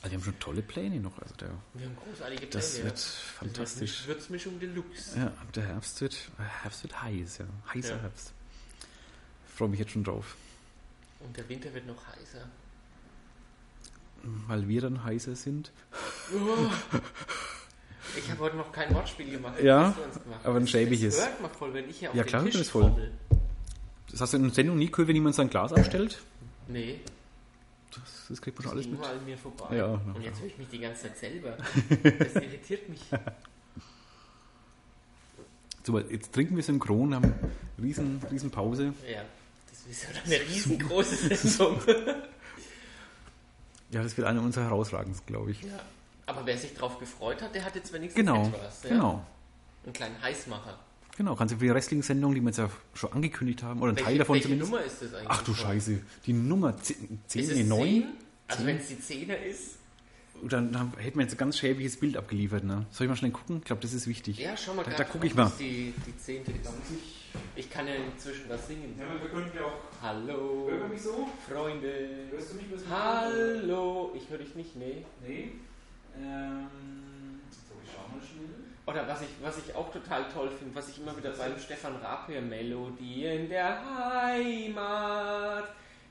Also 0.00 0.12
wir 0.12 0.18
haben 0.18 0.24
schon 0.24 0.38
tolle 0.40 0.62
Pläne 0.62 0.98
noch. 0.98 1.16
Also 1.20 1.34
der, 1.36 1.50
Wir 1.74 1.86
haben 1.86 1.96
großartige 1.96 2.38
Pläne. 2.46 2.50
das 2.52 2.78
ja. 2.78 2.84
wird 2.84 2.94
Das 2.94 3.14
fantastisch. 3.38 4.06
wird 4.06 4.16
Würzmischung 4.18 4.58
Deluxe. 4.58 5.18
Ja, 5.18 5.32
der 5.54 5.64
Herbst 5.64 6.00
wird, 6.00 6.14
äh, 6.38 6.42
Herbst 6.62 6.82
wird 6.82 7.02
heiß, 7.02 7.38
ja. 7.38 7.44
Heißer 7.72 7.96
Ja. 7.96 8.00
Herbst. 8.02 8.32
Freue 9.54 9.68
mich 9.68 9.78
jetzt 9.80 9.92
schon 9.92 10.02
drauf. 10.04 10.36
Und 11.20 11.36
der 11.36 11.48
Winter 11.48 11.72
wird 11.74 11.86
noch 11.86 12.04
heißer. 12.08 12.48
Weil 14.46 14.68
wir 14.68 14.80
dann 14.80 15.02
heißer 15.04 15.34
sind. 15.34 15.72
Ich 18.16 18.30
habe 18.30 18.40
heute 18.40 18.56
noch 18.56 18.70
kein 18.72 18.94
Wortspiel 18.94 19.30
gemacht. 19.30 19.60
Ja, 19.62 19.90
gemacht. 19.90 20.40
aber 20.44 20.56
ein 20.58 20.66
schäbiges. 20.66 21.16
Das 21.16 21.26
hört 21.28 21.40
man 21.42 21.50
voll, 21.50 21.74
wenn 21.74 21.88
ich 21.88 21.98
hier 21.98 22.10
auf 22.10 22.14
Ja, 22.16 22.22
den 22.22 22.28
klar, 22.28 22.44
Tisch 22.44 22.54
das 22.58 22.68
voll. 22.68 22.82
trommel. 22.82 23.12
Das 24.10 24.20
hast 24.20 24.32
du 24.34 24.36
in 24.36 24.42
der 24.44 24.52
Sendung 24.52 24.76
nie 24.76 24.90
gehört, 24.90 25.08
wenn 25.08 25.16
jemand 25.16 25.34
sein 25.34 25.48
Glas 25.48 25.72
abstellt? 25.72 26.20
Nee, 26.68 27.00
Das, 27.90 28.02
das 28.28 28.42
kriegt 28.42 28.58
man 28.58 28.64
schon 28.64 28.72
alles 28.72 28.86
mit. 28.86 29.00
mir 29.26 29.38
vorbei. 29.38 29.76
Ja, 29.76 29.86
Und 30.14 30.22
jetzt 30.22 30.40
höre 30.40 30.46
ich 30.48 30.58
mich 30.58 30.68
die 30.68 30.78
ganze 30.80 31.02
Zeit 31.02 31.18
selber. 31.18 31.56
Das 32.18 32.34
irritiert 32.34 32.88
mich. 32.88 33.00
So, 35.84 35.98
jetzt 35.98 36.32
trinken 36.32 36.54
wir 36.54 36.62
synchron, 36.62 37.14
haben 37.14 37.34
riesen, 37.80 38.20
riesen 38.30 38.50
Pause. 38.50 38.92
Ja, 39.10 39.22
das 39.70 39.86
ist 39.90 40.04
ja 40.04 40.08
eine 40.24 40.40
riesengroße 40.48 41.34
Sendung. 41.34 41.80
Ja, 43.92 44.02
das 44.02 44.16
wird 44.16 44.26
eine 44.26 44.40
unserer 44.40 44.64
herausragendsten, 44.64 45.26
glaube 45.26 45.50
ich. 45.52 45.62
Ja. 45.62 45.68
Aber 46.26 46.46
wer 46.46 46.56
sich 46.56 46.74
drauf 46.74 46.98
gefreut 46.98 47.42
hat, 47.42 47.54
der 47.54 47.64
hat 47.64 47.74
jetzt 47.74 47.92
wenigstens 47.92 48.18
Genau, 48.24 48.46
etwas. 48.46 48.82
Ja? 48.84 48.88
genau. 48.90 49.24
Einen 49.84 49.92
kleinen 49.92 50.22
Heißmacher. 50.22 50.78
Genau, 51.16 51.34
kannst 51.36 51.54
du 51.54 51.58
für 51.58 51.66
die 51.66 51.74
Wrestling-Sendung, 51.74 52.34
die 52.34 52.40
wir 52.40 52.48
jetzt 52.48 52.58
ja 52.58 52.70
schon 52.94 53.12
angekündigt 53.12 53.62
haben, 53.62 53.80
oder 53.80 53.88
einen 53.90 53.96
Welche, 53.96 54.08
Teil 54.08 54.18
davon 54.18 54.34
welche 54.34 54.48
zumindest. 54.48 54.70
Nummer 54.70 54.84
ist 54.84 55.02
das 55.02 55.14
eigentlich? 55.14 55.28
Ach 55.28 55.42
du 55.42 55.54
schon? 55.54 55.66
Scheiße, 55.66 55.98
die 56.24 56.32
Nummer 56.32 56.76
10, 56.76 56.96
Ist 57.26 57.32
10 57.32 57.42
es 57.42 57.54
nee, 57.56 57.62
9? 57.64 57.80
10? 57.80 58.04
Also 58.48 58.66
wenn 58.66 58.76
es 58.78 58.88
die 58.88 58.94
10er 58.96 59.36
ist, 59.36 59.76
Dann 60.42 60.76
haben- 60.78 60.92
hätten 60.98 61.18
wir 61.18 61.22
jetzt 61.24 61.34
ein 61.34 61.38
ganz 61.38 61.58
schäbiges 61.58 61.98
Bild 62.00 62.16
abgeliefert. 62.16 62.64
Ne? 62.64 62.86
Soll 62.90 63.04
ich 63.06 63.08
mal 63.10 63.16
schnell 63.16 63.30
gucken? 63.30 63.58
Ich 63.58 63.64
glaube, 63.64 63.82
das 63.82 63.92
ist 63.92 64.06
wichtig. 64.08 64.38
ja, 64.38 64.56
schau 64.56 64.74
mal 64.74 64.82
Da- 64.82 64.90
gerade, 64.90 65.04
da 65.04 65.08
guck 65.10 65.24
ich 65.24 65.34
mal. 65.34 65.44
das 65.44 65.56
Die, 65.58 65.94
die 66.06 66.16
10. 66.18 66.42
ist. 66.42 66.70
Ich 67.54 67.70
kann 67.70 67.86
ja 67.86 67.94
inzwischen 67.94 68.48
was 68.48 68.66
singen. 68.66 68.94
wir 68.98 69.28
können 69.30 69.50
ja 69.54 69.62
auch. 69.64 70.02
Hallo, 70.02 70.70
so? 70.96 71.28
Freunde. 71.48 72.08
Hörst 72.30 72.52
du 72.52 72.56
mich? 72.56 72.66
was 72.72 72.82
Hallo, 72.90 74.12
ich 74.16 74.28
höre 74.28 74.38
dich 74.38 74.54
nicht, 74.54 74.74
nee. 74.76 75.04
Nee. 75.26 75.52
Ähm, 76.18 76.66
so, 77.50 77.74
ich 77.84 77.90
schau 77.94 78.02
mal 78.14 78.20
schnell. 78.22 78.48
Oder 78.84 79.06
was 79.08 79.22
ich, 79.22 79.28
was 79.42 79.58
ich 79.58 79.74
auch 79.74 79.92
total 79.92 80.24
toll 80.32 80.50
finde, 80.58 80.74
was 80.74 80.88
ich 80.88 80.98
immer 80.98 81.16
wieder 81.16 81.30
beim 81.30 81.56
Stefan 81.58 81.96
Raab 81.96 82.26
höre, 82.28 82.40
Melodien 82.42 83.48
der 83.48 83.78
Heimat 83.84 85.68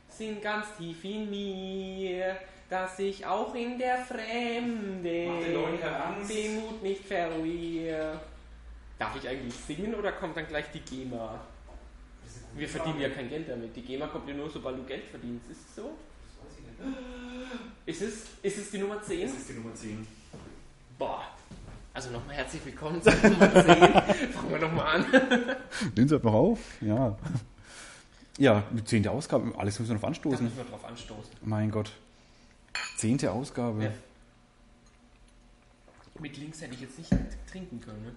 sind 0.07 0.41
ganz 0.41 0.67
tief 0.77 1.03
in 1.03 1.29
mir, 1.29 2.37
dass 2.71 2.97
ich 2.99 3.25
auch 3.25 3.53
in 3.53 3.77
der 3.77 3.97
Fremde 3.97 5.27
Mach 5.27 5.43
den 5.43 5.53
Leuten 5.53 5.79
keine 5.81 6.03
Angst. 6.05 6.31
den 6.33 6.55
Mut 6.55 6.81
nicht 6.81 7.05
verliere. 7.05 8.17
Darf 8.97 9.13
ich 9.17 9.27
eigentlich 9.27 9.53
singen 9.53 9.93
oder 9.93 10.13
kommt 10.13 10.37
dann 10.37 10.47
gleich 10.47 10.65
die 10.73 10.79
GEMA? 10.79 11.37
Wir 12.55 12.69
verdienen 12.69 13.01
ja 13.01 13.09
kein 13.09 13.27
Geld 13.27 13.49
damit. 13.49 13.75
Die 13.75 13.81
GEMA 13.81 14.07
kommt 14.07 14.27
ja 14.29 14.33
nur, 14.33 14.49
sobald 14.49 14.77
du 14.77 14.83
Geld 14.83 15.03
verdienst. 15.09 15.51
Ist 15.51 15.59
es 15.69 15.75
so? 15.75 15.91
Ist 17.85 18.01
es, 18.01 18.25
ist 18.41 18.57
es 18.57 18.71
die 18.71 18.77
Nummer 18.77 19.01
10? 19.01 19.27
Das 19.27 19.37
ist 19.37 19.49
die 19.49 19.53
Nummer 19.53 19.75
10. 19.75 20.07
Boah. 20.97 21.23
Also 21.93 22.09
nochmal 22.11 22.35
herzlich 22.37 22.65
willkommen 22.65 23.01
zur 23.01 23.11
Nummer 23.13 23.51
10. 23.51 23.63
Fangen 24.31 24.49
wir 24.49 24.59
nochmal 24.59 24.95
an. 24.95 25.05
Nehmen 25.93 26.07
Sie 26.07 26.15
halt 26.15 26.23
noch 26.23 26.33
auf? 26.33 26.59
Ja. 26.79 27.17
Ja, 28.37 28.63
die 28.71 28.83
zehnte 28.85 29.11
Ausgabe, 29.11 29.51
alles 29.57 29.77
müssen 29.77 29.89
wir 29.89 29.95
noch 29.95 30.01
Da 30.03 30.07
anstoßen. 30.07 30.43
müssen 30.45 30.57
wir 30.57 30.63
drauf 30.63 30.85
anstoßen. 30.85 31.31
Mein 31.43 31.69
Gott. 31.69 31.91
Zehnte 32.97 33.31
Ausgabe. 33.31 33.83
Ja. 33.85 33.91
Mit 36.19 36.37
links 36.37 36.61
hätte 36.61 36.75
ich 36.75 36.81
jetzt 36.81 36.97
nicht 36.97 37.11
trinken 37.49 37.81
können. 37.81 38.03
Ne? 38.03 38.15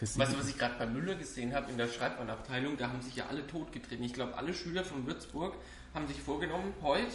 Weißt 0.00 0.32
du, 0.32 0.38
was 0.38 0.48
ich 0.48 0.58
gerade 0.58 0.74
bei 0.78 0.86
Müller 0.86 1.14
gesehen 1.14 1.54
habe 1.54 1.70
in 1.70 1.78
der 1.78 1.88
Schreibwarenabteilung? 1.88 2.76
Da 2.76 2.88
haben 2.88 3.02
sich 3.02 3.16
ja 3.16 3.26
alle 3.26 3.46
totgetreten. 3.46 4.04
Ich 4.04 4.12
glaube, 4.12 4.36
alle 4.36 4.54
Schüler 4.54 4.84
von 4.84 5.06
Würzburg 5.06 5.54
haben 5.94 6.06
sich 6.06 6.20
vorgenommen, 6.20 6.72
heute 6.82 7.12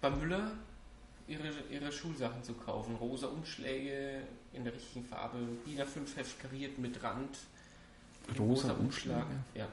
bei 0.00 0.10
Müller 0.10 0.52
ihre, 1.28 1.48
ihre 1.70 1.92
Schulsachen 1.92 2.42
zu 2.42 2.54
kaufen. 2.54 2.96
Rosa 2.96 3.28
Umschläge 3.28 4.22
in 4.52 4.64
der 4.64 4.74
richtigen 4.74 5.04
Farbe, 5.04 5.38
DIN 5.66 5.80
A5 5.80 6.16
Heft 6.16 6.40
kariert 6.40 6.78
mit 6.78 7.02
Rand. 7.02 7.38
Rosa 8.38 8.72
Umschläge? 8.72 9.24
Ja. 9.54 9.68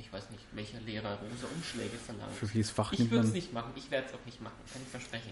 Ich 0.00 0.12
weiß 0.12 0.30
nicht, 0.30 0.42
welcher 0.52 0.80
Lehrer 0.80 1.18
rosa 1.18 1.46
Umschläge 1.54 1.96
verlangt. 2.04 2.32
Für 2.34 2.46
welches 2.52 2.70
Fach 2.70 2.92
Ich 2.92 3.10
würde 3.10 3.26
es 3.26 3.32
nicht 3.32 3.52
machen. 3.52 3.70
Ich 3.76 3.90
werde 3.90 4.08
es 4.08 4.14
auch 4.14 4.24
nicht 4.26 4.40
machen. 4.40 4.56
Kann 4.72 4.82
ich 4.82 4.88
versprechen. 4.88 5.30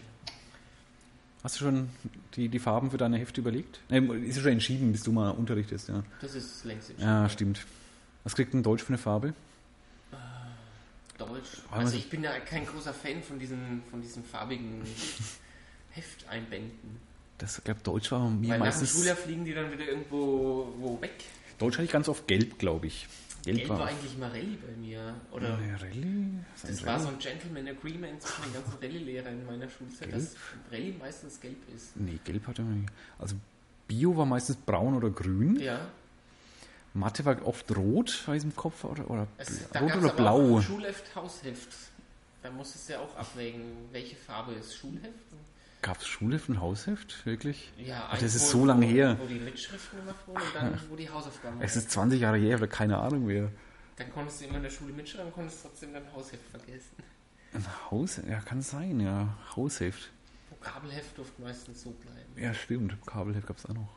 Hast 1.42 1.56
du 1.60 1.64
schon 1.64 1.88
die, 2.34 2.48
die 2.48 2.58
Farben 2.58 2.90
für 2.90 2.98
deine 2.98 3.16
Hefte 3.18 3.40
überlegt? 3.40 3.80
Nee, 3.88 3.98
ist 4.26 4.36
ja 4.36 4.42
schon 4.42 4.52
entschieden, 4.52 4.92
bis 4.92 5.02
du 5.04 5.12
mal 5.12 5.30
unterrichtest, 5.30 5.88
ja. 5.88 6.02
Das 6.20 6.34
ist 6.34 6.64
längst 6.64 6.90
im 6.90 6.98
Ja, 7.00 7.28
stimmt. 7.28 7.64
Was 8.24 8.34
kriegt 8.34 8.52
ein 8.54 8.62
Deutsch 8.62 8.82
für 8.82 8.88
eine 8.88 8.98
Farbe? 8.98 9.34
Deutsch. 11.16 11.30
Weil 11.70 11.78
man 11.78 11.86
Also 11.86 11.96
ich 11.96 12.08
bin 12.10 12.22
ja 12.22 12.38
kein 12.40 12.64
großer 12.66 12.92
Fan 12.94 13.22
von 13.22 13.38
diesen, 13.38 13.82
von 13.90 14.00
diesen 14.02 14.24
farbigen 14.24 14.82
Hefteinbänden. 15.90 17.08
Das, 17.38 17.58
ich 17.58 17.64
glaube, 17.64 17.80
Deutsch 17.82 18.10
war 18.12 18.28
mir 18.28 18.50
Weil 18.50 18.58
nach 18.58 18.66
dem 18.66 18.70
meistens. 18.70 18.90
Schuljahr 18.92 19.16
fliegen 19.16 19.44
die 19.44 19.54
dann 19.54 19.72
wieder 19.72 19.86
irgendwo 19.86 20.72
wo 20.78 21.00
weg. 21.00 21.12
Deutsch 21.58 21.74
hatte 21.74 21.84
ich 21.84 21.90
ganz 21.92 22.08
oft 22.08 22.26
gelb, 22.28 22.58
glaube 22.58 22.86
ich. 22.88 23.08
Gelb, 23.44 23.58
Gelb 23.58 23.68
war 23.70 23.86
eigentlich 23.86 24.18
mal 24.18 24.30
Rallye 24.30 24.56
bei 24.56 24.76
mir. 24.76 25.14
Oder 25.30 25.48
Ja, 25.60 25.76
Rallye? 25.76 26.30
Das 26.62 26.80
ein 26.80 26.86
war 26.86 27.00
so 27.00 27.08
ein 27.08 27.18
Gentleman 27.18 27.68
Agreement 27.68 28.20
zwischen 28.22 28.42
den 28.44 28.52
ganzen 28.54 28.74
Rallye-Lehrern 28.82 29.40
in 29.40 29.46
meiner 29.46 29.68
Schulzeit, 29.68 30.10
Gelb? 30.10 30.20
dass 30.22 30.34
Rallye 30.72 30.94
meistens 30.98 31.40
gelb 31.40 31.56
ist. 31.74 31.96
Nee, 31.96 32.18
gelb 32.24 32.46
hatte 32.46 32.62
man 32.62 32.80
nicht. 32.80 32.92
Also 33.18 33.36
Bio 33.86 34.16
war 34.16 34.26
meistens 34.26 34.56
braun 34.56 34.94
oder 34.94 35.10
grün. 35.10 35.58
Ja, 35.60 35.80
Mathe 36.94 37.24
war 37.24 37.46
oft 37.46 37.74
rot, 37.76 38.26
weiß 38.26 38.44
im 38.44 38.56
Kopf, 38.56 38.84
oder, 38.84 39.08
oder 39.10 39.26
es, 39.36 39.62
rot 39.74 39.94
oder 39.96 40.08
aber 40.08 40.12
blau. 40.12 40.58
auch 40.58 40.62
Schulheft, 40.62 41.14
Hausheft. 41.14 41.68
Da 42.42 42.50
musstest 42.50 42.88
du 42.88 42.92
ja 42.94 43.00
auch 43.00 43.14
abwägen, 43.16 43.62
welche 43.92 44.16
Farbe 44.16 44.52
ist 44.54 44.76
Schulheft. 44.76 45.12
Gab 45.80 45.98
es 45.98 46.06
Schulheft 46.08 46.48
und 46.48 46.60
Hausheft? 46.60 47.24
Wirklich? 47.24 47.72
Ja, 47.76 48.08
Ach, 48.10 48.18
das 48.18 48.34
ist 48.34 48.50
so 48.50 48.64
lange 48.66 48.84
her. 48.86 49.16
Wo 49.20 49.26
die 49.26 49.38
Mitschriften 49.38 50.00
gemacht 50.00 50.26
wurden 50.26 50.42
und 50.42 50.54
dann, 50.54 50.80
wo 50.90 50.96
die 50.96 51.08
Hausaufgaben 51.08 51.60
Es 51.62 51.76
ist 51.76 51.90
20 51.92 52.20
Jahre 52.20 52.36
her, 52.38 52.56
oder 52.56 52.66
keine 52.66 52.98
Ahnung 52.98 53.26
mehr. 53.26 53.50
Dann 53.96 54.12
konntest 54.12 54.40
du 54.40 54.46
immer 54.46 54.56
in 54.56 54.64
der 54.64 54.70
Schule 54.70 54.92
mitschreiben, 54.92 55.32
konntest 55.32 55.62
trotzdem 55.62 55.92
dein 55.92 56.12
Hausheft 56.12 56.48
vergessen. 56.50 56.96
Ein 57.54 57.64
Haus? 57.90 58.20
Ja, 58.28 58.40
kann 58.40 58.60
sein, 58.60 59.00
ja. 59.00 59.36
Hausheft. 59.56 60.10
Vokabelheft 60.50 61.16
durfte 61.16 61.40
meistens 61.42 61.82
so 61.82 61.90
bleiben. 61.90 62.32
Ja, 62.36 62.52
stimmt. 62.54 62.94
Kabelheft 63.06 63.46
gab 63.46 63.56
es 63.58 63.66
auch 63.66 63.74
noch. 63.74 63.88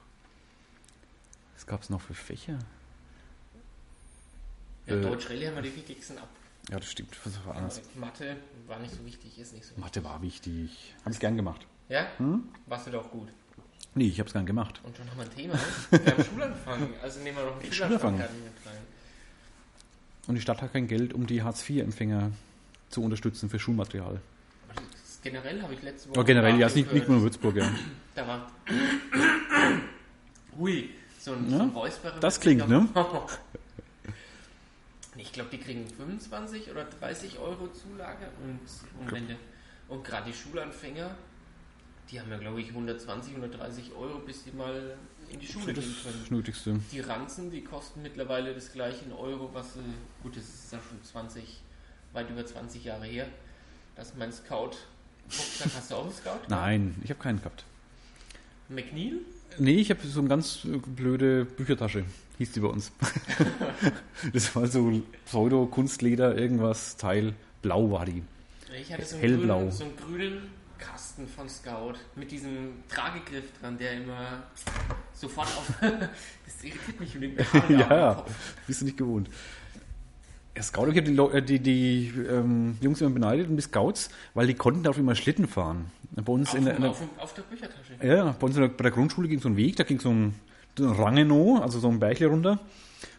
Was 1.56 1.65
gab 1.65 1.82
es 1.82 1.89
noch 1.89 2.02
für 2.02 2.13
Fächer? 2.13 2.60
Ja, 4.86 4.96
Äh, 4.96 5.02
Deutsch 5.02 5.30
Rallye 5.30 5.48
haben 5.48 5.56
wir 5.56 5.62
die 5.63 5.70
Gixen 5.82 6.17
ab. 6.17 6.30
Ja, 6.70 6.80
das 6.80 6.91
stimmt. 6.91 7.17
Was 7.24 7.44
war 7.46 7.56
anders? 7.56 7.82
Mathe 7.96 8.38
war 8.67 8.80
nicht 8.80 8.93
so 8.93 9.06
wichtig, 9.06 9.38
ist 9.39 9.54
nicht 9.54 9.65
so. 9.65 9.80
Mathe 9.80 10.04
war 10.04 10.21
wichtig. 10.21 10.93
Habe 11.02 11.13
ich 11.13 11.19
gern 11.19 11.36
gemacht. 11.36 11.65
Ja? 11.89 12.08
Hm? 12.17 12.43
Warst 12.67 12.88
du 12.88 12.91
doch 12.91 13.10
gut. 13.12 13.30
Nee, 13.93 14.06
ich 14.08 14.19
habe 14.19 14.28
es 14.28 14.34
gern 14.34 14.45
gemacht. 14.45 14.80
Und 14.84 14.95
schon 14.95 15.10
haben 15.10 15.17
wir 15.17 15.26
ein 15.26 15.36
Thema. 15.36 15.54
Wir 15.91 16.13
haben 16.13 16.24
Schulanfang. 16.24 16.93
Also 17.04 17.19
nehmen 17.19 17.38
wir 17.38 17.45
noch 17.45 17.62
einen 17.62 17.74
Schulanfang. 17.74 18.17
Mit 18.17 18.26
rein. 18.26 18.78
Und 20.28 20.36
die 20.36 20.41
Stadt 20.41 20.62
hat 20.62 20.71
kein 20.71 20.88
Geld, 20.88 21.13
um 21.13 21.28
die 21.28 21.43
Hartz-IV-Empfänger 21.43 22.32
zu 22.89 23.04
unterstützen 23.04 23.50
für 23.50 23.60
Schulmaterial. 23.60 24.21
Generell 25.24 25.62
habe 25.62 25.74
ich 25.74 25.82
letzte 25.82 26.10
Woche. 26.10 26.19
Aber 26.19 26.26
generell, 26.26 26.58
ja, 26.58 26.67
ist 26.67 26.76
nicht, 26.76 26.91
nicht 26.93 27.08
nur 27.08 27.21
Würzburg, 27.21 27.56
ja. 27.56 27.69
Da 28.15 28.28
war. 28.28 28.52
Hui, 30.58 30.89
so 31.19 31.34
ein, 31.34 31.50
Ja, 31.50 31.58
so 31.60 32.08
ein 32.08 32.19
das 32.19 32.39
klingt, 32.39 32.67
ne? 32.67 32.88
Ich 35.17 35.34
glaube, 35.34 35.50
die 35.50 35.58
kriegen 35.58 35.88
25 35.88 36.71
oder 36.71 36.86
30 36.86 37.39
Euro 37.39 37.67
Zulage 37.71 38.30
und, 38.43 38.60
und, 39.00 39.12
wenn 39.12 39.36
und 39.89 40.04
gerade 40.06 40.32
die 40.32 40.38
Schulanfänger, 40.38 41.15
die 42.10 42.19
haben 42.19 42.32
ja, 42.32 42.38
glaube 42.38 42.62
ich, 42.62 42.69
120, 42.69 43.36
130 43.36 43.91
Euro, 43.93 44.19
bis 44.19 44.43
die 44.45 44.52
mal 44.52 44.95
in 45.30 45.39
die 45.39 45.47
Schule 45.47 45.74
Das 45.74 45.84
gehen 45.84 45.95
können. 46.04 46.19
das 46.21 46.32
Nötigste. 46.32 46.80
Die 46.91 47.00
Ranzen, 47.02 47.52
die 47.52 47.63
kosten 47.63 48.02
mittlerweile 48.02 48.54
das 48.54 48.71
gleiche 48.71 49.06
in 49.06 49.13
Euro, 49.13 49.50
was 49.54 49.74
sie, 49.74 49.80
gut, 50.24 50.36
das 50.38 50.43
ist 50.43 50.71
ja 50.74 50.80
schon 50.80 51.04
20, 51.04 51.62
weit 52.13 52.30
über 52.30 52.45
20 52.45 52.84
Jahre 52.84 53.06
her, 53.06 53.28
dass 53.95 54.15
mein 54.15 54.32
Scout, 54.32 54.71
Rucksack, 55.26 55.71
hast 55.76 55.91
du 55.91 55.95
auch 55.95 56.04
einen 56.04 56.13
Scout? 56.13 56.39
Nein, 56.47 56.95
ich 57.04 57.10
habe 57.10 57.19
keinen 57.21 57.39
gehabt. 57.39 57.65
McNeil? 58.69 59.19
Nee, 59.58 59.76
ich 59.76 59.90
habe 59.90 60.06
so 60.06 60.20
eine 60.20 60.30
ganz 60.30 60.66
äh, 60.66 60.78
blöde 60.78 61.46
Büchertasche, 61.46 62.06
hieß 62.38 62.52
die 62.54 62.60
bei 62.62 62.68
uns. 62.68 62.92
das 64.34 64.56
war 64.56 64.68
so 64.68 65.02
Pseudo-Kunstleder, 65.26 66.38
irgendwas, 66.38 66.98
Teil. 66.98 67.34
Blau 67.62 67.92
war 67.92 68.06
die. 68.06 68.24
Ich 68.80 68.92
hatte 68.92 69.06
so 69.06 69.16
einen, 69.16 69.22
Hellblau. 69.22 69.58
grünen, 69.58 69.72
so 69.72 69.84
einen 69.84 69.96
grünen 69.98 70.42
Kasten 70.78 71.28
von 71.28 71.48
Scout 71.48 71.94
mit 72.16 72.32
diesem 72.32 72.84
Tragegriff 72.90 73.46
dran, 73.60 73.78
der 73.78 73.94
immer 73.94 74.44
sofort 75.14 75.48
auf. 75.48 75.74
das 75.82 76.64
irritiert 76.64 77.00
mich 77.00 77.16
mit 77.16 77.38
dem 77.38 77.80
ja, 77.80 78.26
bist 78.66 78.82
du 78.82 78.86
nicht 78.86 78.98
gewohnt. 78.98 79.30
Ja, 80.56 80.64
Scout, 80.64 80.88
ich 80.88 80.98
habe 80.98 81.04
die, 81.04 81.18
äh, 81.18 81.42
die, 81.42 81.60
die 81.60 82.14
ähm, 82.30 82.78
Jungs 82.82 83.00
immer 83.02 83.12
beneidet 83.12 83.48
und 83.48 83.56
die 83.56 83.62
Scouts, 83.62 84.10
weil 84.34 84.48
die 84.48 84.56
konnten 84.56 84.84
da 84.84 84.90
auf 84.90 84.98
immer 84.98 85.16
Schlitten 85.16 85.48
fahren. 85.48 85.92
Bei 86.13 86.34
uns 86.34 86.50
Auf, 86.50 86.56
in 86.56 86.65
der, 86.65 86.76
in 86.76 86.82
der, 86.82 86.91
auf, 86.91 87.02
auf 87.19 87.34
der 87.34 87.43
Büchertasche. 87.43 87.93
Ja, 88.04 88.32
bei 88.38 88.45
uns 88.47 88.56
der, 88.56 88.67
bei 88.67 88.84
der 88.84 88.91
Grundschule 88.91 89.28
ging 89.30 89.39
so 89.39 89.47
ein 89.50 89.56
Weg, 89.56 89.78
da 89.78 89.84
ging 89.84 90.00
so 90.00 90.10
ein, 90.10 90.36
Rangeno, 90.78 91.60
also 91.62 91.80
so 91.80 91.88
ein 91.89 92.00
Bergle 92.00 92.28
runter. 92.28 92.60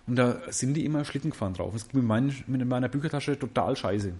Und 0.07 0.17
da 0.17 0.41
sind 0.51 0.75
die 0.75 0.85
immer 0.85 1.05
Schlitten 1.05 1.31
gefahren 1.31 1.55
drauf. 1.55 1.73
Das 1.73 1.89
ging 1.89 2.01
mit, 2.01 2.09
meinen, 2.09 2.45
mit 2.47 2.67
meiner 2.67 2.89
Büchertasche 2.89 3.39
total 3.39 3.77
scheiße. 3.77 4.13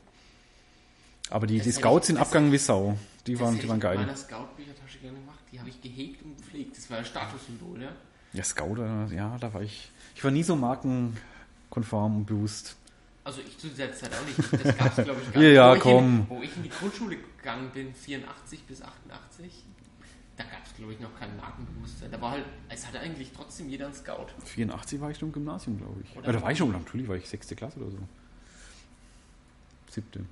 Aber 1.31 1.47
die, 1.47 1.57
Das 1.59 1.65
die 1.67 1.73
Scouts 1.73 2.05
ich- 2.05 2.15
sind 2.15 2.19
abgegangen 2.19 2.53
wie 2.53 2.59
Sau. 2.59 2.97
Die 3.27 3.39
waren, 3.41 3.59
die 3.59 3.69
waren 3.69 3.69
ich 3.69 3.71
mit 3.73 3.81
geil. 3.81 3.97
meiner 3.99 4.17
Scout-Büchertasche 4.17 4.99
gerne 4.99 5.19
gemacht. 5.19 5.39
Die 5.53 5.59
habe 5.61 5.69
ich 5.69 5.81
gehegt 5.81 6.23
und 6.25 6.37
gepflegt. 6.37 6.77
Das 6.77 6.91
war 6.91 6.99
ein 6.99 7.05
Statussymbol, 7.05 7.83
ja. 7.83 7.89
Ja, 8.33 8.43
Scout, 8.45 8.77
äh, 8.79 9.15
ja, 9.15 9.37
da 9.41 9.53
war 9.53 9.63
ich. 9.63 9.91
Ich 10.15 10.25
war 10.25 10.31
nie 10.31 10.43
so 10.43 10.57
markenkonform 10.57 12.17
und 12.17 12.27
bewusst. 12.27 12.77
Also 13.25 13.41
ich 13.41 13.57
zu 13.57 13.69
dieser 13.69 13.93
Zeit 13.93 14.11
auch 14.15 14.27
nicht. 14.27 14.65
Das 14.65 14.77
gab 14.77 14.99
es, 14.99 15.05
glaube 15.05 15.21
ich, 15.23 15.33
gar 15.33 15.43
Ja, 15.43 15.49
nicht. 15.49 15.55
ja, 15.55 15.71
wo 15.71 15.75
ich 15.77 15.81
komm. 15.81 16.05
In, 16.21 16.31
wo 16.31 16.43
ich 16.43 16.57
in 16.57 16.63
die 16.65 16.69
Grundschule 16.71 17.17
gegangen 17.17 17.71
bin, 17.73 17.95
84 17.95 18.65
bis 18.65 18.83
88, 18.83 19.53
da 20.37 20.45
gab 20.45 20.67
es, 20.67 20.75
glaube 20.77 20.93
ich, 20.95 20.99
noch 21.01 21.17
kein 21.19 21.37
Markenbewusstsein. 21.37 22.11
Da 22.11 22.21
war 22.21 22.33
halt, 22.33 22.45
es 22.69 22.85
hatte 22.87 22.99
eigentlich 23.01 23.31
trotzdem 23.35 23.69
jeder 23.69 23.87
einen 23.87 23.95
Scout. 23.95 24.27
84 24.45 25.01
war 25.01 25.11
ich 25.11 25.19
schon 25.19 25.29
im 25.29 25.33
Gymnasium, 25.35 25.79
glaube 25.79 26.01
ich. 26.03 26.11
Oder- 26.17 26.29
Oder 26.29 26.33
da 26.39 26.43
war 26.43 26.51
ich 26.53 26.59
schon, 26.59 26.73
natürlich 26.73 27.07
war 27.07 27.15
ich 27.17 27.29
sechste 27.29 27.55
Klasse 27.55 27.79
oder 27.79 27.91
so. 27.93 27.99
Siebte. 29.91 30.25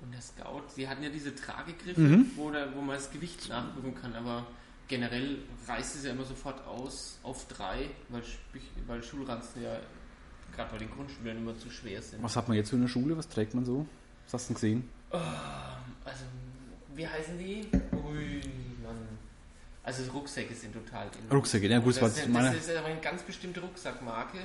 Und 0.00 0.12
der 0.12 0.20
Scout, 0.20 0.62
sie 0.74 0.88
hatten 0.88 1.02
ja 1.02 1.10
diese 1.10 1.34
Tragegriffe, 1.34 2.00
Mhm. 2.00 2.30
wo, 2.36 2.50
da, 2.50 2.66
wo 2.74 2.80
man 2.80 2.96
das 2.96 3.10
Gewicht 3.10 3.48
nachprüfen 3.48 3.94
kann, 3.94 4.14
aber 4.14 4.46
generell 4.92 5.38
reißt 5.66 5.96
es 5.96 6.04
ja 6.04 6.10
immer 6.10 6.24
sofort 6.26 6.62
aus 6.66 7.18
auf 7.22 7.48
drei, 7.48 7.88
weil, 8.10 8.22
weil 8.86 9.02
Schulranzen 9.02 9.62
ja 9.62 9.78
gerade 10.54 10.70
bei 10.70 10.76
den 10.76 10.90
Grundschülern 10.90 11.38
immer 11.38 11.56
zu 11.58 11.70
schwer 11.70 12.02
sind. 12.02 12.22
Was 12.22 12.36
hat 12.36 12.46
man 12.46 12.58
jetzt 12.58 12.68
für 12.68 12.76
eine 12.76 12.88
Schule? 12.88 13.16
Was 13.16 13.26
trägt 13.26 13.54
man 13.54 13.64
so? 13.64 13.86
Was 14.26 14.34
hast 14.34 14.50
du 14.50 14.52
denn 14.52 14.54
gesehen? 14.56 14.88
Also, 16.04 16.24
wie 16.94 17.08
heißen 17.08 17.38
die? 17.38 17.66
Ui, 18.04 18.42
Mann. 18.84 19.08
Also 19.82 20.12
Rucksäcke 20.12 20.54
sind 20.54 20.74
total 20.74 21.06
in. 21.18 21.34
Rucksäcke, 21.34 21.66
ja, 21.68 21.78
gut, 21.78 21.94
das 21.94 22.02
war 22.02 22.08
das, 22.08 22.16
das 22.18 22.24
das 22.26 22.32
meine- 22.34 22.54
ist 22.54 22.70
aber 22.70 22.86
eine 22.88 23.00
ganz 23.00 23.22
bestimmte 23.22 23.60
Rucksackmarke, 23.60 24.40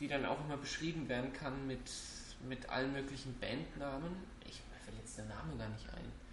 die 0.00 0.08
dann 0.08 0.24
auch 0.26 0.44
immer 0.44 0.56
beschrieben 0.56 1.08
werden 1.08 1.32
kann 1.32 1.64
mit, 1.68 1.78
mit 2.48 2.68
allen 2.70 2.92
möglichen 2.92 3.38
Bandnamen. 3.38 4.10
Ich 4.48 4.60
mir 4.68 4.80
fällt 4.84 4.98
jetzt 4.98 5.16
der 5.16 5.26
Name 5.26 5.56
gar 5.56 5.68
nicht 5.68 5.88
ein. 5.90 6.23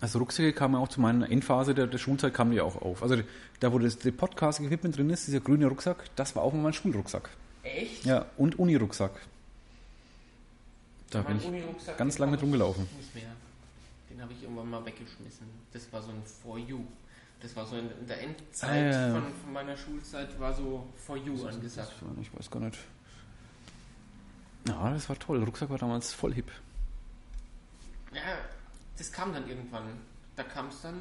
Also 0.00 0.18
Rucksäcke 0.18 0.52
kamen 0.54 0.76
auch 0.76 0.88
zu 0.88 1.00
meiner 1.00 1.30
Endphase 1.30 1.74
der, 1.74 1.86
der 1.86 1.98
Schulzeit 1.98 2.32
kamen 2.32 2.52
die 2.52 2.60
auch 2.60 2.80
auf. 2.80 3.02
Also 3.02 3.16
da, 3.60 3.70
wo 3.72 3.78
das 3.78 3.98
die 3.98 4.10
Podcast-Equipment 4.10 4.96
drin 4.96 5.10
ist, 5.10 5.26
dieser 5.26 5.40
grüne 5.40 5.66
Rucksack, 5.66 6.04
das 6.16 6.34
war 6.34 6.42
auch 6.42 6.52
mal 6.54 6.62
mein 6.62 6.72
Schulrucksack. 6.72 7.28
Echt? 7.62 8.06
Ja, 8.06 8.24
und 8.38 8.58
Unirucksack. 8.58 9.12
Da 11.10 11.20
bin 11.22 11.36
Mein 11.36 11.40
ich 11.42 11.48
Unirucksack, 11.48 11.98
ganz 11.98 12.18
hab 12.18 12.30
mit 12.30 12.40
rumgelaufen. 12.40 12.86
ich 12.92 12.96
Nicht 12.98 13.14
mehr. 13.16 13.32
Den 14.10 14.22
habe 14.22 14.32
ich 14.32 14.42
irgendwann 14.42 14.70
mal 14.70 14.84
weggeschmissen. 14.86 15.46
Das 15.72 15.92
war 15.92 16.00
so 16.02 16.10
ein 16.10 16.22
For 16.24 16.56
You. 16.58 16.80
Das 17.42 17.54
war 17.56 17.66
so 17.66 17.76
in, 17.76 17.90
in 18.00 18.06
der 18.06 18.22
Endzeit 18.22 18.70
Ah, 18.70 18.76
ja, 18.76 19.08
ja. 19.08 19.12
Von, 19.14 19.32
von 19.42 19.52
meiner 19.52 19.76
Schulzeit 19.76 20.38
war 20.40 20.54
so 20.54 20.86
For 20.96 21.16
You 21.16 21.32
angesagt. 21.46 21.92
Das 21.92 22.02
war- 22.08 22.16
Ich 22.22 22.34
weiß 22.38 22.50
gar 22.50 22.60
nicht. 22.60 22.78
Ja, 24.68 24.90
das 24.92 25.08
war 25.08 25.18
toll. 25.18 25.38
Der 25.38 25.46
Rucksack 25.46 25.68
war 25.70 25.78
damals 25.78 26.12
voll 26.12 26.32
hip. 26.34 26.50
Ja, 28.12 28.20
das 29.00 29.10
kam 29.10 29.32
dann 29.32 29.48
irgendwann. 29.48 29.84
Da 30.36 30.42
kam 30.44 30.68
es 30.68 30.80
dann 30.82 30.94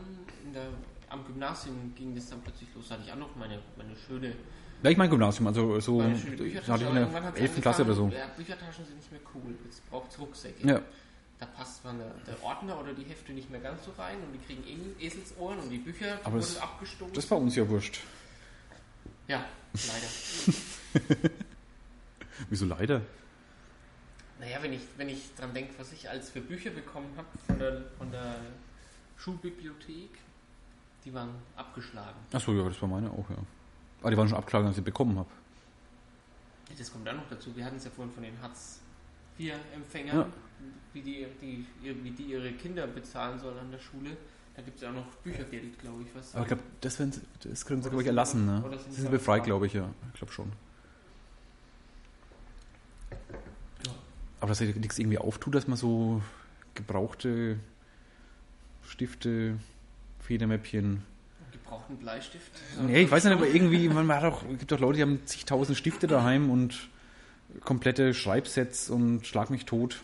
in 0.46 0.54
der, 0.54 0.68
am 1.10 1.26
Gymnasium 1.26 1.94
ging 1.96 2.16
das 2.16 2.30
dann 2.30 2.42
plötzlich 2.42 2.70
los. 2.76 2.86
Da 2.88 2.96
hatte 2.96 3.04
ich 3.06 3.12
auch 3.12 3.18
noch 3.18 3.36
meine, 3.36 3.60
meine 3.78 3.96
schöne, 3.96 4.34
Ja, 4.84 4.90
ich 4.90 4.98
mein 4.98 5.10
Gymnasium, 5.10 5.48
also 5.48 5.80
so 5.80 5.98
meine 6.00 6.18
schöne 6.18 6.34
hatte 6.34 6.44
ich 6.46 6.90
in 6.90 6.94
der 6.96 7.02
irgendwann 7.04 7.24
hat's 7.24 7.40
11. 7.40 7.62
Klasse 7.62 7.84
oder 7.84 7.94
so. 7.94 8.08
Ja, 8.10 8.26
Büchertaschen 8.36 8.86
sind 8.86 8.96
nicht 8.98 9.12
mehr 9.12 9.22
cool. 9.36 9.54
Jetzt 9.66 9.88
braucht 9.90 10.12
es 10.12 10.20
Rucksäcke. 10.20 10.68
Ja, 10.68 10.82
Da 11.40 11.46
passt 11.46 11.82
zwar 11.82 11.94
der, 11.94 12.12
der 12.28 12.44
Ordner 12.44 12.80
oder 12.80 12.94
die 12.94 13.04
Hefte 13.04 13.32
nicht 13.34 13.50
mehr 13.50 13.60
ganz 13.62 13.86
so 13.86 13.92
rein 13.98 14.18
und 14.26 14.34
die 14.34 14.40
kriegen 14.40 14.64
Eselsohren 15.00 15.60
und 15.60 15.70
die 15.70 15.78
Bücher 15.78 16.14
Aber 16.24 16.34
wurden 16.34 16.40
das- 16.42 16.62
abgestoßen. 16.62 17.14
das 17.14 17.30
war 17.32 17.38
uns 17.38 17.56
ja 17.56 17.68
wurscht. 17.70 18.00
ja, 19.28 19.44
leider. 19.74 21.30
Wieso 22.50 22.66
leider? 22.66 23.02
Naja, 24.40 24.58
wenn 24.62 24.74
ich, 24.74 24.82
wenn 24.98 25.10
ich 25.10 25.36
dran 25.36 25.54
denke, 25.54 25.74
was 25.78 25.92
ich 25.92 26.10
als 26.10 26.30
für 26.30 26.40
Bücher 26.42 26.70
bekommen 26.72 27.10
habe 27.18 27.28
von 27.46 27.60
der, 27.60 27.82
von 27.98 28.10
der 28.12 28.36
Schulbibliothek, 29.18 30.10
die 31.06 31.14
waren 31.14 31.30
abgeschlagen. 31.56 32.18
Achso, 32.32 32.54
ja, 32.54 32.64
das 32.68 32.82
war 32.82 32.90
meine 32.90 33.10
auch, 33.12 33.30
ja. 33.30 33.36
Aber 34.02 34.12
die 34.12 34.18
waren 34.18 34.30
schon 34.30 34.38
abgeschlagen, 34.38 34.66
als 34.68 34.76
ich 34.78 34.82
sie 34.82 34.86
bekommen 34.86 35.18
habe. 35.18 35.30
Das 36.78 36.92
kommt 36.92 37.08
auch 37.10 37.14
noch 37.14 37.28
dazu. 37.30 37.54
Wir 37.56 37.66
hatten 37.66 37.78
es 37.78 37.84
ja 37.86 37.92
vorhin 37.92 38.14
von 38.14 38.24
den 38.24 38.40
Hartz-IV-Empfängern, 38.42 40.16
Ja. 40.18 40.28
wie, 40.94 41.02
die, 41.02 41.26
die, 41.42 41.66
wie 42.04 42.12
die 42.12 42.24
ihre 42.24 42.52
Kinder 42.54 42.88
bezahlen 42.88 43.40
sollen 43.40 43.58
an 43.58 43.72
der 43.72 43.80
Schule. 43.80 44.16
Da 44.56 44.62
gibt 44.62 44.78
es 44.78 44.84
ja 44.84 44.90
auch 44.90 44.94
noch 44.94 45.06
Büchergeld, 45.24 45.80
glaube 45.80 46.04
ich. 46.04 46.16
Was 46.16 46.34
Aber 46.36 46.44
ich 46.44 46.48
glaube, 46.50 46.64
das, 46.82 46.98
das 47.44 47.66
können 47.66 47.82
sie, 47.82 47.90
glaube 47.90 48.04
ich, 48.04 48.08
erlassen, 48.08 48.46
sie- 48.46 48.52
ne? 48.54 48.64
oder 48.64 48.78
sind 48.78 48.94
Sie 48.94 49.08
befreit? 49.10 49.44
glaube 49.44 49.66
ich, 49.68 49.74
ja. 49.74 49.90
Ich 50.14 50.20
glaube 50.20 50.32
schon. 50.34 50.52
Aber 54.50 54.56
dass 54.56 54.58
sich 54.68 54.76
nichts 54.78 54.98
irgendwie 54.98 55.20
auftut, 55.20 55.54
dass 55.54 55.68
man 55.68 55.78
so 55.78 56.24
gebrauchte 56.74 57.60
Stifte, 58.82 59.60
Federmäppchen. 60.22 61.04
gebrauchten 61.52 61.98
Bleistift. 61.98 62.52
Nee, 62.82 63.04
ich 63.04 63.12
weiß 63.12 63.26
nicht, 63.26 63.34
aber 63.34 63.46
irgendwie, 63.46 63.88
man 63.90 64.12
hat 64.12 64.24
auch, 64.24 64.42
es 64.52 64.58
gibt 64.58 64.74
auch 64.74 64.80
Leute, 64.80 64.96
die 64.98 65.02
haben 65.04 65.24
zigtausend 65.28 65.78
Stifte 65.78 66.08
daheim 66.08 66.50
und 66.50 66.90
komplette 67.64 68.16
Schreibsets 68.16 68.90
und 68.90 69.28
schlag 69.28 69.52
mich 69.52 69.66
tot. 69.66 70.02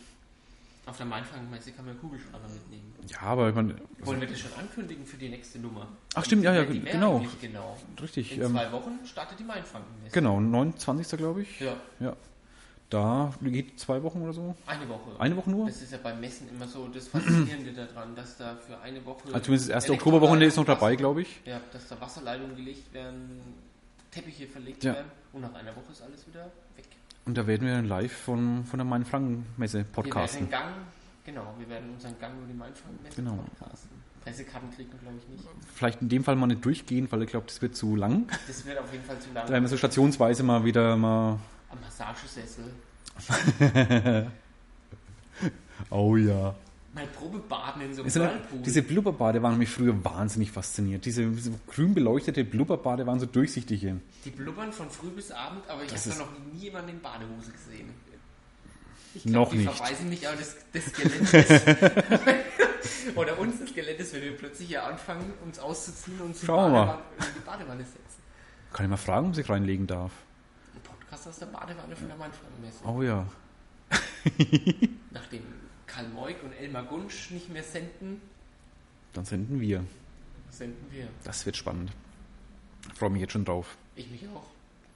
Auf 0.86 0.96
der 0.96 1.06
Mainfangmesse 1.06 1.72
kann 1.72 1.86
man 1.86 1.98
Kugelschreiber 1.98 2.46
mitnehmen. 2.46 2.94
Ja, 3.08 3.22
aber 3.22 3.48
ich 3.48 3.54
meine, 3.56 3.74
Wollen 3.98 4.20
wir 4.20 4.28
das 4.28 4.38
schon 4.38 4.52
ankündigen 4.56 5.04
für 5.04 5.16
die 5.16 5.28
nächste 5.28 5.58
Nummer? 5.58 5.88
Ach, 6.14 6.24
stimmt, 6.24 6.44
ja, 6.44 6.54
ja, 6.54 6.62
genau. 6.62 7.26
genau. 7.40 7.76
richtig. 8.00 8.36
In 8.36 8.42
Ähm, 8.44 8.52
zwei 8.52 8.70
Wochen 8.70 9.00
startet 9.04 9.40
die 9.40 9.44
Mainfangmesse. 9.44 10.12
genau, 10.12 10.38
29. 10.38 11.18
glaube 11.18 11.42
ich. 11.42 11.58
Ja, 11.58 11.76
Ja. 11.98 12.16
Da 12.88 13.32
geht 13.42 13.80
zwei 13.80 14.00
Wochen 14.04 14.22
oder 14.22 14.32
so. 14.32 14.54
eine 14.66 14.88
Woche. 14.88 15.18
Eine 15.18 15.36
Woche 15.36 15.50
nur? 15.50 15.66
Das 15.66 15.82
ist 15.82 15.90
ja 15.90 15.98
beim 16.00 16.20
Messen 16.20 16.48
immer 16.48 16.68
so 16.68 16.86
das 16.86 17.08
Faszinierende 17.08 17.72
daran, 17.72 18.14
dass 18.14 18.36
da 18.36 18.54
für 18.56 18.78
eine 18.80 19.04
Woche. 19.04 19.22
Also 19.26 19.40
zumindest 19.40 19.68
das 19.70 19.74
erste 19.74 19.92
Oktoberwochenende 19.92 20.46
ist 20.46 20.56
noch 20.56 20.64
dabei, 20.64 20.94
glaube 20.94 21.22
ich. 21.22 21.40
Ja, 21.44 21.60
dass 21.72 21.88
da 21.88 22.00
Wasserleitungen 22.00 22.54
gelegt 22.54 22.92
werden, 22.94 23.40
Teppiche 24.12 24.46
verlegt 24.46 24.84
Ja. 24.84 24.94
werden 24.94 25.10
und 25.32 25.40
nach 25.42 25.54
einer 25.54 25.74
Woche 25.74 25.90
ist 25.90 26.00
alles 26.02 26.26
wieder 26.28 26.44
weg. 26.76 26.84
Und 27.24 27.36
da 27.36 27.46
werden 27.48 27.66
wir 27.66 27.74
dann 27.74 27.86
live 27.88 28.12
von, 28.12 28.64
von 28.64 28.78
der 28.78 28.86
Mainfranken-Messe 28.86 29.78
Wir 29.78 29.84
werden 29.84 29.92
podcasten. 29.92 30.44
den 30.46 30.50
Gang, 30.50 30.70
genau, 31.24 31.54
wir 31.58 31.68
werden 31.68 31.90
unseren 31.92 32.16
Gang 32.20 32.34
über 32.38 32.46
die 32.46 32.56
Mainfangmesse 32.56 33.16
Genau. 33.16 33.34
podcasten. 33.58 33.90
Pressekarten 34.22 34.70
kriegt 34.70 34.92
man, 34.92 35.00
glaube 35.02 35.16
ich, 35.24 35.28
nicht. 35.36 35.44
Vielleicht 35.74 36.02
in 36.02 36.08
dem 36.08 36.22
Fall 36.24 36.36
mal 36.36 36.46
nicht 36.46 36.64
durchgehen, 36.64 37.06
weil 37.10 37.22
ich 37.22 37.30
glaube, 37.30 37.46
das 37.46 37.60
wird 37.62 37.74
zu 37.76 37.96
lang. 37.96 38.26
Das 38.46 38.64
wird 38.64 38.78
auf 38.78 38.92
jeden 38.92 39.04
Fall 39.04 39.18
zu 39.18 39.32
lang. 39.32 39.46
Da 39.48 39.60
wir 39.60 39.68
so 39.68 39.76
stationsweise 39.76 40.44
mal 40.44 40.64
wieder 40.64 40.96
mal. 40.96 41.38
Am 41.70 41.80
Massagesessel. 41.80 42.64
Oh 45.90 46.16
ja. 46.16 46.54
Mal 46.94 47.06
Probebaden 47.08 47.82
in 47.82 47.94
so 47.94 48.02
einem 48.02 48.14
Whirlpool. 48.14 48.60
diese 48.64 48.80
Blubberbade 48.82 49.42
waren 49.42 49.58
mich 49.58 49.68
früher 49.68 50.02
wahnsinnig 50.02 50.50
fasziniert. 50.50 51.04
Diese, 51.04 51.26
diese 51.26 51.52
grün 51.66 51.92
beleuchtete 51.92 52.42
Blubberbade 52.44 53.06
waren 53.06 53.20
so 53.20 53.26
durchsichtige. 53.26 54.00
Die 54.24 54.30
blubbern 54.30 54.72
von 54.72 54.88
früh 54.88 55.10
bis 55.10 55.30
Abend, 55.30 55.68
aber 55.68 55.84
ich 55.84 55.90
Das 55.92 56.06
habe 56.06 56.18
da 56.18 56.24
noch 56.24 56.32
nie 56.54 56.58
jemanden 56.60 56.90
in 56.90 57.00
Badehose 57.00 57.52
gesehen. 57.52 57.90
Ich 59.14 59.26
Noch 59.26 59.50
die 59.50 59.58
nicht. 59.58 59.70
verweisen 59.70 60.08
nicht, 60.08 60.26
aber 60.26 60.36
das, 60.36 60.56
das 60.72 60.86
Skelett 60.86 61.32
ist, 61.32 63.16
oder 63.16 63.38
uns 63.38 63.56
Skelett 63.70 63.98
ist, 64.00 64.14
wenn 64.14 64.22
wir 64.22 64.36
plötzlich 64.36 64.68
hier 64.68 64.84
anfangen, 64.84 65.32
uns 65.44 65.58
auszuziehen 65.58 66.18
und 66.20 66.26
uns 66.28 66.42
in 66.42 66.46
die 66.46 67.40
Badewanne 67.44 67.82
setzen. 67.82 68.00
Kann 68.72 68.86
ich 68.86 68.90
mal 68.90 68.96
fragen, 68.96 69.28
ob 69.28 69.36
ich 69.38 69.48
reinlegen 69.48 69.86
darf? 69.86 70.12
Podcast 71.06 71.28
aus 71.28 71.38
der 71.38 71.46
Badewanne 71.46 71.94
von 71.94 72.08
der 72.08 72.16
Mannfrankenmesse. 72.16 72.84
Oh 72.84 73.00
ja. 73.02 73.26
Nachdem 75.12 75.42
Karl 75.86 76.08
Moik 76.08 76.42
und 76.42 76.52
Elmar 76.52 76.82
Gunsch 76.84 77.30
nicht 77.30 77.48
mehr 77.48 77.62
senden, 77.62 78.20
Dann 79.12 79.24
senden 79.24 79.60
wir. 79.60 79.84
senden 80.50 80.84
wir. 80.90 81.06
Das 81.22 81.46
wird 81.46 81.56
spannend. 81.56 81.92
Freue 82.94 83.10
mich 83.10 83.20
jetzt 83.20 83.32
schon 83.32 83.44
drauf. 83.44 83.76
Ich 83.94 84.10
mich 84.10 84.26
auch. 84.34 84.44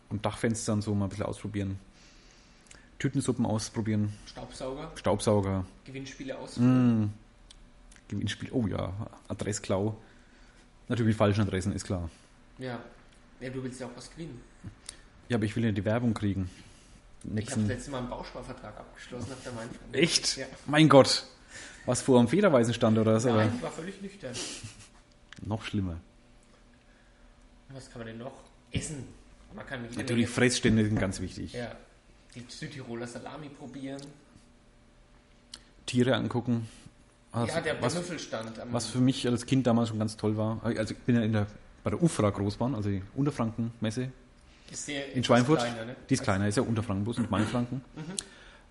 Und 0.09 0.27
Dachfenstern 0.27 0.83
so 0.83 0.95
mal 0.95 1.07
ein 1.07 1.11
bisschen 1.11 1.27
ausprobieren. 1.27 1.79
Tütensuppen 2.99 3.47
ausprobieren. 3.47 4.13
Staubsauger, 4.27 4.91
Staubsauger. 4.97 5.65
Gewinnspiele 5.85 6.37
aus. 6.37 6.57
Mm. 6.57 7.05
Gewinnspiel. 8.09 8.51
Oh 8.53 8.67
ja. 8.67 8.93
Adressklau. 9.29 9.97
Natürlich 10.89 11.11
mit 11.13 11.17
falschen 11.17 11.43
Adressen, 11.43 11.73
ist 11.73 11.85
klar. 11.85 12.11
Ja. 12.59 12.81
ja, 13.41 13.51
du 13.51 13.63
willst 13.63 13.81
ja 13.81 13.87
auch 13.87 13.97
was 13.97 14.11
gewinnen. 14.11 14.41
Ja, 15.31 15.37
aber 15.37 15.45
ich 15.45 15.55
will 15.57 15.65
ja 15.65 15.71
die 15.73 15.85
Werbung 15.85 16.13
kriegen. 16.13 16.51
Ich 17.23 17.25
habe 17.29 17.35
Nächsten. 17.37 17.67
letztes 17.69 17.89
Mal 17.93 17.99
einen 17.99 18.11
Bausparvertrag 18.11 18.77
abgeschlossen 18.79 19.33
auf 19.33 19.43
der 19.45 19.53
Mannfrankenmesse. 19.53 20.03
Echt? 20.03 20.37
Ja. 20.37 20.47
Mein 20.67 20.89
Gott. 20.89 21.25
Was 21.87 22.03
vor 22.03 22.19
am 22.19 22.27
Federweisen 22.29 22.75
stand 22.75 22.99
oder 22.99 23.15
was? 23.15 23.27
Aber 23.27 23.37
Nein, 23.45 23.63
war 23.63 23.71
völlig 23.71 24.03
nüchtern. 24.03 24.35
noch 25.47 25.63
schlimmer. 25.65 25.97
Was 27.69 27.89
kann 27.91 28.01
man 28.01 28.09
denn 28.09 28.19
noch? 28.19 28.33
Essen. 28.73 29.05
Man 29.55 29.65
kann 29.67 29.83
Natürlich 29.83 30.27
Menge- 30.27 30.27
Fressstände 30.27 30.85
sind 30.85 30.99
ganz 30.99 31.21
wichtig. 31.21 31.53
Ja. 31.53 31.73
Die 32.35 32.45
Südtiroler 32.49 33.07
Salami 33.07 33.49
probieren. 33.49 34.01
Tiere 35.87 36.15
angucken. 36.17 36.69
Also, 37.33 37.55
ja, 37.55 37.61
der 37.61 37.81
was, 37.81 37.95
Müffelstand. 37.95 38.61
Was 38.73 38.87
für 38.87 38.99
mich 38.99 39.27
als 39.29 39.47
Kind 39.47 39.67
damals 39.67 39.89
schon 39.91 39.99
ganz 40.01 40.17
toll 40.17 40.37
war. 40.37 40.61
Also 40.65 40.95
ich 40.95 41.01
bin 41.01 41.15
ja 41.17 41.23
in 41.23 41.33
der, 41.33 41.47
bei 41.85 41.91
der 41.91 42.03
UFRA 42.03 42.31
Großbahn, 42.31 42.75
also 42.75 42.89
die 42.89 43.03
Unterfranken-Messe 43.15 44.11
in 45.15 45.25
Schweinfurt. 45.25 45.59
kleiner, 45.61 45.85
ne? 45.85 45.97
Die 46.09 46.15
ist 46.15 46.23
kleiner, 46.23 46.49
ist 46.49 46.57
ja 46.57 46.63
Unterfranken 46.63 47.05
bloß 47.05 47.19
und 47.19 47.31
Mainfranken. 47.31 47.83
Mhm. 47.97 48.03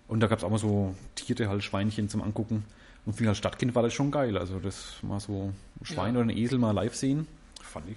Und 0.08 0.20
da 0.20 0.26
gab 0.26 0.38
es 0.38 0.44
auch 0.44 0.50
mal 0.50 0.58
so 0.58 0.94
Tiere, 1.14 1.48
halt 1.48 1.62
Schweinchen 1.62 2.08
zum 2.08 2.22
Angucken. 2.22 2.64
Und 3.06 3.14
für 3.14 3.22
mich 3.22 3.28
als 3.28 3.38
Stadtkind 3.38 3.74
war 3.74 3.82
das 3.82 3.92
schon 3.94 4.10
geil. 4.10 4.36
Also 4.36 4.58
das 4.58 4.96
mal 5.02 5.20
so 5.20 5.52
ein 5.80 5.86
Schwein 5.86 6.14
Ja. 6.14 6.20
oder 6.20 6.30
ein 6.30 6.36
Esel 6.36 6.58
mal 6.58 6.72
live 6.72 6.94
sehen, 6.94 7.26
fand 7.62 7.88
ich 7.88 7.96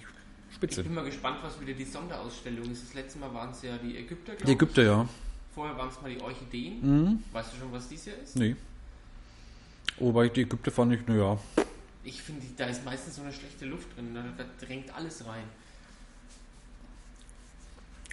Ich 0.50 0.54
spitze. 0.56 0.82
bin 0.84 0.94
mal 0.94 1.04
gespannt, 1.04 1.38
was 1.42 1.60
wieder 1.60 1.72
die 1.74 1.84
Sonderausstellung 1.84 2.70
ist. 2.70 2.84
Das 2.86 2.94
letzte 2.94 3.18
Mal 3.18 3.32
waren 3.34 3.50
es 3.50 3.62
ja 3.62 3.76
die 3.78 3.96
Ägypter, 3.98 4.34
Die 4.36 4.52
Ägypter, 4.52 4.82
ja. 4.82 5.02
ich. 5.02 5.54
Vorher 5.54 5.76
waren 5.76 5.88
es 5.88 6.00
mal 6.00 6.10
die 6.12 6.20
Orchideen. 6.20 6.80
Mhm. 6.80 7.22
Weißt 7.32 7.52
du 7.52 7.56
schon, 7.58 7.72
was 7.72 7.88
dies 7.88 8.04
hier 8.04 8.18
ist? 8.22 8.36
Nee. 8.36 8.56
Wobei 9.98 10.28
die 10.28 10.42
Ägypter 10.42 10.70
fand 10.70 10.92
ich, 10.94 11.06
naja, 11.06 11.38
Ich 12.02 12.20
finde, 12.22 12.44
da 12.56 12.66
ist 12.66 12.84
meistens 12.84 13.16
so 13.16 13.22
eine 13.22 13.32
schlechte 13.32 13.64
Luft 13.66 13.96
drin. 13.96 14.14
Da, 14.14 14.22
da 14.36 14.44
drängt 14.66 14.94
alles 14.94 15.26
rein. 15.26 15.44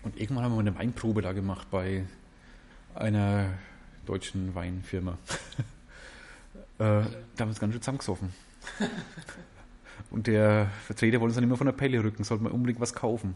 Und 0.04 0.20
irgendwann 0.20 0.44
haben 0.44 0.52
wir 0.52 0.64
mal 0.64 0.68
eine 0.68 0.78
Weinprobe 0.78 1.22
da 1.22 1.32
gemacht 1.32 1.70
bei 1.70 2.06
einer 2.96 3.50
deutschen 4.06 4.56
Weinfirma. 4.56 5.14
äh, 6.80 6.84
da 6.84 7.04
haben 7.04 7.08
wir 7.38 7.48
uns 7.48 7.60
ganz 7.60 7.74
schön 7.74 7.82
zusammengesoffen. 7.82 8.34
Und 10.10 10.28
der 10.28 10.70
Vertreter 10.86 11.20
wollte 11.20 11.30
uns 11.30 11.36
dann 11.36 11.44
immer 11.44 11.58
von 11.58 11.68
der 11.68 11.74
Pelle 11.74 12.04
rücken, 12.04 12.24
sollte 12.24 12.44
man 12.44 12.52
unbedingt 12.52 12.80
was 12.80 12.94
kaufen. 12.94 13.36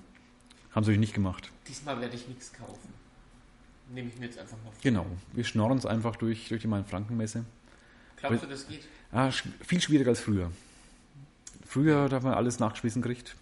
Haben 0.71 0.83
sie 0.83 0.91
natürlich 0.91 0.99
nicht 0.99 1.13
gemacht. 1.13 1.51
Diesmal 1.67 2.01
werde 2.01 2.15
ich 2.15 2.27
nichts 2.27 2.51
kaufen. 2.51 2.93
Nehme 3.93 4.09
ich 4.09 4.17
mir 4.17 4.25
jetzt 4.25 4.39
einfach 4.39 4.57
mal 4.57 4.71
vor. 4.71 4.81
Genau, 4.81 5.05
wir 5.33 5.43
schnorren 5.43 5.73
uns 5.73 5.85
einfach 5.85 6.15
durch, 6.15 6.49
durch 6.49 6.61
die 6.61 6.67
Main-Franken-Messe. 6.67 7.45
Glaubst 8.17 8.43
du, 8.43 8.47
das 8.47 8.67
geht? 8.67 8.81
Ah, 9.11 9.31
viel 9.31 9.79
schwieriger 9.79 10.09
als 10.09 10.19
früher. 10.19 10.51
Früher, 11.65 12.09
da 12.09 12.17
hat 12.17 12.23
man 12.23 12.33
alles 12.33 12.59
nachgeschmissen 12.59 13.01
gekriegt. 13.01 13.35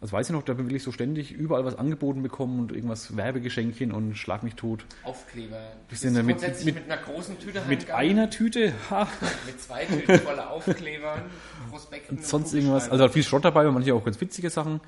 Also 0.00 0.12
weiß 0.12 0.28
ich 0.28 0.32
noch, 0.34 0.42
da 0.42 0.52
bin 0.52 0.66
ich 0.66 0.70
wirklich 0.70 0.82
so 0.82 0.92
ständig 0.92 1.32
überall 1.32 1.64
was 1.64 1.74
angeboten 1.76 2.22
bekommen 2.22 2.60
und 2.60 2.70
irgendwas 2.72 3.16
Werbegeschenkchen 3.16 3.92
und 3.92 4.14
schlag 4.16 4.42
mich 4.42 4.54
tot. 4.54 4.84
Aufkleber. 5.04 5.58
Sind 5.90 6.14
da 6.14 6.22
mit- 6.22 6.40
mit- 6.42 6.64
mit, 6.66 6.84
einer 6.84 6.98
großen 7.02 7.38
Tüte 7.40 7.62
Mit 7.66 7.90
einer 7.90 8.28
Tüte, 8.28 8.74
ha, 8.90 9.08
Mit 9.46 9.58
zwei 9.60 9.86
Tüten 9.86 10.18
voller 10.20 10.50
Aufklebern, 10.50 11.22
Prospekten 11.70 12.18
und 12.18 12.24
sonst 12.26 12.52
irgendwas. 12.52 12.90
Also 12.90 13.04
hat 13.04 13.12
viel 13.14 13.22
Schrott 13.24 13.46
dabei 13.46 13.66
und 13.66 13.72
manche 13.74 13.94
auch 13.94 14.04
ganz 14.04 14.20
witzige 14.20 14.50
Sachen. 14.50 14.80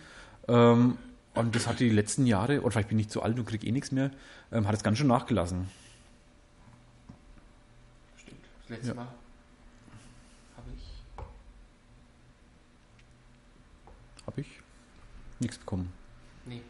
Ähm, 0.47 0.99
und 1.35 1.55
das 1.55 1.67
hat 1.67 1.81
die 1.81 1.89
letzten 1.89 2.27
Jahre, 2.27 2.61
oder 2.61 2.73
vielleicht 2.73 2.89
bin 2.91 2.99
ich 2.99 3.09
zu 3.09 3.23
alt 3.23 3.39
und 3.39 3.47
kriege 3.47 3.67
eh 3.67 3.73
nichts 3.73 3.91
mehr, 3.93 4.11
ähm, 4.53 4.69
hat 4.69 4.75
es 4.75 4.83
ganz 4.83 4.99
schön 4.99 5.07
nachgelassen. 5.07 5.69
Stimmt. 8.19 8.41
Das 8.61 8.69
letzte 8.71 8.89
Ja. 8.89 8.95
Mal 8.95 9.07
habe 10.57 10.69
ich. 10.77 10.83
Habe 14.27 14.41
ich 14.43 14.58
nichts 15.41 15.59
bekommen. 15.59 15.93
Nee. 16.47 16.63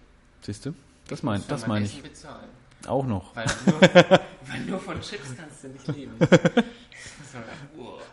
Siehst 0.43 0.67
du? 0.67 0.75
Das 1.09 1.23
meine 1.23 1.43
das 1.49 1.67
mein 1.67 1.85
ich. 1.85 2.03
bezahlen. 2.03 2.49
Auch 2.87 3.07
noch. 3.07 3.35
Weil 3.35 3.47
nur, 3.67 3.81
weil 3.83 4.61
nur 4.67 4.79
von 4.79 5.01
Chips 5.01 5.35
kannst 5.37 5.65
du 5.65 5.69
nicht 5.69 5.87
leben. 5.89 6.13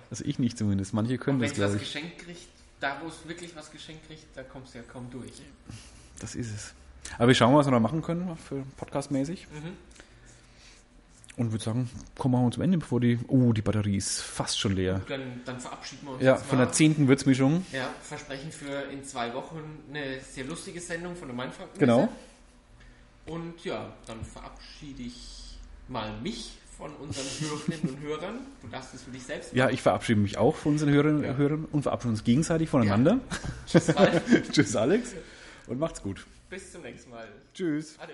Also 0.10 0.24
ich 0.26 0.40
nicht 0.40 0.58
zumindest. 0.58 0.94
Manche 0.94 1.18
können 1.18 1.38
Und 1.38 1.42
wenn 1.42 1.50
das, 1.50 1.58
du 1.58 1.64
was 1.64 1.72
glaube 1.72 1.84
ich. 1.84 1.94
geschenkt 1.94 2.20
kriegst, 2.20 2.48
da 2.80 2.98
wo 3.02 3.08
es 3.08 3.28
wirklich 3.28 3.56
was 3.56 3.72
geschenkt 3.72 4.08
kriegt, 4.08 4.24
da 4.36 4.44
kommst 4.44 4.74
du 4.74 4.80
ja 4.80 4.84
kaum 4.92 5.10
durch. 5.10 5.32
Das 6.20 6.36
ist 6.36 6.54
es. 6.54 6.74
Aber 7.18 7.28
wir 7.28 7.36
schauen 7.36 7.52
mal, 7.52 7.60
was 7.60 7.68
wir 7.68 7.72
noch 7.72 7.80
machen 7.80 8.02
können 8.02 8.36
für 8.38 8.64
podcastmäßig. 8.78 9.48
Mhm. 9.52 9.78
Und 11.38 11.52
würde 11.52 11.64
sagen, 11.64 11.90
kommen 12.18 12.34
wir 12.34 12.42
mal 12.42 12.52
zum 12.52 12.64
Ende, 12.64 12.78
bevor 12.78 13.02
die. 13.02 13.20
Oh, 13.28 13.52
die 13.52 13.62
Batterie 13.62 13.98
ist 13.98 14.22
fast 14.22 14.58
schon 14.58 14.74
leer. 14.76 15.02
Dann, 15.10 15.42
dann 15.44 15.60
verabschieden 15.60 16.08
wir 16.08 16.14
uns 16.14 16.24
Ja, 16.24 16.38
von 16.38 16.58
der 16.60 16.72
zehnten 16.72 17.08
Würzmischung. 17.10 17.66
Ja, 17.74 17.90
versprechen 18.02 18.52
für 18.54 18.84
in 18.92 19.04
zwei 19.04 19.34
Wochen 19.34 19.60
eine 19.90 20.22
sehr 20.22 20.46
lustige 20.46 20.80
Sendung 20.80 21.16
von 21.16 21.28
der 21.28 21.36
Mainfranken. 21.36 21.78
Genau. 21.78 22.08
Und 23.26 23.66
ja, 23.66 23.92
dann 24.08 24.24
verabschiede 24.24 25.04
ich 25.04 25.58
mal 25.90 26.10
mich 26.22 26.58
von 26.78 26.92
unseren 26.96 27.26
Hörerinnen 27.26 27.96
und 27.96 28.02
Hörern. 28.02 28.40
Du 28.62 28.68
darfst 28.68 28.94
es 28.94 29.02
für 29.04 29.12
dich 29.12 29.24
selbst 29.24 29.54
Ja, 29.54 29.70
ich 29.70 29.82
verabschiede 29.82 30.20
mich 30.20 30.38
auch 30.38 30.56
von 30.56 30.74
unseren 30.74 30.92
Hörern, 30.92 31.24
Ja. 31.24 31.36
Hörern 31.36 31.66
und 31.72 31.84
verabschiede 31.84 32.12
uns 32.12 32.24
gegenseitig 32.24 32.70
voneinander. 32.70 33.20
Tschüss, 33.68 33.96
Ralf. 33.96 34.22
Tschüss, 34.52 34.76
Alex. 34.76 35.16
Und 35.68 35.80
macht's 35.80 36.02
gut. 36.02 36.26
Bis 36.50 36.72
zum 36.72 36.82
nächsten 36.84 37.10
Mal. 37.10 37.28
Tschüss. 37.54 37.98
Ade. 38.00 38.14